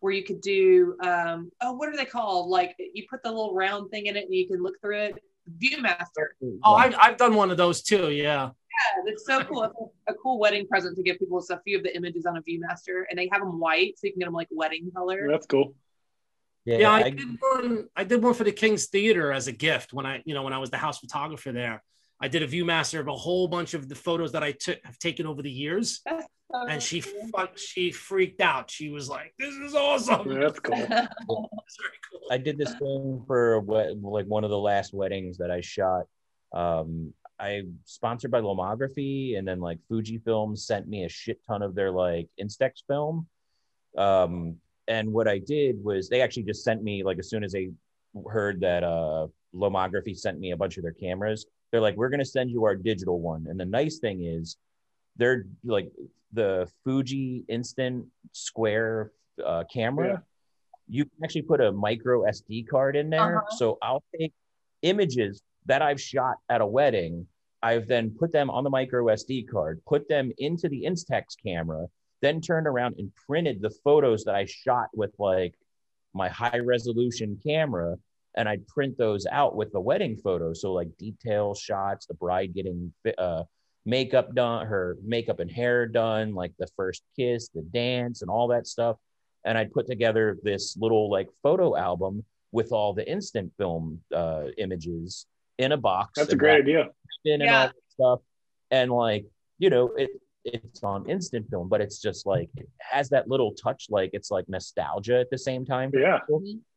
where 0.00 0.12
you 0.12 0.22
could 0.24 0.40
do 0.40 0.96
um 1.02 1.50
oh 1.60 1.72
what 1.72 1.88
are 1.88 1.96
they 1.96 2.04
called 2.04 2.48
like 2.48 2.74
you 2.94 3.04
put 3.10 3.22
the 3.22 3.28
little 3.30 3.52
round 3.54 3.90
thing 3.90 4.06
in 4.06 4.16
it 4.16 4.24
and 4.24 4.34
you 4.34 4.46
can 4.48 4.62
look 4.62 4.80
through 4.80 4.98
it 4.98 5.22
viewmaster 5.60 6.28
Oh, 6.64 6.74
I've, 6.74 6.94
I've 7.00 7.16
done 7.16 7.34
one 7.34 7.50
of 7.50 7.56
those 7.56 7.82
too. 7.82 8.10
Yeah. 8.12 8.50
yeah 8.50 9.02
it's 9.12 9.26
so 9.26 9.42
cool 9.44 9.64
it's 9.64 9.74
a 10.08 10.14
cool 10.14 10.38
wedding 10.38 10.66
present 10.66 10.96
to 10.96 11.02
give 11.02 11.18
people 11.18 11.38
it's 11.38 11.50
a 11.50 11.60
few 11.64 11.76
of 11.76 11.82
the 11.82 11.94
images 11.94 12.26
on 12.26 12.36
a 12.36 12.42
viewmaster 12.42 13.02
and 13.10 13.18
they 13.18 13.28
have 13.32 13.42
them 13.42 13.58
white 13.60 13.98
so 13.98 14.06
you 14.06 14.12
can 14.12 14.20
get 14.20 14.26
them 14.26 14.34
like 14.34 14.48
wedding 14.50 14.90
color 14.94 15.28
That's 15.30 15.46
cool. 15.46 15.74
Yeah, 16.64 16.78
Yeah, 16.78 16.90
I, 16.90 16.98
I- 17.04 17.10
did 17.10 17.28
one. 17.40 17.88
I 17.96 18.04
did 18.04 18.22
one 18.22 18.34
for 18.34 18.44
the 18.44 18.52
King's 18.52 18.86
Theater 18.86 19.32
as 19.32 19.48
a 19.48 19.52
gift 19.52 19.92
when 19.92 20.06
I, 20.06 20.22
you 20.24 20.34
know, 20.34 20.42
when 20.42 20.52
I 20.52 20.58
was 20.58 20.70
the 20.70 20.76
house 20.78 20.98
photographer 20.98 21.52
there. 21.52 21.82
I 22.20 22.28
did 22.28 22.44
a 22.44 22.46
ViewMaster 22.46 23.00
of 23.00 23.08
a 23.08 23.16
whole 23.16 23.48
bunch 23.48 23.74
of 23.74 23.88
the 23.88 23.96
photos 23.96 24.30
that 24.32 24.44
I 24.44 24.52
took 24.52 24.78
have 24.84 24.96
taken 25.00 25.26
over 25.26 25.42
the 25.42 25.50
years, 25.50 26.02
so 26.06 26.20
and 26.52 26.80
she 26.80 27.00
cool. 27.00 27.48
she 27.56 27.90
freaked 27.90 28.40
out. 28.40 28.70
She 28.70 28.90
was 28.90 29.08
like, 29.08 29.34
"This 29.40 29.52
is 29.54 29.74
awesome." 29.74 30.30
Yeah, 30.30 30.38
that's 30.38 30.60
cool. 30.60 30.76
It's 31.66 31.76
very 31.80 31.98
cool. 32.10 32.20
I 32.30 32.38
did 32.38 32.58
this 32.58 32.72
thing 32.76 33.24
for 33.26 33.54
a 33.54 33.60
wed- 33.60 34.00
like 34.02 34.26
one 34.26 34.44
of 34.44 34.50
the 34.50 34.58
last 34.58 34.94
weddings 34.94 35.38
that 35.38 35.50
I 35.50 35.62
shot. 35.62 36.04
Um, 36.54 37.12
I 37.40 37.62
sponsored 37.86 38.30
by 38.30 38.40
Lomography, 38.40 39.36
and 39.36 39.48
then 39.48 39.58
like 39.58 39.78
Fujifilm 39.90 40.56
sent 40.56 40.86
me 40.86 41.02
a 41.04 41.08
shit 41.08 41.42
ton 41.44 41.60
of 41.60 41.74
their 41.74 41.90
like 41.90 42.28
Instax 42.40 42.84
film. 42.86 43.26
Um, 43.98 44.58
and 44.88 45.12
what 45.12 45.28
I 45.28 45.38
did 45.38 45.82
was 45.82 46.08
they 46.08 46.20
actually 46.20 46.44
just 46.44 46.64
sent 46.64 46.82
me 46.82 47.02
like 47.04 47.18
as 47.18 47.28
soon 47.28 47.44
as 47.44 47.52
they 47.52 47.70
heard 48.30 48.60
that 48.60 48.82
uh, 48.84 49.26
Lomography 49.54 50.16
sent 50.16 50.38
me 50.38 50.50
a 50.52 50.56
bunch 50.56 50.76
of 50.76 50.82
their 50.82 50.92
cameras, 50.92 51.46
they're 51.70 51.80
like, 51.80 51.96
"We're 51.96 52.08
gonna 52.08 52.24
send 52.24 52.50
you 52.50 52.64
our 52.64 52.74
digital 52.76 53.20
one." 53.20 53.46
And 53.48 53.58
the 53.58 53.64
nice 53.64 53.98
thing 53.98 54.24
is, 54.24 54.56
they're 55.16 55.46
like 55.64 55.90
the 56.32 56.70
Fuji 56.84 57.44
Instant 57.48 58.06
Square 58.32 59.12
uh, 59.44 59.64
camera 59.72 60.08
Yeah. 60.08 60.18
you 60.88 61.04
can 61.04 61.24
actually 61.24 61.42
put 61.42 61.60
a 61.60 61.70
micro 61.72 62.22
SD 62.24 62.66
card 62.68 62.96
in 62.96 63.10
there. 63.10 63.38
Uh-huh. 63.38 63.56
So 63.56 63.78
I'll 63.82 64.02
take 64.18 64.32
images 64.82 65.42
that 65.66 65.80
I've 65.82 66.00
shot 66.00 66.36
at 66.48 66.60
a 66.60 66.66
wedding. 66.66 67.26
I've 67.62 67.86
then 67.86 68.10
put 68.18 68.32
them 68.32 68.50
on 68.50 68.64
the 68.64 68.70
micro 68.70 69.04
SD 69.06 69.48
card, 69.48 69.80
put 69.86 70.08
them 70.08 70.32
into 70.38 70.68
the 70.68 70.82
Instax 70.84 71.36
camera, 71.44 71.86
then 72.22 72.40
turned 72.40 72.66
around 72.66 72.94
and 72.98 73.12
printed 73.26 73.60
the 73.60 73.70
photos 73.84 74.24
that 74.24 74.34
I 74.34 74.46
shot 74.46 74.88
with 74.94 75.12
like 75.18 75.54
my 76.14 76.28
high 76.28 76.58
resolution 76.58 77.38
camera. 77.44 77.96
And 78.34 78.48
I'd 78.48 78.66
print 78.66 78.96
those 78.96 79.26
out 79.30 79.54
with 79.56 79.72
the 79.72 79.80
wedding 79.80 80.16
photos. 80.16 80.62
So 80.62 80.72
like 80.72 80.88
detail 80.96 81.54
shots, 81.54 82.06
the 82.06 82.14
bride 82.14 82.54
getting 82.54 82.90
uh, 83.18 83.42
makeup 83.84 84.34
done, 84.34 84.66
her 84.66 84.96
makeup 85.04 85.40
and 85.40 85.50
hair 85.50 85.86
done, 85.86 86.34
like 86.34 86.52
the 86.58 86.68
first 86.76 87.02
kiss, 87.14 87.48
the 87.48 87.60
dance, 87.60 88.22
and 88.22 88.30
all 88.30 88.48
that 88.48 88.66
stuff 88.66 88.96
and 89.44 89.58
I'd 89.58 89.72
put 89.72 89.86
together 89.86 90.38
this 90.42 90.76
little 90.76 91.10
like 91.10 91.28
photo 91.42 91.76
album 91.76 92.24
with 92.52 92.70
all 92.72 92.92
the 92.92 93.08
instant 93.10 93.52
film 93.58 94.00
uh, 94.14 94.44
images 94.58 95.26
in 95.58 95.72
a 95.72 95.76
box. 95.76 96.12
That's 96.16 96.32
a 96.32 96.36
great 96.36 96.60
idea. 96.60 96.88
in 97.24 97.40
and 97.40 97.42
Yeah. 97.42 97.60
all 97.62 97.66
that 97.66 97.74
stuff. 97.88 98.20
And 98.70 98.92
like, 98.92 99.26
you 99.58 99.70
know, 99.70 99.88
it 99.96 100.10
it's 100.44 100.82
on 100.82 101.08
instant 101.08 101.48
film, 101.50 101.68
but 101.68 101.80
it's 101.80 102.00
just 102.00 102.26
like 102.26 102.50
it 102.56 102.68
has 102.78 103.08
that 103.10 103.28
little 103.28 103.52
touch, 103.52 103.86
like 103.90 104.10
it's 104.12 104.30
like 104.30 104.48
nostalgia 104.48 105.20
at 105.20 105.30
the 105.30 105.38
same 105.38 105.64
time. 105.64 105.90
Yeah. 105.94 106.18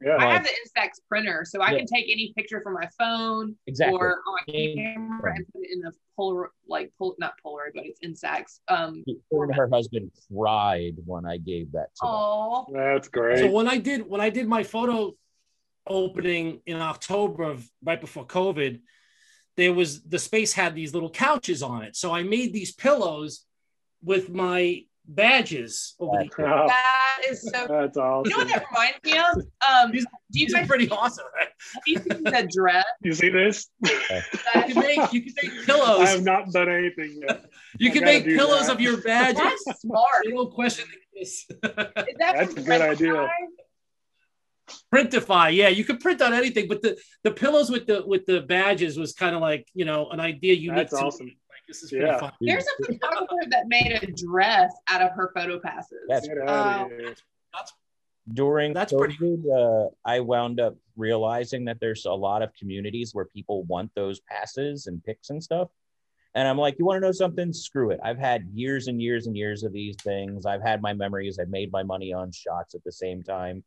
Yeah. 0.01 0.17
I 0.19 0.33
have 0.33 0.43
the 0.43 0.49
Instax 0.49 0.99
printer, 1.09 1.43
so 1.45 1.61
I 1.61 1.71
Yeah. 1.71 1.77
can 1.79 1.87
take 1.87 2.05
any 2.11 2.31
picture 2.35 2.61
from 2.61 2.73
my 2.73 2.87
phone 2.97 3.55
Exactly. 3.65 3.97
or 3.97 4.19
on 4.27 4.35
my 4.47 4.53
Yeah. 4.53 4.93
camera 4.95 5.33
and 5.35 5.45
put 5.51 5.63
it 5.63 5.71
in 5.71 5.79
the 5.81 5.91
Polaroid, 6.17 6.49
like 6.67 6.93
pol- 6.99 7.15
not 7.17 7.33
Polaroid, 7.43 7.71
but 7.73 7.85
it's 7.85 7.99
Instax. 8.01 8.59
Um, 8.67 9.03
Her 9.31 9.43
and 9.45 9.55
her 9.55 9.67
husband 9.69 10.11
cried 10.31 10.95
when 11.05 11.25
I 11.25 11.37
gave 11.37 11.71
that 11.71 11.93
to 11.95 12.01
them. 12.05 12.09
oh, 12.13 12.65
That's 12.71 13.07
great. 13.07 13.39
So 13.39 13.51
when 13.51 13.67
I 13.67 13.77
did 13.79 14.07
when 14.07 14.21
I 14.21 14.29
did 14.29 14.47
my 14.47 14.63
photo 14.63 15.13
opening 15.87 16.61
in 16.65 16.77
October 16.77 17.43
of 17.43 17.67
right 17.83 17.99
before 18.01 18.25
COVID, 18.25 18.81
there 19.57 19.73
was 19.73 20.03
the 20.03 20.19
space 20.19 20.51
had 20.53 20.75
these 20.75 20.93
little 20.93 21.09
couches 21.09 21.63
on 21.63 21.83
it. 21.83 21.95
So 21.95 22.11
I 22.11 22.23
made 22.23 22.53
these 22.53 22.73
pillows 22.73 23.44
with 24.05 24.29
my 24.29 24.83
badges 25.07 25.95
over 25.99 26.23
the 26.23 26.43
Oh, 26.45 26.67
that 26.67 27.21
is 27.29 27.41
so. 27.41 27.51
that's 27.69 27.97
awesome. 27.97 28.29
You 28.29 28.37
know 28.37 28.43
what 28.43 28.47
that 28.47 28.65
reminds 28.71 29.03
me 29.03 29.17
of? 29.17 29.83
Um, 29.85 29.91
These- 29.91 30.05
do 30.31 30.39
you 30.39 30.45
These 30.47 30.53
guys 30.53 30.67
pretty 30.67 30.89
awesome. 30.89 31.25
Right? 31.35 31.47
have 31.73 31.83
you 31.87 31.97
seen 31.97 32.23
the 32.23 32.49
dress? 32.55 32.85
You 33.01 33.13
see 33.13 33.29
this? 33.29 33.67
You 33.83 33.91
can 34.73 34.79
make 34.79 35.13
you 35.13 35.21
can 35.21 35.33
make 35.43 35.65
pillows. 35.65 35.99
I 36.01 36.09
have 36.09 36.23
not 36.23 36.51
done 36.51 36.69
anything 36.69 37.19
yet. 37.27 37.45
you 37.79 37.89
I 37.89 37.93
can 37.93 38.03
make 38.03 38.25
pillows 38.25 38.67
that. 38.67 38.75
of 38.75 38.81
your 38.81 38.97
badges. 39.01 39.41
That's 39.65 39.81
smart. 39.81 40.25
No 40.25 40.47
question 40.47 40.85
the. 40.91 41.21
Is 41.21 41.45
that 41.59 41.93
That's 42.17 42.53
a 42.53 42.61
good 42.61 42.81
idea. 42.81 43.13
Printify? 43.13 43.29
Printify, 44.93 45.55
yeah, 45.55 45.67
you 45.67 45.83
could 45.85 45.99
print 45.99 46.21
on 46.21 46.33
anything, 46.33 46.67
but 46.67 46.81
the 46.81 46.97
the 47.23 47.31
pillows 47.31 47.69
with 47.69 47.85
the 47.85 48.03
with 48.05 48.25
the 48.25 48.41
badges 48.41 48.97
was 48.97 49.13
kind 49.13 49.35
of 49.35 49.41
like 49.41 49.67
you 49.75 49.85
know 49.85 50.09
an 50.09 50.19
idea 50.19 50.53
unique. 50.53 50.89
That's 50.89 51.17
to 51.17 51.23
me. 51.23 51.37
Awesome. 51.65 51.67
Like 51.67 51.67
this 51.67 51.83
is 51.83 51.89
pretty 51.91 52.05
Yeah. 52.05 52.19
fun. 52.19 52.31
There's 52.41 52.65
a 52.65 52.85
photographer 52.85 53.49
that 53.49 53.67
made 53.67 53.91
a 54.01 54.11
dress 54.11 54.73
out 54.87 55.01
of 55.01 55.11
her 55.11 55.31
photo 55.33 55.59
passes. 55.59 55.99
That's 56.07 56.27
Get 56.27 56.37
out 56.47 56.91
of 56.91 56.97
here. 56.97 57.15
during 58.33 58.73
That's 58.73 58.91
COVID, 58.91 59.17
pretty- 59.17 59.43
uh, 59.55 59.87
I 60.03 60.19
wound 60.19 60.59
up 60.59 60.75
realizing 60.97 61.65
that 61.65 61.79
there's 61.79 62.05
a 62.05 62.11
lot 62.13 62.41
of 62.41 62.53
communities 62.55 63.13
where 63.13 63.25
people 63.25 63.63
want 63.63 63.91
those 63.95 64.19
passes 64.21 64.87
and 64.87 65.03
pics 65.03 65.29
and 65.29 65.43
stuff. 65.43 65.69
And 66.33 66.47
I'm 66.47 66.57
like, 66.57 66.77
you 66.79 66.85
want 66.85 66.97
to 67.01 67.07
know 67.07 67.13
something? 67.13 67.53
Screw 67.53 67.91
it. 67.91 67.99
I've 68.03 68.17
had 68.17 68.49
years 68.53 68.87
and 68.87 69.01
years 69.01 69.27
and 69.27 69.37
years 69.37 69.63
of 69.63 69.71
these 69.71 69.95
things. 70.03 70.45
I've 70.45 70.61
had 70.61 70.81
my 70.81 70.91
memories. 70.93 71.39
I've 71.39 71.49
made 71.49 71.71
my 71.71 71.83
money 71.83 72.11
on 72.11 72.31
shots 72.31 72.75
at 72.75 72.83
the 72.83 72.91
same 72.91 73.23
time. 73.23 73.63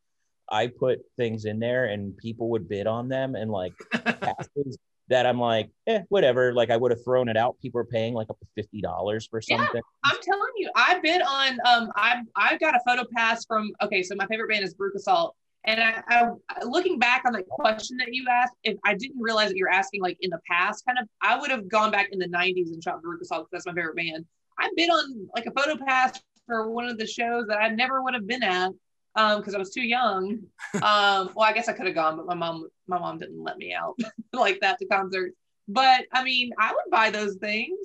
I 0.50 0.66
put 0.66 1.00
things 1.16 1.44
in 1.46 1.60
there 1.60 1.86
and 1.86 2.14
people 2.16 2.50
would 2.50 2.68
bid 2.68 2.86
on 2.86 3.08
them 3.08 3.36
and 3.36 3.50
like 3.50 3.72
passes 3.92 4.76
that 5.08 5.26
I'm 5.26 5.38
like, 5.38 5.70
eh, 5.86 6.02
whatever. 6.08 6.52
Like 6.52 6.70
I 6.70 6.76
would 6.76 6.90
have 6.90 7.02
thrown 7.02 7.28
it 7.28 7.36
out. 7.36 7.56
People 7.60 7.80
are 7.80 7.84
paying 7.84 8.14
like 8.14 8.28
up 8.30 8.38
to 8.40 8.46
fifty 8.54 8.80
dollars 8.80 9.26
for 9.26 9.40
something. 9.40 9.68
Yeah. 9.74 9.80
I'm 10.04 10.18
telling 10.22 10.50
you, 10.56 10.70
I 10.74 10.98
bid 11.00 11.22
on 11.22 11.58
um 11.66 11.90
I 11.96 12.22
I 12.36 12.56
got 12.58 12.74
a 12.74 12.80
photo 12.86 13.04
pass 13.14 13.44
from 13.46 13.72
okay, 13.82 14.02
so 14.02 14.14
my 14.14 14.26
favorite 14.26 14.48
band 14.50 14.64
is 14.64 14.74
Brute 14.74 14.94
Assault. 14.96 15.34
And 15.64 15.82
I, 15.82 16.02
I 16.08 16.64
looking 16.64 16.98
back 16.98 17.24
on 17.26 17.32
the 17.32 17.42
question 17.42 17.96
that 17.98 18.08
you 18.14 18.24
asked, 18.30 18.54
if 18.62 18.78
I 18.84 18.94
didn't 18.94 19.20
realize 19.20 19.48
that 19.48 19.56
you're 19.56 19.68
asking 19.68 20.00
like 20.02 20.16
in 20.20 20.30
the 20.30 20.40
past, 20.48 20.84
kind 20.86 20.98
of 20.98 21.08
I 21.20 21.38
would 21.38 21.50
have 21.50 21.68
gone 21.68 21.90
back 21.90 22.08
in 22.12 22.18
the 22.18 22.28
90s 22.28 22.68
and 22.72 22.82
shot 22.82 23.02
Brute 23.02 23.20
Assault 23.20 23.48
because 23.50 23.64
that's 23.64 23.66
my 23.66 23.78
favorite 23.78 23.96
band. 23.96 24.24
I 24.58 24.70
bid 24.76 24.88
on 24.88 25.28
like 25.34 25.46
a 25.46 25.50
photo 25.50 25.82
pass 25.84 26.20
for 26.46 26.70
one 26.70 26.86
of 26.86 26.96
the 26.96 27.06
shows 27.06 27.46
that 27.48 27.58
I 27.58 27.68
never 27.68 28.02
would 28.02 28.14
have 28.14 28.26
been 28.26 28.42
at 28.42 28.70
um 29.16 29.38
because 29.38 29.54
I 29.54 29.58
was 29.58 29.70
too 29.70 29.82
young. 29.82 30.40
Um 30.74 31.30
well 31.34 31.48
I 31.48 31.52
guess 31.52 31.68
I 31.68 31.72
could 31.72 31.86
have 31.86 31.94
gone, 31.94 32.16
but 32.16 32.26
my 32.26 32.34
mom 32.34 32.68
my 32.88 32.98
mom 32.98 33.18
didn't 33.18 33.42
let 33.42 33.58
me 33.58 33.72
out 33.72 33.96
like 34.32 34.60
that 34.60 34.78
to 34.78 34.86
concerts. 34.86 35.36
But 35.68 36.06
I 36.12 36.24
mean, 36.24 36.52
I 36.58 36.72
would 36.72 36.90
buy 36.90 37.10
those 37.10 37.36
things. 37.36 37.78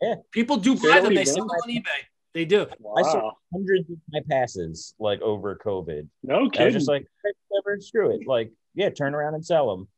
Yeah. 0.00 0.16
People 0.30 0.56
do 0.56 0.74
buy 0.74 0.88
what 0.88 1.04
them. 1.04 1.14
They 1.14 1.24
sell 1.24 1.46
them 1.46 1.48
on 1.48 1.70
eBay. 1.70 1.84
They 2.32 2.44
do. 2.44 2.66
I 2.96 3.02
saw 3.02 3.32
hundreds 3.52 3.90
of 3.90 3.96
my 4.12 4.20
passes 4.30 4.94
like 5.00 5.20
over 5.20 5.56
COVID. 5.56 6.06
No 6.22 6.34
I 6.34 6.42
was 6.42 6.50
kidding. 6.52 6.72
just 6.72 6.88
like, 6.88 7.04
"Hey, 7.24 7.32
whatever, 7.48 7.80
screw 7.80 8.14
it. 8.14 8.26
Like, 8.26 8.52
yeah, 8.74 8.90
turn 8.90 9.14
around 9.14 9.34
and 9.34 9.44
sell 9.44 9.74
them. 9.74 9.88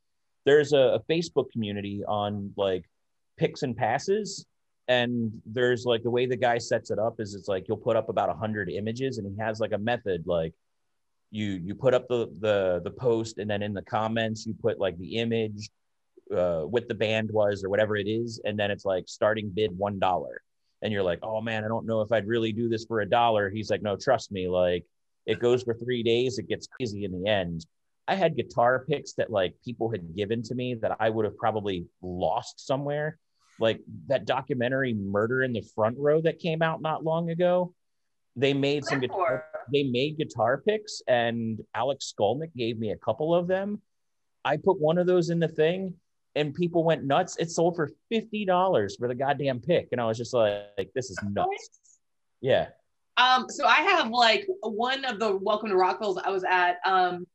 There's 0.46 0.72
a, 0.72 0.98
a 0.98 1.00
Facebook 1.00 1.50
community 1.52 2.02
on 2.08 2.52
like 2.56 2.84
picks 3.36 3.62
and 3.62 3.76
passes. 3.76 4.46
And 4.88 5.40
there's 5.46 5.84
like 5.84 6.02
the 6.02 6.10
way 6.10 6.26
the 6.26 6.36
guy 6.36 6.58
sets 6.58 6.90
it 6.90 6.98
up 6.98 7.20
is 7.20 7.34
it's 7.34 7.48
like 7.48 7.66
you'll 7.68 7.76
put 7.76 7.96
up 7.96 8.08
about 8.08 8.30
a 8.30 8.34
hundred 8.34 8.68
images 8.68 9.18
and 9.18 9.26
he 9.26 9.40
has 9.40 9.60
like 9.60 9.72
a 9.72 9.78
method 9.78 10.24
like 10.26 10.54
you 11.33 11.59
you 11.64 11.74
put 11.74 11.95
up 11.95 12.07
the 12.09 12.28
the 12.41 12.80
the 12.85 12.91
post 12.91 13.39
and 13.39 13.51
then 13.51 13.62
in 13.62 13.72
the 13.72 13.83
comments 13.83 14.47
you 14.47 14.55
put 14.55 14.78
like 14.78 14.97
the 14.99 15.16
image 15.16 15.70
uh 16.37 16.61
what 16.61 16.87
the 16.89 16.95
band 16.95 17.30
was 17.33 17.64
or 17.64 17.70
whatever 17.70 17.97
it 17.97 18.07
is 18.07 18.41
and 18.45 18.59
then 18.59 18.70
it's 18.70 18.85
like 18.85 19.05
starting 19.09 19.51
bid 19.51 19.76
one 19.76 19.99
dollar. 19.99 20.41
And 20.83 20.93
you're 20.93 21.03
like 21.03 21.20
oh 21.22 21.41
man 21.41 21.64
i 21.64 21.68
don't 21.68 21.87
know 21.87 22.03
if 22.03 22.12
i'd 22.12 22.26
really 22.26 22.53
do 22.53 22.68
this 22.68 22.85
for 22.85 23.01
a 23.01 23.09
dollar. 23.09 23.51
He's 23.51 23.70
like 23.70 23.83
no 23.83 23.97
trust 23.97 24.30
me 24.30 24.47
like 24.47 24.85
it 25.24 25.41
goes 25.41 25.62
for 25.62 25.74
three 25.74 26.03
days 26.03 26.39
it 26.39 26.49
gets 26.49 26.66
crazy 26.66 27.05
in 27.05 27.12
the 27.12 27.28
end. 27.28 27.64
I 28.07 28.14
had 28.14 28.37
guitar 28.37 28.85
picks 28.87 29.14
that 29.14 29.30
like 29.30 29.55
people 29.64 29.91
had 29.91 30.14
given 30.14 30.43
to 30.43 30.55
me 30.55 30.74
that 30.83 30.97
i 31.01 31.09
would 31.09 31.24
have 31.24 31.39
probably 31.39 31.87
lost 32.03 32.66
somewhere. 32.66 33.18
Like 33.59 33.80
that 34.09 34.26
documentary 34.26 34.93
murder 34.93 35.43
in 35.43 35.53
the 35.53 35.64
front 35.74 35.97
row 35.99 36.20
that 36.22 36.41
came 36.41 36.62
out 36.62 36.83
not 36.83 37.05
long 37.05 37.30
ago 37.30 37.74
they 38.37 38.55
made 38.55 38.85
some 38.85 39.01
guitar, 39.01 39.45
they 39.72 39.85
made 39.85 40.16
guitar 40.16 40.59
picks 40.59 41.03
and 41.07 41.61
Alex 41.74 42.12
Skolnick 42.12 42.55
gave 42.57 42.78
me 42.78 42.93
a 42.93 42.97
couple 42.97 43.35
of 43.35 43.47
them. 43.47 43.80
I 44.45 44.57
put 44.57 44.80
one 44.80 44.99
of 44.99 45.07
those 45.07 45.30
in 45.30 45.39
the 45.39 45.49
thing 45.49 45.95
and 46.35 46.55
people 46.55 46.85
went 46.85 47.05
nuts. 47.05 47.37
It 47.37 47.51
sold 47.51 47.76
for 47.76 47.91
$50 48.11 48.99
for 48.99 49.09
the 49.09 49.14
goddamn 49.14 49.61
pick. 49.61 49.89
And 49.93 50.01
I 50.01 50.07
was 50.07 50.16
just 50.16 50.33
like, 50.33 50.64
like 50.78 50.91
this 50.95 51.11
is 51.11 51.18
nuts. 51.22 51.70
Yeah. 52.41 52.68
Um, 53.16 53.47
so 53.49 53.66
I 53.66 53.76
have 53.76 54.11
like 54.11 54.47
one 54.62 55.05
of 55.05 55.18
the 55.18 55.37
Welcome 55.37 55.68
to 55.68 55.76
Rockville's 55.76 56.18
I 56.18 56.30
was 56.30 56.45
at. 56.45 56.78
Um, 56.85 57.26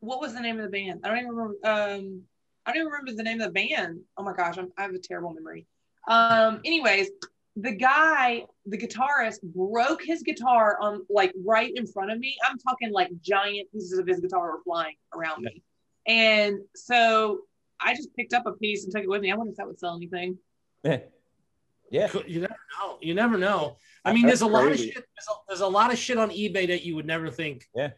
what 0.00 0.20
was 0.20 0.34
the 0.34 0.40
name 0.40 0.58
of 0.58 0.64
the 0.64 0.70
band? 0.70 1.00
I 1.02 1.08
don't 1.08 1.18
even 1.18 1.30
remember. 1.30 1.54
Um, 1.64 2.22
I 2.66 2.72
don't 2.72 2.82
even 2.82 2.92
remember 2.92 3.12
the 3.12 3.22
name 3.22 3.40
of 3.40 3.52
the 3.52 3.52
band. 3.52 4.00
Oh 4.16 4.22
my 4.22 4.32
gosh, 4.32 4.56
I'm, 4.56 4.70
I 4.78 4.82
have 4.82 4.94
a 4.94 4.98
terrible 4.98 5.32
memory. 5.32 5.66
Um, 6.08 6.60
anyways, 6.64 7.10
the 7.56 7.72
guy, 7.72 8.44
the 8.66 8.78
guitarist, 8.78 9.42
broke 9.42 10.02
his 10.02 10.22
guitar 10.22 10.78
on 10.80 11.04
like 11.10 11.32
right 11.44 11.72
in 11.74 11.86
front 11.86 12.10
of 12.10 12.18
me. 12.18 12.36
I'm 12.48 12.58
talking 12.58 12.90
like 12.92 13.10
giant 13.20 13.70
pieces 13.72 13.98
of 13.98 14.06
his 14.06 14.20
guitar 14.20 14.52
were 14.52 14.62
flying 14.64 14.94
around 15.14 15.42
me, 15.42 15.62
and 16.06 16.58
so 16.74 17.40
I 17.80 17.94
just 17.94 18.14
picked 18.16 18.32
up 18.32 18.46
a 18.46 18.52
piece 18.52 18.84
and 18.84 18.92
took 18.94 19.02
it 19.04 19.08
with 19.08 19.20
me. 19.22 19.30
I 19.32 19.36
wonder 19.36 19.50
if 19.50 19.56
that 19.58 19.66
would 19.66 19.78
sell 19.78 19.96
anything. 19.96 20.38
yeah. 21.90 22.08
Could- 22.08 22.28
You 22.28 22.40
never 22.40 22.56
know. 22.80 22.98
You 23.02 23.14
never 23.14 23.38
know. 23.38 23.76
I 24.04 24.12
mean, 24.12 24.26
there's 24.26 24.40
That's 24.40 24.50
a 24.50 24.52
lot 24.52 24.70
of 24.72 24.78
shit. 24.78 24.94
There's 24.94 25.04
a, 25.28 25.32
there's 25.48 25.60
a 25.60 25.66
lot 25.68 25.92
of 25.92 25.98
shit 25.98 26.18
on 26.18 26.30
eBay 26.30 26.66
that 26.68 26.84
you 26.84 26.94
would 26.96 27.06
never 27.06 27.30
think. 27.30 27.66
I- 27.76 27.92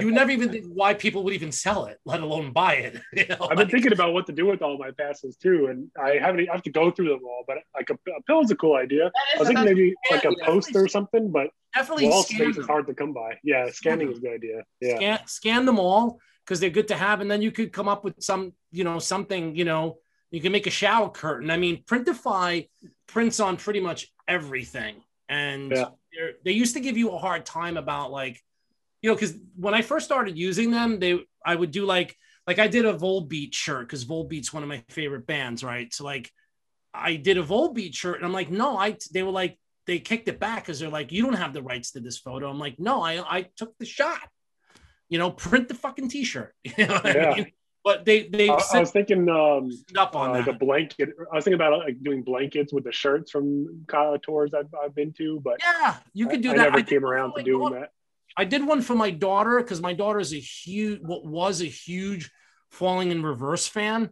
You 0.00 0.06
would 0.06 0.14
never 0.14 0.30
even 0.32 0.50
think 0.50 0.66
why 0.66 0.94
people 0.94 1.22
would 1.24 1.34
even 1.34 1.52
sell 1.52 1.86
it, 1.86 1.98
let 2.04 2.20
alone 2.20 2.52
buy 2.52 2.74
it. 2.74 3.00
You 3.12 3.26
know, 3.28 3.36
I've 3.42 3.50
been 3.50 3.58
like- 3.58 3.70
thinking 3.70 3.92
about 3.92 4.12
what 4.12 4.26
to 4.26 4.32
do 4.32 4.46
with 4.46 4.60
all 4.62 4.76
my 4.78 4.90
passes 4.90 5.36
too, 5.36 5.66
and 5.66 5.88
I 6.02 6.18
haven't. 6.24 6.48
I 6.48 6.52
have 6.52 6.62
to 6.64 6.70
go 6.70 6.90
through 6.90 7.10
them 7.10 7.20
all, 7.24 7.44
but 7.46 7.58
like 7.74 7.88
a, 7.90 7.94
a 7.94 8.22
pill 8.26 8.40
is 8.40 8.50
a 8.50 8.56
cool 8.56 8.76
idea. 8.76 9.12
I 9.34 9.38
was 9.38 9.48
thinking 9.48 9.64
maybe 9.64 9.94
like 10.10 10.24
a 10.24 10.32
Yeah, 10.36 10.46
poster 10.46 10.80
or 10.84 10.88
something, 10.88 11.30
but 11.30 11.48
definitely 11.74 12.08
wall 12.08 12.22
scan 12.24 12.38
space 12.40 12.54
them. 12.56 12.62
is 12.64 12.66
hard 12.66 12.86
to 12.88 12.94
come 12.94 13.12
by. 13.12 13.38
Yeah, 13.44 13.70
scanning 13.70 14.10
is 14.10 14.18
a 14.18 14.20
good 14.20 14.34
idea. 14.34 14.62
Yeah, 14.80 14.96
scan, 14.96 15.18
scan 15.26 15.64
them 15.66 15.78
all 15.78 16.18
because 16.44 16.58
they're 16.60 16.70
good 16.70 16.88
to 16.88 16.96
have 16.96 17.20
and 17.22 17.30
then 17.30 17.40
you 17.40 17.50
could 17.52 17.72
come 17.72 17.88
up 17.88 18.04
with 18.04 18.14
some 18.22 18.52
you 18.70 18.84
know 18.84 18.98
something 18.98 19.56
you 19.56 19.64
know 19.64 19.96
you 20.30 20.40
can 20.42 20.52
make 20.52 20.66
a 20.66 20.70
shower 20.70 21.08
curtain 21.08 21.50
i 21.50 21.56
mean 21.56 21.82
printify 21.84 22.68
prints 23.06 23.40
on 23.40 23.56
pretty 23.56 23.80
much 23.80 24.12
everything 24.28 24.96
and 25.30 25.72
Yeah. 25.72 25.86
they 26.44 26.52
used 26.52 26.74
to 26.74 26.80
give 26.80 26.98
you 26.98 27.10
a 27.12 27.18
hard 27.18 27.46
time 27.46 27.78
about 27.78 28.10
like 28.12 28.42
you 29.04 29.10
know 29.10 29.14
because 29.14 29.34
when 29.56 29.74
i 29.74 29.82
first 29.82 30.06
started 30.06 30.38
using 30.38 30.70
them 30.70 30.98
they 30.98 31.18
i 31.44 31.54
would 31.54 31.70
do 31.70 31.84
like 31.84 32.16
like 32.46 32.58
i 32.58 32.66
did 32.66 32.86
a 32.86 32.94
volbeat 32.94 33.52
shirt 33.52 33.86
because 33.86 34.04
volbeat's 34.04 34.52
one 34.52 34.62
of 34.62 34.68
my 34.68 34.82
favorite 34.88 35.26
bands 35.26 35.62
right 35.62 35.92
so 35.92 36.04
like 36.04 36.30
i 36.94 37.14
did 37.14 37.36
a 37.36 37.42
volbeat 37.42 37.94
shirt 37.94 38.16
and 38.16 38.24
i'm 38.24 38.32
like 38.32 38.50
no 38.50 38.78
i 38.78 38.96
they 39.12 39.22
were 39.22 39.30
like 39.30 39.58
they 39.86 39.98
kicked 39.98 40.28
it 40.28 40.40
back 40.40 40.62
because 40.62 40.80
they're 40.80 40.88
like 40.88 41.12
you 41.12 41.22
don't 41.22 41.34
have 41.34 41.52
the 41.52 41.62
rights 41.62 41.90
to 41.90 42.00
this 42.00 42.18
photo 42.18 42.48
i'm 42.48 42.58
like 42.58 42.78
no 42.78 43.02
i 43.02 43.20
i 43.36 43.42
took 43.56 43.76
the 43.78 43.84
shot 43.84 44.22
you 45.08 45.18
know, 45.18 45.30
print 45.30 45.68
the 45.68 45.74
fucking 45.74 46.08
t-shirt. 46.08 46.54
You 46.76 46.86
know 46.86 47.00
Yeah. 47.04 47.30
I 47.30 47.36
mean? 47.36 47.52
But 47.84 48.06
they 48.06 48.28
they 48.28 48.48
I, 48.48 48.58
I 48.72 48.80
was 48.80 48.92
thinking 48.92 49.28
um, 49.28 49.70
up 49.94 50.16
on 50.16 50.30
uh, 50.30 50.32
like 50.32 50.46
a 50.46 50.54
blanket. 50.54 51.10
I 51.30 51.36
was 51.36 51.44
thinking 51.44 51.60
about 51.60 51.80
like 51.80 52.02
doing 52.02 52.22
blankets 52.22 52.72
with 52.72 52.84
the 52.84 52.92
shirts 52.92 53.30
from 53.30 53.84
tours 54.22 54.54
I've, 54.54 54.74
I've 54.82 54.94
been 54.94 55.12
to, 55.18 55.38
but 55.44 55.60
yeah, 55.62 55.96
you 56.14 56.26
could 56.26 56.40
do 56.40 56.52
I, 56.52 56.56
that. 56.56 56.60
I 56.68 56.70
never 56.70 56.82
came 56.82 57.04
around 57.04 57.34
to 57.36 57.42
doing 57.42 57.74
that. 57.74 57.90
I 58.36 58.44
did 58.44 58.66
one 58.66 58.82
for 58.82 58.94
my 58.94 59.10
daughter 59.10 59.58
because 59.58 59.80
my 59.80 59.92
daughter 59.92 60.20
is 60.20 60.32
a 60.32 60.40
huge, 60.40 61.00
what 61.02 61.24
was 61.24 61.60
a 61.60 61.66
huge 61.66 62.30
falling 62.70 63.10
in 63.10 63.22
reverse 63.22 63.66
fan. 63.66 64.10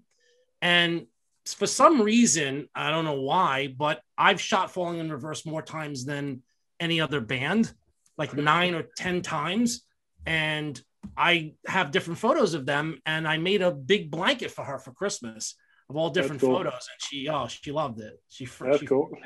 And 0.60 1.06
for 1.44 1.66
some 1.66 2.00
reason, 2.00 2.68
I 2.74 2.90
don't 2.90 3.04
know 3.04 3.20
why, 3.20 3.74
but 3.76 4.00
I've 4.16 4.40
shot 4.40 4.70
falling 4.70 4.98
in 4.98 5.10
reverse 5.10 5.44
more 5.44 5.62
times 5.62 6.04
than 6.04 6.42
any 6.78 7.00
other 7.00 7.20
band, 7.20 7.72
like 8.16 8.34
nine 8.34 8.74
or 8.74 8.84
10 8.96 9.22
times. 9.22 9.82
And 10.24 10.80
I 11.16 11.54
have 11.66 11.90
different 11.90 12.20
photos 12.20 12.54
of 12.54 12.64
them. 12.64 13.00
And 13.04 13.26
I 13.26 13.38
made 13.38 13.62
a 13.62 13.72
big 13.72 14.10
blanket 14.10 14.52
for 14.52 14.64
her 14.64 14.78
for 14.78 14.92
Christmas 14.92 15.56
of 15.90 15.96
all 15.96 16.10
different 16.10 16.40
cool. 16.40 16.56
photos. 16.56 16.72
And 16.72 17.00
she, 17.00 17.28
oh, 17.28 17.48
she 17.48 17.72
loved 17.72 18.00
it. 18.00 18.22
She, 18.28 18.44
That's 18.46 18.78
she 18.78 18.86
cool. 18.86 19.10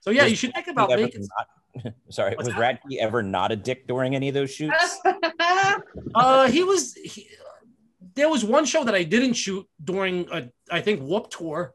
So 0.00 0.10
yeah, 0.10 0.26
you 0.26 0.34
should 0.34 0.52
think 0.52 0.66
about 0.66 0.88
making. 0.90 1.20
not- 1.20 1.46
sorry, 2.10 2.34
What's 2.34 2.48
was 2.48 2.56
that? 2.56 2.80
Radke 2.84 2.96
ever 2.98 3.22
not 3.22 3.52
a 3.52 3.56
dick 3.56 3.86
during 3.86 4.14
any 4.14 4.28
of 4.28 4.34
those 4.34 4.50
shoots? 4.52 4.98
Uh, 6.14 6.46
he 6.50 6.62
was. 6.62 6.94
He, 6.94 7.28
there 8.14 8.28
was 8.28 8.44
one 8.44 8.64
show 8.66 8.84
that 8.84 8.94
I 8.94 9.02
didn't 9.04 9.32
shoot 9.34 9.66
during 9.82 10.28
a, 10.30 10.48
I 10.70 10.80
think 10.82 11.00
Warped 11.02 11.32
tour. 11.32 11.74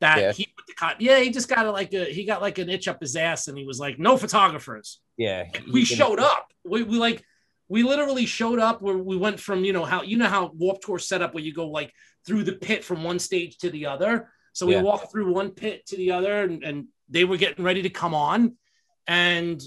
That 0.00 0.18
Yeah. 0.18 0.32
he 0.32 0.46
put 0.56 0.66
the 0.66 0.74
cop. 0.74 0.96
Yeah, 0.98 1.18
he 1.20 1.30
just 1.30 1.48
got 1.48 1.64
a, 1.66 1.70
like 1.70 1.92
a 1.94 2.04
he 2.06 2.24
got 2.24 2.40
like 2.42 2.58
an 2.58 2.68
itch 2.68 2.88
up 2.88 3.00
his 3.00 3.16
ass, 3.16 3.48
and 3.48 3.56
he 3.56 3.64
was 3.64 3.78
like, 3.78 3.98
"No 3.98 4.16
photographers." 4.16 5.00
Yeah. 5.16 5.44
We 5.72 5.84
showed 5.84 6.18
up. 6.20 6.48
We, 6.64 6.82
we 6.82 6.98
like 6.98 7.22
we 7.68 7.82
literally 7.82 8.26
showed 8.26 8.58
up 8.58 8.82
where 8.82 8.96
we 8.98 9.16
went 9.16 9.40
from 9.40 9.64
you 9.64 9.72
know 9.72 9.84
how 9.84 10.02
you 10.02 10.16
know 10.18 10.26
how 10.28 10.50
Warp 10.54 10.80
Tour 10.82 10.98
set 10.98 11.22
up 11.22 11.34
where 11.34 11.42
you 11.44 11.52
go 11.54 11.68
like 11.68 11.92
through 12.26 12.44
the 12.44 12.52
pit 12.52 12.84
from 12.84 13.02
one 13.04 13.18
stage 13.18 13.58
to 13.58 13.70
the 13.70 13.86
other. 13.86 14.28
So 14.52 14.66
we 14.66 14.74
Yeah. 14.74 14.82
walked 14.82 15.10
through 15.12 15.32
one 15.32 15.50
pit 15.50 15.86
to 15.86 15.96
the 15.96 16.12
other, 16.12 16.42
and, 16.42 16.62
and 16.64 16.86
they 17.08 17.24
were 17.24 17.36
getting 17.38 17.64
ready 17.64 17.82
to 17.82 17.90
come 17.90 18.14
on, 18.14 18.56
and 19.10 19.60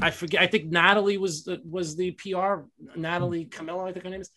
I 0.00 0.10
forget. 0.12 0.40
I 0.40 0.46
think 0.46 0.66
Natalie 0.66 1.18
was 1.18 1.44
the, 1.44 1.60
was 1.68 1.96
the 1.96 2.12
PR. 2.12 2.60
Natalie 2.94 3.46
Camillo, 3.46 3.84
I 3.86 3.92
think 3.92 4.04
her 4.04 4.10
name 4.10 4.20
is, 4.20 4.30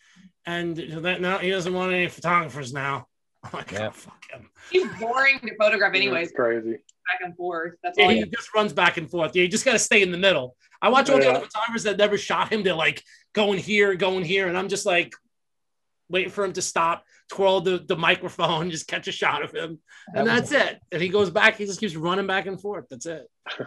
and 0.44 0.76
that 0.76 1.20
now 1.20 1.38
he 1.38 1.50
doesn't 1.50 1.72
want 1.72 1.92
any 1.92 2.08
photographers 2.08 2.72
now. 2.72 3.06
I'm 3.44 3.50
like, 3.54 3.72
oh, 3.72 3.76
Yeah. 3.76 3.86
oh, 3.88 3.92
fuck 3.92 4.30
him. 4.30 4.50
He's 4.70 4.86
boring 4.98 5.38
to 5.40 5.54
photograph, 5.58 5.94
anyways. 5.94 6.28
That's 6.28 6.36
crazy. 6.36 6.72
Back 6.72 7.20
and 7.22 7.36
forth. 7.36 7.74
That's 7.82 7.96
Yeah, 7.96 8.04
all. 8.04 8.10
he 8.10 8.18
you 8.18 8.26
just 8.26 8.52
runs 8.54 8.72
back 8.72 8.96
and 8.96 9.08
forth. 9.08 9.34
Yeah, 9.34 9.42
you 9.44 9.48
just 9.48 9.64
got 9.64 9.72
to 9.72 9.78
stay 9.78 10.02
in 10.02 10.10
the 10.10 10.18
middle. 10.18 10.56
I 10.82 10.88
watch 10.88 11.08
all 11.10 11.18
the 11.18 11.30
other 11.30 11.46
photographers 11.46 11.84
that 11.84 11.96
never 11.96 12.18
shot 12.18 12.52
him. 12.52 12.62
They're 12.64 12.74
like 12.74 13.02
going 13.34 13.58
here, 13.60 13.94
going 13.94 14.24
here, 14.24 14.48
and 14.48 14.58
I'm 14.58 14.68
just 14.68 14.84
like 14.84 15.14
waiting 16.08 16.30
for 16.30 16.44
him 16.44 16.52
to 16.54 16.62
stop, 16.62 17.04
twirl 17.30 17.60
the, 17.60 17.78
the 17.86 17.96
microphone, 17.96 18.70
just 18.70 18.88
catch 18.88 19.06
a 19.08 19.12
shot 19.12 19.44
of 19.44 19.52
him, 19.52 19.78
and 20.14 20.26
That 20.26 20.48
that's 20.48 20.52
it. 20.52 20.80
And 20.90 21.00
he 21.00 21.08
goes 21.08 21.30
back. 21.30 21.56
He 21.56 21.66
just 21.66 21.80
keeps 21.80 21.94
running 21.96 22.26
back 22.26 22.46
and 22.46 22.60
forth. 22.60 22.86
That's 22.90 23.06
it. 23.06 23.26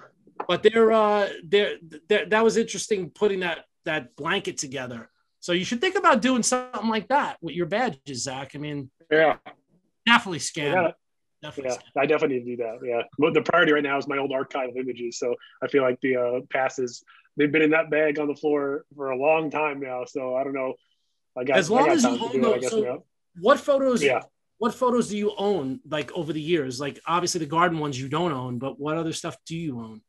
But 0.48 0.64
they're 0.64 0.91
uh, 0.91 1.30
they're, 1.44 1.76
they're 2.08 2.26
that 2.28 2.44
was 2.44 2.58
interesting 2.58 3.10
putting 3.10 3.41
that 3.41 3.66
that 3.86 4.16
blanket 4.16 4.58
together. 4.58 5.10
So 5.39 5.52
you 5.52 5.66
should 5.66 5.82
think 5.82 5.98
about 5.98 6.22
doing 6.22 6.41
something 6.44 6.88
like 6.89 7.10
that 7.10 7.38
with 7.41 7.54
your 7.56 7.66
badges, 7.66 8.24
Zach. 8.24 8.52
I 8.56 8.58
mean, 8.60 8.89
Yeah, 9.12 9.38
definitely 10.06 10.39
scan. 10.39 10.74
gotta- 10.74 10.96
Definitely 11.41 11.72
yeah. 11.72 11.76
scan. 11.80 11.91
I 12.04 12.06
definitely 12.06 12.38
need 12.39 12.46
to 12.46 12.56
do 12.56 12.64
that. 12.64 12.80
Yeah, 12.88 13.02
but 13.20 13.34
the 13.34 13.41
priority 13.41 13.74
right 13.74 13.84
now 13.84 13.98
is 13.98 14.08
my 14.08 14.18
old 14.18 14.32
archive 14.32 14.70
of 14.70 14.78
images. 14.78 15.20
So 15.20 15.36
I 15.62 15.68
feel 15.68 15.84
like 15.84 16.00
the 16.02 16.16
uh, 16.16 16.39
passes 16.50 17.04
they've 17.36 17.52
been 17.52 17.62
in 17.64 17.72
that 17.72 17.89
bag 17.89 18.18
on 18.20 18.30
the 18.30 18.36
floor 18.36 18.86
for 18.96 19.10
a 19.12 19.18
long 19.18 19.50
time 19.52 19.82
now. 19.82 20.06
So 20.06 20.36
I 20.38 20.46
don't 20.46 20.54
know. 20.54 20.76
I 21.38 21.44
got 21.44 21.58
As 21.58 21.70
long 21.70 21.88
got 21.88 21.96
as 21.98 22.04
you 22.04 22.10
own 22.12 22.41
those- 22.41 22.62
guess 22.62 22.72
so-. 22.72 23.04
What 23.41 23.60
photos? 23.60 24.02
Yeah. 24.02 24.22
What 24.60 24.74
photos 24.74 25.10
do 25.10 25.18
you 25.18 25.34
own 25.38 25.82
like 25.89 26.10
over 26.14 26.32
the 26.32 26.39
years? 26.39 26.80
Like 26.80 27.02
obviously 27.06 27.39
the 27.39 27.46
garden 27.48 27.80
ones 27.80 28.00
you 28.00 28.08
don't 28.08 28.32
own, 28.32 28.58
but 28.60 28.80
what 28.80 28.96
other 28.98 29.12
stuff 29.12 29.36
do 29.46 29.58
you 29.58 29.82
own? 29.82 30.00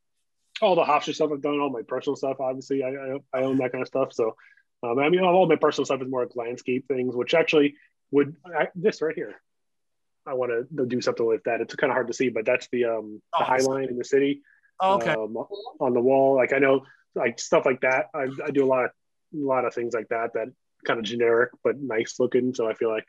All 0.63 0.75
the 0.75 0.85
Hofstra 0.85 1.15
stuff 1.15 1.31
I've 1.33 1.43
done, 1.43 1.61
all 1.61 1.71
my 1.71 1.83
personal 1.87 2.17
stuff. 2.17 2.41
Obviously, 2.41 2.83
I 2.83 2.89
I, 2.89 3.41
I 3.41 3.43
own 3.43 3.59
that 3.59 3.73
kind 3.73 3.83
of 3.83 3.89
stuff. 3.89 4.13
So, 4.13 4.37
um, 4.83 4.99
I 4.99 5.09
mean, 5.09 5.21
all 5.21 5.49
my 5.49 5.57
personal 5.57 5.85
stuff 5.85 6.03
is 6.03 6.09
more 6.09 6.23
like 6.23 6.37
landscape 6.37 6.87
things, 6.89 7.15
which 7.17 7.35
actually 7.35 7.75
would 8.11 8.37
I, 8.47 8.69
this 8.75 9.03
right 9.03 9.15
here. 9.15 9.35
I 10.27 10.35
want 10.35 10.53
to 10.75 10.87
do 10.87 11.01
something 11.01 11.27
with 11.27 11.45
that. 11.45 11.61
It's 11.61 11.75
kind 11.75 11.91
of 11.91 11.95
hard 11.95 12.07
to 12.09 12.15
see, 12.15 12.31
but 12.31 12.47
that's 12.47 12.69
the 12.73 12.85
um 12.85 13.21
Oh, 13.35 13.39
the 13.41 13.45
High 13.45 13.59
Line 13.59 13.89
in 13.89 13.99
the 13.99 14.05
city 14.05 14.43
Oh, 14.81 14.95
okay. 14.97 15.11
um, 15.11 15.37
on 15.81 15.95
the 15.95 16.01
wall. 16.01 16.37
Like 16.37 16.53
I 16.53 16.59
know, 16.59 16.85
like 17.15 17.39
stuff 17.39 17.65
like 17.67 17.81
that. 17.83 18.07
I, 18.15 18.27
I 18.45 18.51
do 18.51 18.65
a 18.65 18.67
lot 18.67 18.85
of 18.85 18.91
a 19.35 19.37
lot 19.37 19.65
of 19.65 19.75
things 19.75 19.95
like 19.95 20.09
that 20.09 20.33
that 20.35 20.49
kind 20.87 20.99
of 20.99 21.05
generic 21.05 21.51
but 21.63 21.81
nice 21.81 22.17
looking. 22.19 22.55
So 22.55 22.69
I 22.69 22.75
feel 22.75 22.91
like 22.91 23.07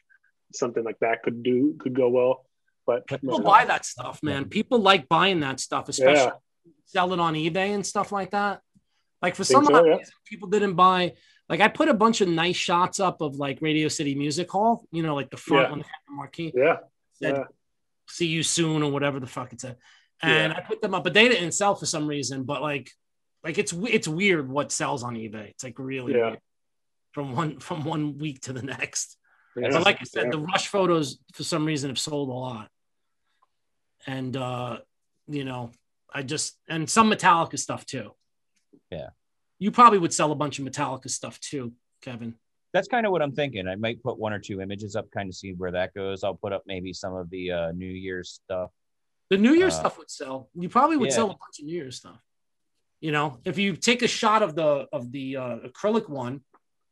something 0.53 0.83
like 0.83 0.99
that 0.99 1.23
could 1.23 1.43
do 1.43 1.75
could 1.79 1.95
go 1.95 2.09
well. 2.09 2.45
But 2.85 3.07
People 3.07 3.41
buy 3.41 3.65
that 3.65 3.83
stuff, 3.83 4.21
man. 4.21 4.45
People 4.45 4.79
like 4.79 5.09
buying 5.09 5.39
that 5.39 5.59
stuff, 5.59 5.89
especially. 5.89 6.31
Sell 6.85 7.13
it 7.13 7.19
on 7.19 7.33
eBay 7.33 7.73
and 7.73 7.85
stuff 7.85 8.11
like 8.11 8.31
that. 8.31 8.61
Like 9.21 9.35
for 9.35 9.43
some 9.43 9.65
so, 9.65 9.85
yeah. 9.85 9.95
reason, 9.97 10.13
people 10.25 10.49
didn't 10.49 10.73
buy. 10.75 11.13
Like 11.49 11.61
I 11.61 11.67
put 11.67 11.89
a 11.89 11.93
bunch 11.93 12.21
of 12.21 12.27
nice 12.27 12.55
shots 12.55 12.99
up 12.99 13.21
of 13.21 13.35
like 13.35 13.61
Radio 13.61 13.87
City 13.87 14.15
Music 14.15 14.49
Hall, 14.49 14.85
you 14.91 15.03
know, 15.03 15.15
like 15.15 15.29
the 15.29 15.37
front 15.37 15.63
Yeah. 15.63 15.69
one 15.71 15.79
the 15.79 16.13
marquee. 16.13 16.51
yeah, 16.55 16.77
said 17.13 17.35
yeah. 17.37 17.43
see 18.07 18.27
you 18.27 18.43
soon 18.43 18.83
or 18.83 18.91
whatever 18.91 19.19
the 19.19 19.27
fuck 19.27 19.53
it 19.53 19.61
said. 19.61 19.77
And 20.21 20.53
I 20.53 20.61
put 20.61 20.81
them 20.81 20.95
up, 20.95 21.03
but 21.03 21.13
they 21.13 21.27
didn't 21.27 21.51
sell 21.51 21.75
for 21.75 21.85
some 21.85 22.07
reason. 22.07 22.43
But 22.43 22.61
like, 22.61 22.89
like 23.43 23.57
it's 23.57 23.73
it's 23.73 24.07
weird 24.07 24.49
what 24.49 24.71
sells 24.71 25.03
on 25.03 25.15
eBay. 25.15 25.49
It's 25.49 25.63
like 25.63 25.77
really 25.77 26.15
Yeah. 26.15 26.35
from 27.11 27.35
one 27.35 27.59
from 27.59 27.83
one 27.83 28.17
week 28.17 28.41
to 28.41 28.53
the 28.53 28.63
next. 28.63 29.17
yeah. 29.55 29.69
But 29.71 29.83
like 29.85 29.97
I 30.01 30.05
said, 30.05 30.31
the 30.31 30.39
rush 30.39 30.67
photos 30.67 31.19
for 31.33 31.43
some 31.43 31.65
reason 31.65 31.89
have 31.89 31.99
sold 31.99 32.29
a 32.29 32.33
lot. 32.33 32.69
And 34.07 34.35
uh, 34.35 34.79
you 35.27 35.43
know, 35.43 35.71
I 36.15 36.23
just 36.23 36.57
and 36.69 36.89
some 36.89 37.11
Metallica 37.11 37.59
stuff 37.59 37.85
too. 37.85 38.11
Yeah. 38.89 39.09
You 39.59 39.69
probably 39.71 39.99
would 39.99 40.13
sell 40.13 40.31
a 40.31 40.35
bunch 40.35 40.59
of 40.59 40.65
Metallica 40.65 41.09
stuff 41.09 41.39
too, 41.39 41.73
Kevin. 42.01 42.35
That's 42.73 42.87
kind 42.87 43.05
of 43.05 43.11
what 43.11 43.21
I'm 43.21 43.33
thinking. 43.33 43.67
I 43.67 43.75
might 43.75 44.01
put 44.01 44.17
one 44.17 44.33
or 44.33 44.39
two 44.39 44.61
images 44.61 44.95
up, 44.95 45.11
kind 45.11 45.27
of 45.29 45.35
see 45.35 45.51
where 45.53 45.71
that 45.71 45.93
goes. 45.93 46.23
I'll 46.23 46.35
put 46.35 46.53
up 46.53 46.63
maybe 46.65 46.93
some 46.93 47.13
of 47.13 47.29
the 47.29 47.51
uh, 47.51 47.71
New 47.71 47.85
Year's 48.05 48.39
stuff. 48.43 48.71
The 49.29 49.37
New 49.37 49.53
Year's 49.53 49.75
Uh, 49.75 49.79
stuff 49.81 49.97
would 49.97 50.09
sell. 50.09 50.49
You 50.55 50.69
probably 50.69 50.97
would 50.97 51.09
yeah. 51.09 51.15
sell 51.15 51.25
a 51.25 51.37
bunch 51.43 51.59
of 51.59 51.65
New 51.65 51.73
Year's 51.75 51.97
stuff. 51.97 52.19
You 53.01 53.11
know, 53.11 53.39
if 53.45 53.57
you 53.57 53.75
take 53.75 54.01
a 54.01 54.07
shot 54.07 54.41
of 54.41 54.55
the 54.55 54.87
of 54.93 55.11
the 55.11 55.37
uh, 55.37 55.57
acrylic 55.69 56.07
one, 56.09 56.43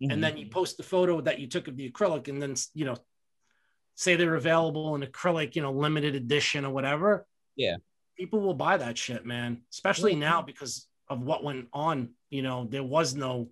Mhm. 0.02 0.12
and 0.14 0.24
then 0.24 0.38
you 0.38 0.48
post 0.48 0.76
the 0.78 0.84
photo 0.84 1.22
that 1.22 1.40
you 1.40 1.48
took 1.48 1.68
of 1.68 1.78
the 1.78 1.90
acrylic, 1.90 2.28
and 2.28 2.42
then 2.42 2.56
you 2.74 2.86
know, 2.86 2.98
say 3.96 4.16
they're 4.16 4.36
available 4.36 4.96
in 4.96 5.02
acrylic, 5.02 5.56
you 5.56 5.62
know, 5.62 5.72
limited 5.72 6.16
edition 6.16 6.66
or 6.66 6.72
whatever. 6.74 7.26
Yeah. 7.56 7.78
People 8.18 8.41
will 8.41 8.53
buy 8.53 8.78
that 8.78 8.97
shit, 8.97 9.26
man. 9.26 9.61
Especially 9.72 10.16
now 10.16 10.41
because 10.41 10.88
of 11.09 11.22
what 11.22 11.43
went 11.43 11.68
on. 11.74 12.09
You 12.30 12.41
know, 12.41 12.68
there 12.70 12.84
was 12.84 13.16
no. 13.16 13.49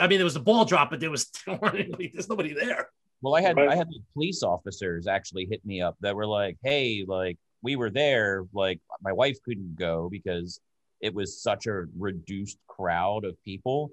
I 0.00 0.08
mean, 0.08 0.18
there 0.18 0.24
was 0.24 0.36
a 0.36 0.40
ball 0.40 0.64
drop, 0.64 0.90
but 0.90 1.00
there 1.00 1.10
was 1.10 1.30
there 1.46 1.58
weren't 1.60 1.76
anybody, 1.76 2.10
there's 2.12 2.28
nobody 2.28 2.52
there. 2.52 2.88
Well, 3.22 3.34
I 3.34 3.40
had 3.40 3.56
Right. 3.56 3.68
I 3.68 3.76
had 3.76 3.88
like, 3.88 4.02
police 4.12 4.42
officers 4.42 5.06
actually 5.06 5.46
hit 5.46 5.64
me 5.64 5.80
up 5.80 5.96
that 6.00 6.14
were 6.14 6.26
like, 6.26 6.56
"Hey, 6.62 7.04
like 7.06 7.38
we 7.62 7.76
were 7.76 7.90
there, 7.90 8.44
like 8.52 8.80
my 9.02 9.12
wife 9.12 9.38
couldn't 9.42 9.76
go 9.76 10.08
because 10.10 10.60
it 11.00 11.14
was 11.14 11.40
such 11.40 11.66
a 11.66 11.86
reduced 11.98 12.58
crowd 12.66 13.24
of 13.24 13.42
people, 13.42 13.90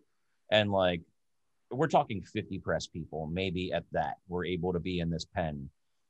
and 0.52 0.72
like 0.72 1.02
we're 1.72 1.88
talking 1.88 2.22
50 2.22 2.60
press 2.60 2.86
people, 2.86 3.28
maybe 3.28 3.72
at 3.74 3.84
that, 3.94 4.18
were 4.28 4.46
able 4.46 4.74
to 4.74 4.80
be 4.80 5.00
in 5.00 5.10
this 5.10 5.26
pen." 5.26 5.70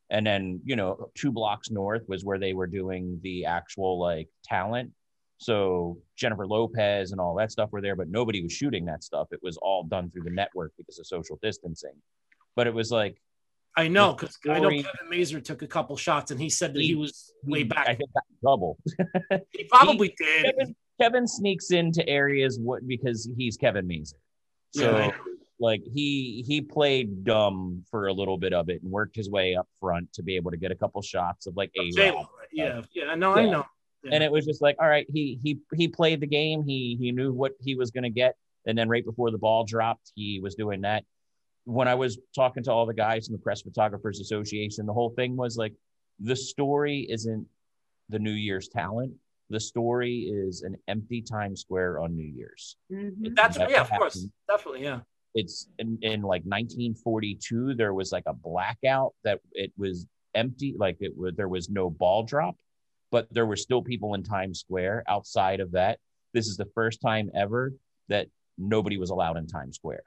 And 0.09 0.25
then, 0.25 0.61
you 0.63 0.75
know, 0.75 1.09
two 1.15 1.31
blocks 1.31 1.71
north 1.71 2.03
was 2.07 2.23
where 2.23 2.37
they 2.37 2.53
were 2.53 2.67
doing 2.67 3.19
the 3.23 3.45
actual 3.45 3.99
like 3.99 4.27
talent. 4.43 4.91
So 5.37 5.97
Jennifer 6.15 6.47
Lopez 6.47 7.11
and 7.11 7.19
all 7.19 7.35
that 7.35 7.51
stuff 7.51 7.71
were 7.71 7.81
there, 7.81 7.95
but 7.95 8.09
nobody 8.09 8.41
was 8.41 8.53
shooting 8.53 8.85
that 8.85 9.03
stuff. 9.03 9.27
It 9.31 9.39
was 9.41 9.57
all 9.57 9.83
done 9.83 10.09
through 10.09 10.23
the 10.23 10.29
network 10.31 10.71
because 10.77 10.99
of 10.99 11.07
social 11.07 11.39
distancing. 11.41 11.95
But 12.55 12.67
it 12.67 12.73
was 12.73 12.91
like 12.91 13.17
I 13.75 13.87
know 13.87 14.13
because 14.13 14.37
I 14.47 14.59
know 14.59 14.69
Kevin 14.69 14.85
Mazur 15.09 15.41
took 15.41 15.63
a 15.63 15.67
couple 15.67 15.97
shots, 15.97 16.29
and 16.31 16.39
he 16.39 16.49
said 16.49 16.73
that 16.73 16.79
he, 16.79 16.89
He- 16.89 16.95
was 16.95 17.33
way 17.43 17.63
back. 17.63 17.87
I 17.87 17.95
think 17.95 18.13
got 18.13 18.23
in 18.29 18.37
trouble. 18.41 18.77
he 19.51 19.63
probably 19.65 20.13
did. 20.17 20.45
Kevin, 20.45 20.75
Kevin 21.01 21.27
sneaks 21.27 21.71
into 21.71 22.07
areas 22.07 22.59
what 22.59 22.87
because 22.87 23.27
he's 23.35 23.57
Kevin 23.57 23.87
Mazur. 23.87 24.17
So 24.75 24.97
Yeah. 24.97 25.11
Like 25.59 25.81
he 25.93 26.43
he 26.47 26.61
played 26.61 27.23
dumb 27.23 27.83
for 27.89 28.07
a 28.07 28.13
little 28.13 28.37
bit 28.37 28.53
of 28.53 28.69
it 28.69 28.81
and 28.81 28.91
worked 28.91 29.15
his 29.15 29.29
way 29.29 29.55
up 29.55 29.67
front 29.79 30.11
to 30.13 30.23
be 30.23 30.35
able 30.35 30.51
to 30.51 30.57
get 30.57 30.71
a 30.71 30.75
couple 30.75 31.01
shots 31.01 31.45
of 31.47 31.55
like 31.55 31.71
a 31.79 31.91
J-Lo, 31.91 32.27
Yeah, 32.51 32.81
yeah, 32.93 33.15
no, 33.15 33.33
I 33.33 33.41
Yeah. 33.41 33.51
know. 33.51 33.65
and 34.11 34.23
it 34.23 34.31
was 34.31 34.45
just 34.45 34.61
like 34.61 34.75
all 34.81 34.87
right 34.87 35.05
he 35.13 35.39
he 35.43 35.59
he 35.75 35.87
played 35.87 36.19
the 36.19 36.27
game. 36.27 36.63
He 36.63 36.97
he 36.99 37.11
knew 37.11 37.31
what 37.31 37.53
he 37.61 37.75
was 37.75 37.91
going 37.91 38.03
to 38.03 38.09
get. 38.09 38.35
And 38.65 38.77
then 38.77 38.87
right 38.89 39.03
before 39.05 39.29
the 39.31 39.37
ball 39.37 39.63
dropped 39.65 40.11
he 40.15 40.39
was 40.41 40.55
doing 40.55 40.81
that. 40.81 41.03
When 41.65 41.87
i 41.87 41.95
was 41.95 42.17
talking 42.35 42.63
to 42.63 42.71
all 42.71 42.85
the 42.85 42.93
guys 42.93 43.27
in 43.27 43.33
the 43.33 43.39
press 43.39 43.61
photographers 43.61 44.19
association 44.19 44.85
the 44.85 44.93
whole 44.93 45.11
thing 45.11 45.37
was 45.37 45.55
like 45.57 45.73
the 46.19 46.35
story 46.35 47.05
isn't 47.09 47.47
the 48.09 48.19
new 48.19 48.31
year's 48.31 48.67
talent. 48.67 49.13
The 49.49 49.59
story 49.59 50.19
is 50.21 50.63
an 50.63 50.75
empty 50.87 51.21
times 51.21 51.61
square 51.61 51.99
on 51.99 52.15
new 52.15 52.25
year's. 52.25 52.75
Mhm. 52.91 53.35
That's 53.35 53.57
That's 53.57 53.71
yeah, 53.71 53.81
of 53.81 53.89
course, 53.91 54.27
definitely, 54.47 54.83
yeah. 54.83 55.01
It's 55.35 55.67
in, 55.79 55.97
in 56.01 56.21
like 56.21 56.43
1942 56.43 57.73
there 57.75 57.93
was 57.93 58.11
like 58.11 58.23
a 58.27 58.33
blackout 58.33 59.13
that 59.23 59.39
it 59.53 59.71
was 59.77 60.05
empty 60.35 60.75
like 60.77 60.97
it 60.99 61.15
was 61.17 61.33
there 61.35 61.47
was 61.47 61.69
no 61.69 61.89
ball 61.89 62.23
drop 62.23 62.55
but 63.13 63.27
there 63.31 63.45
were 63.45 63.55
still 63.55 63.83
people 63.83 64.15
in 64.15 64.23
times 64.23 64.59
square 64.59 65.03
outside 65.07 65.59
of 65.59 65.73
that. 65.73 65.99
This 66.33 66.47
is 66.47 66.57
the 66.57 66.65
first 66.73 66.99
time 66.99 67.29
ever 67.35 67.71
that 68.09 68.25
nobody 68.57 68.97
was 68.97 69.11
allowed 69.11 69.37
in 69.37 69.45
times 69.45 69.75
square. 69.75 70.01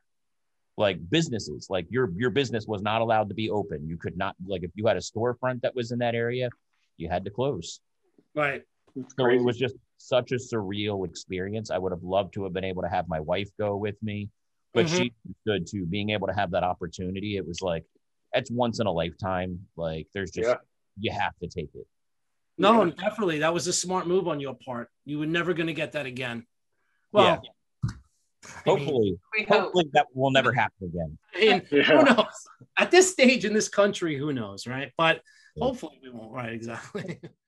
Like 0.76 0.98
businesses 1.08 1.68
like 1.70 1.86
your 1.88 2.10
your 2.16 2.30
business 2.30 2.66
was 2.66 2.82
not 2.82 3.02
allowed 3.02 3.28
to 3.28 3.34
be 3.34 3.48
open. 3.48 3.88
You 3.88 3.96
could 3.96 4.16
not 4.16 4.34
like 4.44 4.64
if 4.64 4.72
you 4.74 4.88
had 4.88 4.96
a 4.96 5.00
storefront 5.00 5.62
that 5.62 5.74
was 5.74 5.92
in 5.92 6.00
that 6.00 6.16
area 6.16 6.50
you 6.96 7.08
had 7.08 7.24
to 7.26 7.30
close. 7.30 7.80
Right. 8.34 8.62
So 9.16 9.26
it 9.26 9.40
was 9.40 9.56
just 9.56 9.76
such 9.98 10.32
a 10.32 10.36
surreal 10.36 11.06
experience. 11.06 11.70
I 11.70 11.78
would 11.78 11.92
have 11.92 12.02
loved 12.02 12.34
to 12.34 12.42
have 12.42 12.52
been 12.52 12.64
able 12.64 12.82
to 12.82 12.88
have 12.88 13.06
my 13.08 13.20
wife 13.20 13.50
go 13.56 13.76
with 13.76 14.02
me, 14.02 14.30
but 14.76 14.86
Mhm. 14.86 14.96
she 14.98 15.12
good 15.46 15.66
too. 15.66 15.86
Being 15.86 16.10
able 16.10 16.26
to 16.28 16.34
have 16.34 16.50
that 16.52 16.62
opportunity, 16.62 17.36
it 17.36 17.46
was 17.46 17.60
like 17.62 17.84
it's 18.32 18.50
once 18.50 18.78
in 18.80 18.86
a 18.86 18.92
lifetime. 18.92 19.66
Like 19.76 20.06
there's 20.12 20.30
just 20.30 20.48
Yeah. 20.48 20.56
you 21.00 21.10
have 21.12 21.36
to 21.38 21.48
take 21.48 21.74
it. 21.74 21.86
No, 22.58 22.84
Yeah. 22.84 22.92
definitely, 22.96 23.38
that 23.40 23.52
was 23.54 23.66
a 23.66 23.72
smart 23.72 24.06
move 24.06 24.28
on 24.28 24.38
your 24.40 24.54
part. 24.54 24.90
You 25.04 25.18
were 25.18 25.26
never 25.26 25.52
going 25.54 25.66
to 25.66 25.74
get 25.74 25.92
that 25.92 26.06
again. 26.06 26.46
Well, 27.12 27.26
I 27.26 27.40
mean, 27.40 27.50
Hopefully, 28.64 29.18
We 29.36 29.42
hope. 29.44 29.60
hopefully 29.62 29.90
that 29.92 30.06
will 30.14 30.30
never 30.30 30.52
happen 30.52 30.86
again. 30.88 31.18
I 31.34 31.38
mean, 31.40 31.60
who 31.84 32.04
knows? 32.04 32.46
At 32.78 32.90
this 32.92 33.10
stage 33.10 33.44
in 33.44 33.52
this 33.52 33.68
country, 33.68 34.16
who 34.16 34.32
knows, 34.32 34.66
right? 34.68 34.92
But 34.96 35.20
hopefully 35.58 35.98
we 36.02 36.10
won't. 36.10 36.32
Right? 36.32 36.52
Exactly. 36.52 37.20